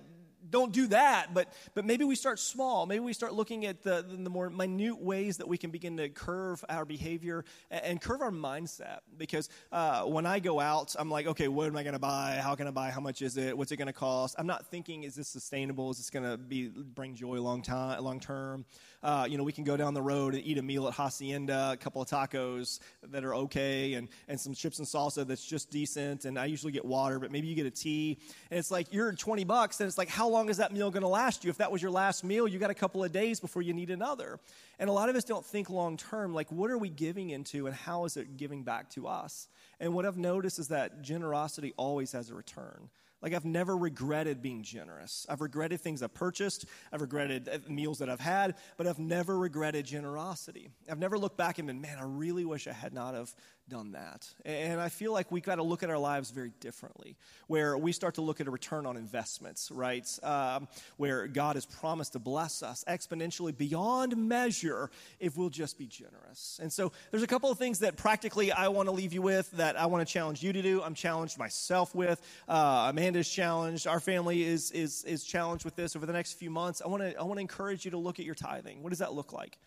don't 0.50 0.72
do 0.72 0.88
that, 0.88 1.32
but, 1.32 1.48
but 1.74 1.84
maybe 1.84 2.04
we 2.04 2.14
start 2.14 2.38
small. 2.38 2.86
Maybe 2.86 3.00
we 3.00 3.12
start 3.12 3.32
looking 3.32 3.66
at 3.66 3.82
the, 3.82 4.04
the 4.08 4.30
more 4.30 4.50
minute 4.50 5.00
ways 5.00 5.36
that 5.38 5.48
we 5.48 5.56
can 5.56 5.70
begin 5.70 5.96
to 5.98 6.08
curve 6.08 6.64
our 6.68 6.84
behavior 6.84 7.44
and, 7.70 8.00
curve 8.00 8.22
our 8.22 8.30
mindset. 8.30 9.00
Because 9.16 9.48
uh, 9.72 10.02
when 10.02 10.26
I 10.26 10.38
go 10.38 10.58
out, 10.58 10.94
I'm 10.98 11.10
like, 11.10 11.26
okay, 11.26 11.48
what 11.48 11.66
am 11.66 11.76
I 11.76 11.82
going 11.82 11.92
to 11.92 11.98
buy? 11.98 12.40
How 12.42 12.54
can 12.54 12.66
I 12.66 12.70
buy? 12.70 12.90
How 12.90 13.00
much 13.00 13.22
is 13.22 13.36
it? 13.36 13.56
What's 13.56 13.72
it 13.72 13.76
going 13.76 13.86
to 13.86 13.92
cost? 13.92 14.34
I'm 14.38 14.46
not 14.46 14.66
thinking, 14.66 15.04
is 15.04 15.14
this 15.14 15.28
sustainable? 15.28 15.90
Is 15.90 15.98
this 15.98 16.10
going 16.10 16.28
to 16.28 16.36
be 16.36 16.68
bring 16.68 17.14
joy 17.14 17.40
long 17.40 17.62
time, 17.62 18.02
long 18.02 18.20
term? 18.20 18.64
Uh, 19.02 19.26
you 19.28 19.38
know, 19.38 19.44
we 19.44 19.52
can 19.52 19.64
go 19.64 19.76
down 19.76 19.94
the 19.94 20.02
road 20.02 20.34
and 20.34 20.44
eat 20.44 20.58
a 20.58 20.62
meal 20.62 20.86
at 20.86 20.94
Hacienda, 20.94 21.70
a 21.72 21.76
couple 21.76 22.02
of 22.02 22.08
tacos 22.08 22.80
that 23.08 23.24
are 23.24 23.34
okay, 23.34 23.94
and, 23.94 24.08
and 24.28 24.38
some 24.38 24.52
chips 24.52 24.78
and 24.78 24.86
salsa 24.86 25.26
that's 25.26 25.44
just 25.44 25.70
decent. 25.70 26.26
And 26.26 26.38
I 26.38 26.44
usually 26.44 26.72
get 26.72 26.84
water, 26.84 27.18
but 27.18 27.32
maybe 27.32 27.46
you 27.46 27.54
get 27.54 27.66
a 27.66 27.70
tea. 27.70 28.18
And 28.50 28.58
it's 28.58 28.70
like, 28.70 28.92
you're 28.92 29.12
20 29.12 29.44
bucks, 29.44 29.80
and 29.80 29.88
it's 29.88 29.96
like, 29.96 30.08
how 30.08 30.28
long 30.28 30.50
is 30.50 30.58
that 30.58 30.72
meal 30.72 30.90
going 30.90 31.02
to 31.02 31.08
last 31.08 31.44
you? 31.44 31.50
If 31.50 31.58
that 31.58 31.72
was 31.72 31.80
your 31.80 31.90
last 31.90 32.24
meal, 32.24 32.46
you 32.46 32.58
got 32.58 32.70
a 32.70 32.74
couple 32.74 33.02
of 33.02 33.10
days 33.10 33.40
before 33.40 33.62
you 33.62 33.72
need 33.72 33.90
another. 33.90 34.38
And 34.78 34.90
a 34.90 34.92
lot 34.92 35.08
of 35.08 35.16
us 35.16 35.24
don't 35.24 35.44
think 35.44 35.70
long 35.70 35.96
term, 35.96 36.34
like, 36.34 36.50
what 36.52 36.70
are 36.70 36.78
we 36.78 36.90
giving 36.90 37.30
into, 37.30 37.66
and 37.66 37.74
how 37.74 38.04
is 38.04 38.16
it 38.16 38.36
giving 38.36 38.64
back 38.64 38.90
to 38.90 39.06
us? 39.08 39.48
And 39.78 39.94
what 39.94 40.04
I've 40.04 40.18
noticed 40.18 40.58
is 40.58 40.68
that 40.68 41.00
generosity 41.00 41.72
always 41.76 42.12
has 42.12 42.30
a 42.30 42.34
return. 42.34 42.90
Like, 43.22 43.34
I've 43.34 43.44
never 43.44 43.76
regretted 43.76 44.40
being 44.40 44.62
generous. 44.62 45.26
I've 45.28 45.40
regretted 45.40 45.80
things 45.80 46.02
I've 46.02 46.14
purchased, 46.14 46.64
I've 46.92 47.02
regretted 47.02 47.48
uh, 47.48 47.58
meals 47.68 47.98
that 47.98 48.08
I've 48.08 48.20
had, 48.20 48.54
but 48.76 48.86
I've 48.86 48.98
never 48.98 49.38
regretted 49.38 49.84
generosity. 49.84 50.70
I've 50.90 50.98
never 50.98 51.18
looked 51.18 51.36
back 51.36 51.58
and 51.58 51.66
been, 51.66 51.80
man, 51.80 51.98
I 51.98 52.04
really 52.04 52.44
wish 52.44 52.66
I 52.66 52.72
had 52.72 52.94
not 52.94 53.14
have 53.14 53.34
done 53.70 53.92
that. 53.92 54.28
And 54.44 54.80
I 54.80 54.90
feel 54.90 55.12
like 55.12 55.30
we've 55.32 55.42
got 55.42 55.54
to 55.54 55.62
look 55.62 55.82
at 55.82 55.88
our 55.88 55.98
lives 55.98 56.30
very 56.30 56.52
differently, 56.60 57.16
where 57.46 57.78
we 57.78 57.92
start 57.92 58.16
to 58.16 58.20
look 58.20 58.40
at 58.40 58.46
a 58.46 58.50
return 58.50 58.84
on 58.84 58.96
investments, 58.96 59.70
right? 59.70 60.06
Um, 60.22 60.68
where 60.98 61.26
God 61.26 61.56
has 61.56 61.64
promised 61.64 62.12
to 62.12 62.18
bless 62.18 62.62
us 62.62 62.84
exponentially 62.88 63.56
beyond 63.56 64.16
measure 64.16 64.90
if 65.20 65.36
we'll 65.36 65.48
just 65.48 65.78
be 65.78 65.86
generous. 65.86 66.58
And 66.60 66.70
so 66.72 66.92
there's 67.10 67.22
a 67.22 67.28
couple 67.28 67.50
of 67.50 67.58
things 67.58 67.78
that 67.78 67.96
practically 67.96 68.52
I 68.52 68.68
want 68.68 68.88
to 68.88 68.92
leave 68.92 69.12
you 69.12 69.22
with 69.22 69.50
that 69.52 69.78
I 69.78 69.86
want 69.86 70.06
to 70.06 70.12
challenge 70.12 70.42
you 70.42 70.52
to 70.52 70.60
do. 70.60 70.82
I'm 70.82 70.94
challenged 70.94 71.38
myself 71.38 71.94
with. 71.94 72.20
Uh, 72.48 72.88
Amanda's 72.90 73.30
challenged. 73.30 73.86
Our 73.86 74.00
family 74.00 74.42
is, 74.42 74.70
is, 74.72 75.04
is 75.04 75.24
challenged 75.24 75.64
with 75.64 75.76
this 75.76 75.96
over 75.96 76.04
the 76.04 76.12
next 76.12 76.34
few 76.34 76.50
months. 76.50 76.82
I 76.84 76.88
want 76.88 77.02
to 77.02 77.16
I 77.16 77.22
want 77.22 77.36
to 77.36 77.42
encourage 77.42 77.84
you 77.84 77.92
to 77.92 77.98
look 77.98 78.18
at 78.18 78.24
your 78.24 78.34
tithing. 78.34 78.82
What 78.82 78.90
does 78.90 78.98
that 78.98 79.14
look 79.14 79.32
like? 79.32 79.58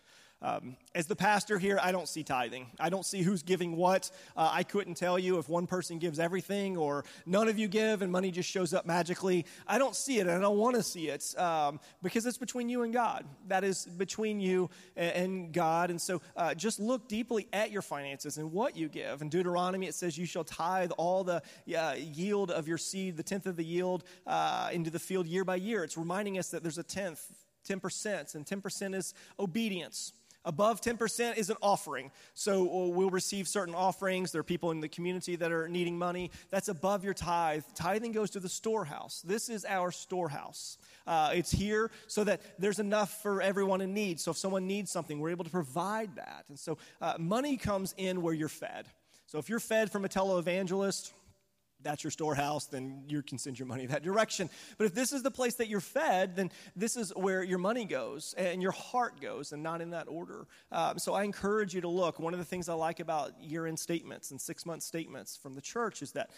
Um, 0.44 0.76
as 0.94 1.08
the 1.08 1.16
pastor 1.16 1.58
here, 1.58 1.80
I 1.82 1.94
don't 1.94 2.08
see 2.08 2.22
tithing. 2.22 2.68
I 2.78 2.90
don't 2.90 3.06
see 3.06 3.22
who's 3.22 3.44
giving 3.44 3.78
what. 3.78 4.12
Uh, 4.36 4.50
I 4.52 4.64
couldn't 4.64 4.96
tell 4.96 5.18
you 5.18 5.40
if 5.40 5.48
one 5.48 5.68
person 5.68 6.00
gives 6.00 6.20
everything 6.20 6.76
or 6.76 7.06
none 7.26 7.48
of 7.48 7.58
you 7.58 7.70
give 7.70 8.02
and 8.02 8.12
money 8.12 8.30
just 8.30 8.50
shows 8.50 8.74
up 8.74 8.86
magically. 8.86 9.46
I 9.66 9.78
don't 9.78 9.96
see 9.96 10.20
it 10.20 10.28
and 10.28 10.32
I 10.32 10.40
don't 10.40 10.58
want 10.58 10.76
to 10.76 10.84
see 10.84 11.08
it 11.08 11.34
um, 11.40 11.80
because 12.02 12.26
it's 12.26 12.38
between 12.38 12.68
you 12.68 12.84
and 12.84 12.92
God. 12.92 13.26
That 13.48 13.64
is 13.64 13.86
between 13.86 14.42
you 14.42 14.70
and 14.98 15.54
God. 15.54 15.90
And 15.90 16.02
so 16.02 16.22
uh, 16.36 16.54
just 16.54 16.78
look 16.78 17.08
deeply 17.08 17.48
at 17.54 17.72
your 17.72 17.82
finances 17.82 18.38
and 18.38 18.52
what 18.52 18.76
you 18.76 18.90
give. 18.90 19.22
In 19.22 19.30
Deuteronomy, 19.30 19.88
it 19.88 19.96
says, 19.96 20.18
You 20.18 20.26
shall 20.26 20.44
tithe 20.44 20.92
all 20.98 21.24
the 21.24 21.42
uh, 21.74 21.96
yield 21.98 22.52
of 22.52 22.68
your 22.68 22.78
seed, 22.78 23.16
the 23.16 23.24
tenth 23.24 23.46
of 23.46 23.56
the 23.56 23.64
yield, 23.64 24.04
uh, 24.28 24.70
into 24.74 24.90
the 24.90 25.00
field 25.00 25.26
year 25.26 25.46
by 25.46 25.56
year. 25.56 25.86
It's 25.86 25.98
reminding 25.98 26.38
us 26.38 26.50
that 26.50 26.64
there's 26.64 26.78
a 26.78 26.84
tenth, 26.84 27.22
10%, 27.68 28.36
and 28.36 28.46
10% 28.46 28.96
is 28.96 29.14
obedience. 29.40 30.12
Above 30.46 30.82
10% 30.82 31.38
is 31.38 31.50
an 31.50 31.58
offering. 31.62 32.12
So 32.34 32.64
uh, 32.64 32.88
we'll 32.90 33.10
receive 33.10 33.48
certain 33.48 33.76
offerings. 33.76 34.32
There 34.32 34.42
are 34.42 34.44
people 34.44 34.72
in 34.72 34.82
the 34.82 34.90
community 34.90 35.36
that 35.38 35.52
are 35.52 35.68
needing 35.68 35.98
money. 35.98 36.32
That's 36.50 36.68
above 36.68 37.04
your 37.04 37.14
tithe. 37.14 37.64
Tithing 37.76 38.12
goes 38.12 38.30
to 38.32 38.40
the 38.40 38.50
storehouse. 38.50 39.22
This 39.26 39.50
is 39.50 39.66
our 39.66 39.92
storehouse. 39.92 40.78
Uh, 41.08 41.32
it's 41.34 41.52
here 41.52 41.92
so 42.08 42.24
that 42.24 42.42
there's 42.60 42.80
enough 42.80 43.22
for 43.22 43.42
everyone 43.42 43.82
in 43.82 43.94
need. 43.94 44.20
So 44.20 44.32
if 44.32 44.38
someone 44.38 44.68
needs 44.68 44.92
something, 44.92 45.20
we're 45.20 45.32
able 45.32 45.46
to 45.46 45.52
provide 45.52 46.16
that. 46.16 46.46
And 46.50 46.60
so 46.60 46.78
uh, 47.02 47.16
money 47.18 47.58
comes 47.58 47.94
in 47.98 48.22
where 48.22 48.34
you're 48.34 48.50
fed. 48.50 48.86
So 49.28 49.40
if 49.40 49.50
you're 49.50 49.60
fed 49.60 49.92
from 49.92 50.06
a 50.06 50.10
televangelist, 50.10 51.12
that's 51.84 52.04
your 52.04 52.12
storehouse, 52.12 52.66
then 52.66 53.04
you 53.08 53.22
can 53.22 53.38
send 53.38 53.60
your 53.60 53.68
money 53.68 53.86
that 53.86 54.04
direction. 54.04 54.50
But 54.78 54.86
if 54.86 54.94
this 54.94 55.12
is 55.12 55.24
the 55.24 55.32
place 55.32 55.56
that 55.56 55.68
you're 55.68 55.80
fed, 55.80 56.36
then 56.36 56.52
this 56.76 56.96
is 56.96 57.12
where 57.16 57.44
your 57.44 57.60
money 57.60 57.86
goes 57.86 58.34
and 58.38 58.62
your 58.62 58.72
heart 58.72 59.22
goes, 59.22 59.52
and 59.52 59.62
not 59.62 59.82
in 59.82 59.92
that 59.92 60.08
order. 60.08 60.48
Um, 60.72 60.98
so 60.98 61.14
I 61.14 61.24
encourage 61.24 61.74
you 61.74 61.82
to 61.82 61.90
look. 61.90 62.20
One 62.20 62.34
of 62.34 62.40
the 62.40 62.46
things 62.46 62.70
I 62.70 62.74
like 62.74 63.00
about 63.00 63.42
year 63.42 63.66
end 63.68 63.80
statements 63.80 64.32
and 64.32 64.40
six 64.40 64.66
month 64.66 64.84
statements 64.84 65.38
from 65.38 65.54
the 65.54 65.62
church 65.62 66.02
is 66.02 66.12
that 66.14 66.30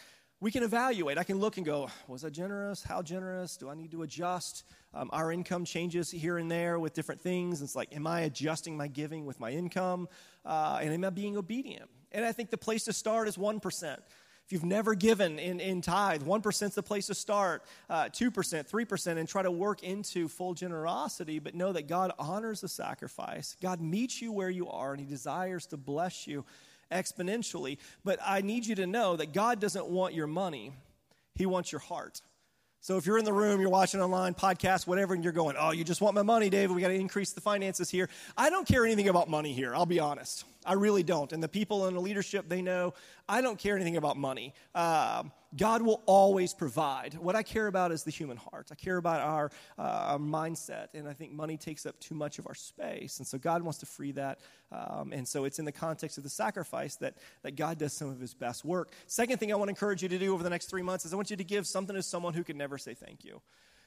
we 0.41 0.51
can 0.51 0.63
evaluate. 0.63 1.17
I 1.17 1.23
can 1.23 1.39
look 1.39 1.57
and 1.57 1.65
go, 1.65 1.89
was 2.07 2.25
I 2.25 2.29
generous? 2.29 2.83
How 2.83 3.01
generous? 3.01 3.55
Do 3.55 3.69
I 3.69 3.75
need 3.75 3.91
to 3.91 4.03
adjust? 4.03 4.65
Um, 4.93 5.09
our 5.13 5.31
income 5.31 5.63
changes 5.63 6.11
here 6.11 6.37
and 6.37 6.51
there 6.51 6.77
with 6.77 6.93
different 6.93 7.21
things. 7.21 7.61
It's 7.61 7.75
like, 7.75 7.95
am 7.95 8.05
I 8.05 8.21
adjusting 8.21 8.75
my 8.75 8.87
giving 8.87 9.25
with 9.25 9.39
my 9.39 9.51
income? 9.51 10.09
Uh, 10.43 10.79
and 10.81 10.93
am 10.93 11.05
I 11.05 11.09
being 11.09 11.37
obedient? 11.37 11.89
And 12.11 12.25
I 12.25 12.31
think 12.31 12.49
the 12.49 12.57
place 12.57 12.83
to 12.85 12.93
start 12.93 13.27
is 13.27 13.37
1%. 13.37 13.97
If 14.45 14.53
you've 14.53 14.63
never 14.63 14.93
given 14.93 15.39
in, 15.39 15.59
in 15.59 15.81
tithe, 15.81 16.21
1% 16.21 16.63
is 16.63 16.75
the 16.75 16.83
place 16.83 17.07
to 17.07 17.15
start, 17.15 17.63
uh, 17.89 18.05
2%, 18.05 18.31
3%, 18.31 19.17
and 19.17 19.27
try 19.27 19.41
to 19.41 19.49
work 19.49 19.81
into 19.81 20.27
full 20.27 20.53
generosity, 20.53 21.39
but 21.39 21.55
know 21.55 21.73
that 21.73 21.87
God 21.87 22.11
honors 22.19 22.61
the 22.61 22.67
sacrifice. 22.67 23.57
God 23.59 23.81
meets 23.81 24.21
you 24.21 24.31
where 24.31 24.51
you 24.51 24.69
are, 24.69 24.91
and 24.91 24.99
He 24.99 25.07
desires 25.07 25.65
to 25.67 25.77
bless 25.77 26.27
you 26.27 26.45
exponentially. 26.91 27.79
But 28.03 28.19
I 28.23 28.41
need 28.41 28.67
you 28.67 28.75
to 28.75 28.85
know 28.85 29.15
that 29.15 29.33
God 29.33 29.59
doesn't 29.59 29.87
want 29.87 30.13
your 30.13 30.27
money, 30.27 30.73
He 31.33 31.47
wants 31.47 31.71
your 31.71 31.81
heart. 31.81 32.21
So 32.81 32.97
if 32.97 33.07
you're 33.07 33.17
in 33.17 33.25
the 33.25 33.33
room, 33.33 33.59
you're 33.61 33.71
watching 33.71 33.99
online, 33.99 34.35
podcast, 34.35 34.85
whatever, 34.85 35.15
and 35.15 35.23
you're 35.23 35.33
going, 35.33 35.55
oh, 35.59 35.71
you 35.71 35.83
just 35.83 36.01
want 36.01 36.13
my 36.13 36.21
money, 36.21 36.51
David, 36.51 36.75
we 36.75 36.83
got 36.83 36.89
to 36.89 36.93
increase 36.93 37.31
the 37.31 37.41
finances 37.41 37.89
here. 37.89 38.09
I 38.37 38.51
don't 38.51 38.67
care 38.67 38.85
anything 38.85 39.09
about 39.09 39.27
money 39.27 39.53
here, 39.53 39.73
I'll 39.73 39.87
be 39.87 39.99
honest. 39.99 40.45
I 40.65 40.73
really 40.73 41.03
don't. 41.03 41.31
And 41.31 41.41
the 41.41 41.47
people 41.47 41.87
in 41.87 41.93
the 41.93 42.01
leadership, 42.01 42.49
they 42.49 42.61
know 42.61 42.93
I 43.27 43.41
don't 43.41 43.57
care 43.57 43.75
anything 43.75 43.97
about 43.97 44.17
money. 44.17 44.53
Um, 44.73 45.31
God 45.55 45.81
will 45.81 46.01
always 46.05 46.53
provide. 46.53 47.13
What 47.13 47.35
I 47.35 47.43
care 47.43 47.67
about 47.67 47.91
is 47.91 48.03
the 48.03 48.11
human 48.11 48.37
heart. 48.37 48.67
I 48.71 48.75
care 48.75 48.97
about 48.97 49.21
our, 49.21 49.51
uh, 49.77 49.81
our 49.81 50.17
mindset, 50.17 50.87
and 50.93 51.07
I 51.07 51.13
think 51.13 51.31
money 51.31 51.55
takes 51.55 51.85
up 51.85 51.99
too 51.99 52.15
much 52.15 52.39
of 52.39 52.47
our 52.47 52.55
space. 52.55 53.19
And 53.19 53.27
so 53.27 53.37
God 53.37 53.61
wants 53.61 53.79
to 53.79 53.85
free 53.85 54.11
that. 54.13 54.39
Um, 54.71 55.13
and 55.13 55.27
so 55.27 55.45
it's 55.45 55.59
in 55.59 55.65
the 55.65 55.71
context 55.71 56.17
of 56.17 56.23
the 56.23 56.29
sacrifice 56.29 56.95
that, 56.97 57.15
that 57.43 57.55
God 57.55 57.77
does 57.77 57.93
some 57.93 58.09
of 58.09 58.19
his 58.19 58.33
best 58.33 58.65
work. 58.65 58.91
Second 59.07 59.39
thing 59.39 59.53
I 59.53 59.55
want 59.55 59.69
to 59.69 59.71
encourage 59.71 60.03
you 60.03 60.09
to 60.09 60.19
do 60.19 60.33
over 60.33 60.43
the 60.43 60.49
next 60.49 60.69
three 60.69 60.81
months 60.81 61.05
is 61.05 61.13
I 61.13 61.15
want 61.15 61.29
you 61.29 61.37
to 61.37 61.43
give 61.43 61.65
something 61.67 61.95
to 61.95 62.03
someone 62.03 62.33
who 62.33 62.43
can 62.43 62.57
never 62.57 62.77
say 62.77 62.93
thank 62.93 63.23
you. 63.23 63.41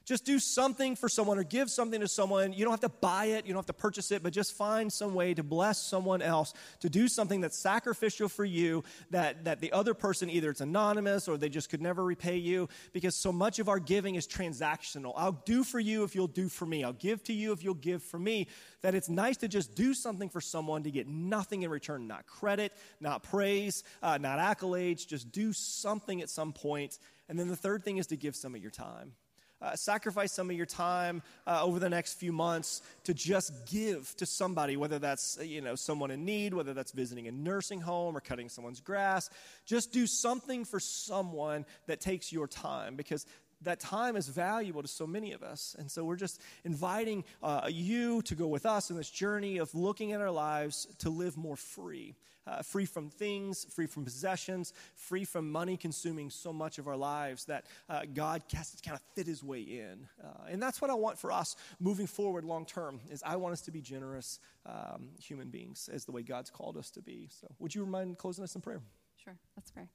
Just 0.09 0.25
do 0.25 0.39
something 0.39 0.97
for 0.97 1.07
someone 1.07 1.39
or 1.39 1.43
give 1.43 1.71
something 1.71 2.01
to 2.01 2.09
someone. 2.09 2.55
You 2.55 2.65
don't 2.65 2.73
have 2.73 2.81
to 2.81 2.89
buy 2.89 3.27
it, 3.27 3.45
you 3.45 3.53
don't 3.53 3.59
have 3.59 3.67
to 3.67 3.75
purchase 3.75 4.11
it, 4.11 4.23
but 4.23 4.33
just 4.33 4.55
find 4.55 4.91
some 4.91 5.13
way 5.13 5.35
to 5.35 5.43
bless 5.43 5.83
someone 5.83 6.23
else, 6.23 6.55
to 6.81 6.89
do 6.89 7.09
something 7.09 7.43
that's 7.43 7.59
sacrificial 7.59 8.31
for 8.31 8.47
you 8.47 8.85
that, 9.11 9.45
that 9.45 9.61
the 9.61 9.71
other 9.71 9.93
person 9.93 10.31
either 10.31 10.49
it's 10.49 10.63
anonymous 10.63 11.29
or 11.29 11.37
they 11.37 11.51
just 11.51 11.69
could 11.69 11.83
never 11.83 12.03
repay 12.03 12.39
you 12.39 12.71
because 12.95 13.15
so 13.15 13.31
much 13.31 13.59
of 13.59 13.69
our 13.69 13.79
giving 13.79 14.15
is 14.15 14.27
transactional. 14.27 15.13
I'll 15.15 15.43
do 15.45 15.63
for 15.63 15.79
you 15.79 16.05
if 16.05 16.15
you'll 16.15 16.27
do 16.27 16.49
for 16.49 16.65
me. 16.65 16.85
I'll 16.85 16.95
give 16.95 17.23
to 17.25 17.35
you 17.35 17.53
if 17.53 17.63
you'll 17.63 17.75
give 17.75 18.03
for 18.03 18.19
me. 18.19 18.47
That 18.81 18.95
it's 18.95 19.11
nice 19.11 19.37
to 19.39 19.49
just 19.49 19.75
do 19.75 19.93
something 19.93 20.31
for 20.31 20.41
someone 20.41 20.85
to 20.85 20.91
get 20.91 21.07
nothing 21.07 21.65
in 21.65 21.71
return, 21.71 22.09
not 22.09 22.27
credit, 22.27 22.73
not 22.99 23.23
praise, 23.23 23.85
uh, 24.03 24.17
not 24.17 24.39
accolades. 24.39 25.07
Just 25.07 25.31
do 25.33 25.53
something 25.53 26.23
at 26.23 26.31
some 26.31 26.55
point. 26.55 26.99
And 27.29 27.39
then 27.39 27.49
the 27.49 27.57
third 27.57 27.85
thing 27.85 27.99
is 27.99 28.07
to 28.07 28.17
give 28.17 28.35
some 28.35 28.55
of 28.55 28.63
your 28.63 28.71
time. 28.71 29.13
Uh, 29.61 29.75
sacrifice 29.75 30.33
some 30.33 30.51
of 30.51 30.57
your 30.57 30.67
time 30.67 31.21
uh, 31.47 31.65
over 31.65 31.81
the 31.81 31.89
next 31.89 32.15
few 32.15 32.33
months 32.33 32.81
to 33.03 33.13
just 33.13 33.53
give 33.67 34.15
to 34.17 34.25
somebody, 34.25 34.77
whether 34.77 35.01
that's 35.01 35.37
uh, 35.39 35.43
you 35.43 35.61
know 35.61 35.75
someone 35.75 36.13
in 36.13 36.25
need, 36.25 36.55
whether 36.55 36.75
that's 36.75 36.93
visiting 36.93 37.27
a 37.27 37.33
nursing 37.33 37.81
home 37.81 38.17
or 38.17 38.21
cutting 38.21 38.49
someone's 38.49 38.81
grass. 38.81 39.29
Just 39.67 39.93
do 39.93 40.07
something 40.07 40.65
for 40.65 40.79
someone 40.79 41.67
that 41.87 42.01
takes 42.01 42.33
your 42.33 42.47
time 42.47 42.95
because 42.95 43.27
that 43.63 43.81
time 43.81 44.17
is 44.17 44.29
valuable 44.29 44.83
to 44.83 44.89
so 44.89 45.07
many 45.07 45.33
of 45.33 45.43
us. 45.43 45.75
And 45.79 45.91
so 45.91 46.05
we're 46.05 46.17
just 46.17 46.41
inviting 46.65 47.25
uh, 47.43 47.69
you 47.69 48.23
to 48.23 48.35
go 48.35 48.47
with 48.47 48.67
us 48.67 48.91
in 48.91 48.97
this 48.97 49.11
journey 49.11 49.59
of 49.59 49.75
looking 49.75 50.13
at 50.13 50.21
our 50.21 50.31
lives 50.31 50.87
to 50.99 51.11
live 51.11 51.37
more 51.37 51.57
free 51.57 52.15
uh, 52.49 52.63
free 52.63 52.87
from 52.87 53.11
things, 53.11 53.67
free 53.71 53.87
from 53.87 54.05
possessions, 54.05 54.73
free 54.95 55.25
from 55.25 55.51
money 55.51 55.77
consuming 55.77 56.31
so 56.31 56.53
much 56.53 56.79
of 56.79 56.89
our 56.89 56.97
lives 56.97 57.45
that 57.45 57.67
uh, 57.89 58.03
God 58.13 58.43
has 58.55 58.71
to 58.73 58.83
kind 58.83 58.97
of 58.97 59.03
fit 59.15 59.27
his 59.27 59.43
way 59.43 59.61
in. 59.61 60.07
Uh, 60.23 60.47
and 60.49 60.63
that's 60.63 60.81
what 60.81 60.91
I 60.91 60.95
want 60.95 61.19
for 61.19 61.31
us 61.31 61.57
moving 61.79 62.07
forward 62.07 62.45
long 62.45 62.65
term 62.65 63.01
is 63.11 63.23
I 63.25 63.37
want 63.37 63.53
us 63.53 63.61
to 63.63 63.71
be 63.71 63.81
generous 63.81 64.41
um, 64.67 65.11
human 65.21 65.49
beings 65.49 65.89
as 65.93 66.05
the 66.05 66.13
way 66.13 66.23
God's 66.23 66.51
called 66.51 66.77
us 66.77 66.91
to 66.93 67.03
be. 67.03 67.29
So 67.41 67.49
would 67.59 67.75
you 67.75 67.85
mind 67.87 68.19
closing 68.19 68.45
us 68.45 68.55
in 68.55 68.61
prayer? 68.61 68.81
Sure, 69.17 69.37
let's 69.57 69.71
pray. 69.71 69.89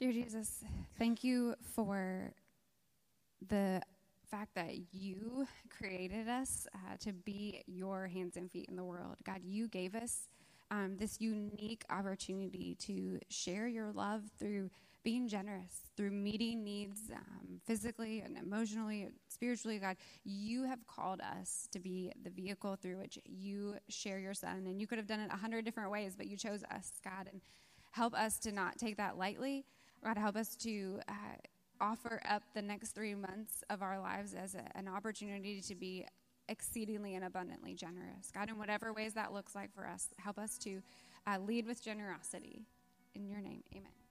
Dear 0.00 0.10
Jesus, 0.10 0.64
thank 0.98 1.22
you 1.22 1.54
for 1.72 2.32
the 3.48 3.80
fact 4.28 4.56
that 4.56 4.74
you 4.92 5.46
created 5.70 6.28
us 6.28 6.66
uh, 6.74 6.96
to 6.98 7.12
be 7.12 7.62
your 7.68 8.08
hands 8.08 8.36
and 8.36 8.50
feet 8.50 8.66
in 8.68 8.74
the 8.74 8.82
world. 8.82 9.14
God, 9.22 9.42
you 9.44 9.68
gave 9.68 9.94
us 9.94 10.28
um, 10.72 10.96
this 10.98 11.20
unique 11.20 11.84
opportunity 11.90 12.74
to 12.80 13.20
share 13.28 13.68
your 13.68 13.92
love 13.92 14.22
through 14.36 14.68
being 15.04 15.28
generous, 15.28 15.82
through 15.96 16.10
meeting 16.10 16.64
needs 16.64 17.02
um, 17.14 17.60
physically 17.64 18.20
and 18.20 18.36
emotionally, 18.36 19.02
and 19.02 19.12
spiritually. 19.28 19.78
God, 19.78 19.96
you 20.24 20.64
have 20.64 20.84
called 20.88 21.20
us 21.20 21.68
to 21.70 21.78
be 21.78 22.10
the 22.24 22.30
vehicle 22.30 22.74
through 22.74 22.98
which 22.98 23.16
you 23.24 23.76
share 23.88 24.18
your 24.18 24.34
son. 24.34 24.64
And 24.66 24.80
you 24.80 24.88
could 24.88 24.98
have 24.98 25.06
done 25.06 25.20
it 25.20 25.30
a 25.32 25.36
hundred 25.36 25.64
different 25.64 25.92
ways, 25.92 26.14
but 26.16 26.26
you 26.26 26.36
chose 26.36 26.64
us, 26.64 26.90
God. 27.04 27.28
And 27.30 27.40
help 27.92 28.12
us 28.14 28.40
to 28.40 28.50
not 28.50 28.76
take 28.76 28.96
that 28.96 29.16
lightly. 29.16 29.64
God, 30.04 30.16
help 30.18 30.36
us 30.36 30.54
to. 30.56 31.00
Uh, 31.08 31.12
offer 31.80 32.20
up 32.28 32.42
the 32.54 32.62
next 32.62 32.90
three 32.90 33.14
months 33.14 33.64
of 33.68 33.82
our 33.82 33.98
lives 33.98 34.34
as 34.34 34.54
a, 34.54 34.76
an 34.76 34.88
opportunity 34.88 35.60
to 35.60 35.74
be 35.74 36.06
exceedingly 36.48 37.14
and 37.14 37.24
abundantly 37.24 37.74
generous. 37.74 38.30
God, 38.32 38.48
in 38.48 38.58
whatever 38.58 38.92
ways 38.92 39.14
that 39.14 39.32
looks 39.32 39.54
like 39.54 39.74
for 39.74 39.86
us, 39.86 40.08
help 40.18 40.38
us 40.38 40.58
to 40.58 40.82
uh, 41.26 41.38
lead 41.38 41.66
with 41.66 41.82
generosity. 41.82 42.62
In 43.14 43.26
your 43.26 43.40
name, 43.40 43.62
amen. 43.74 44.03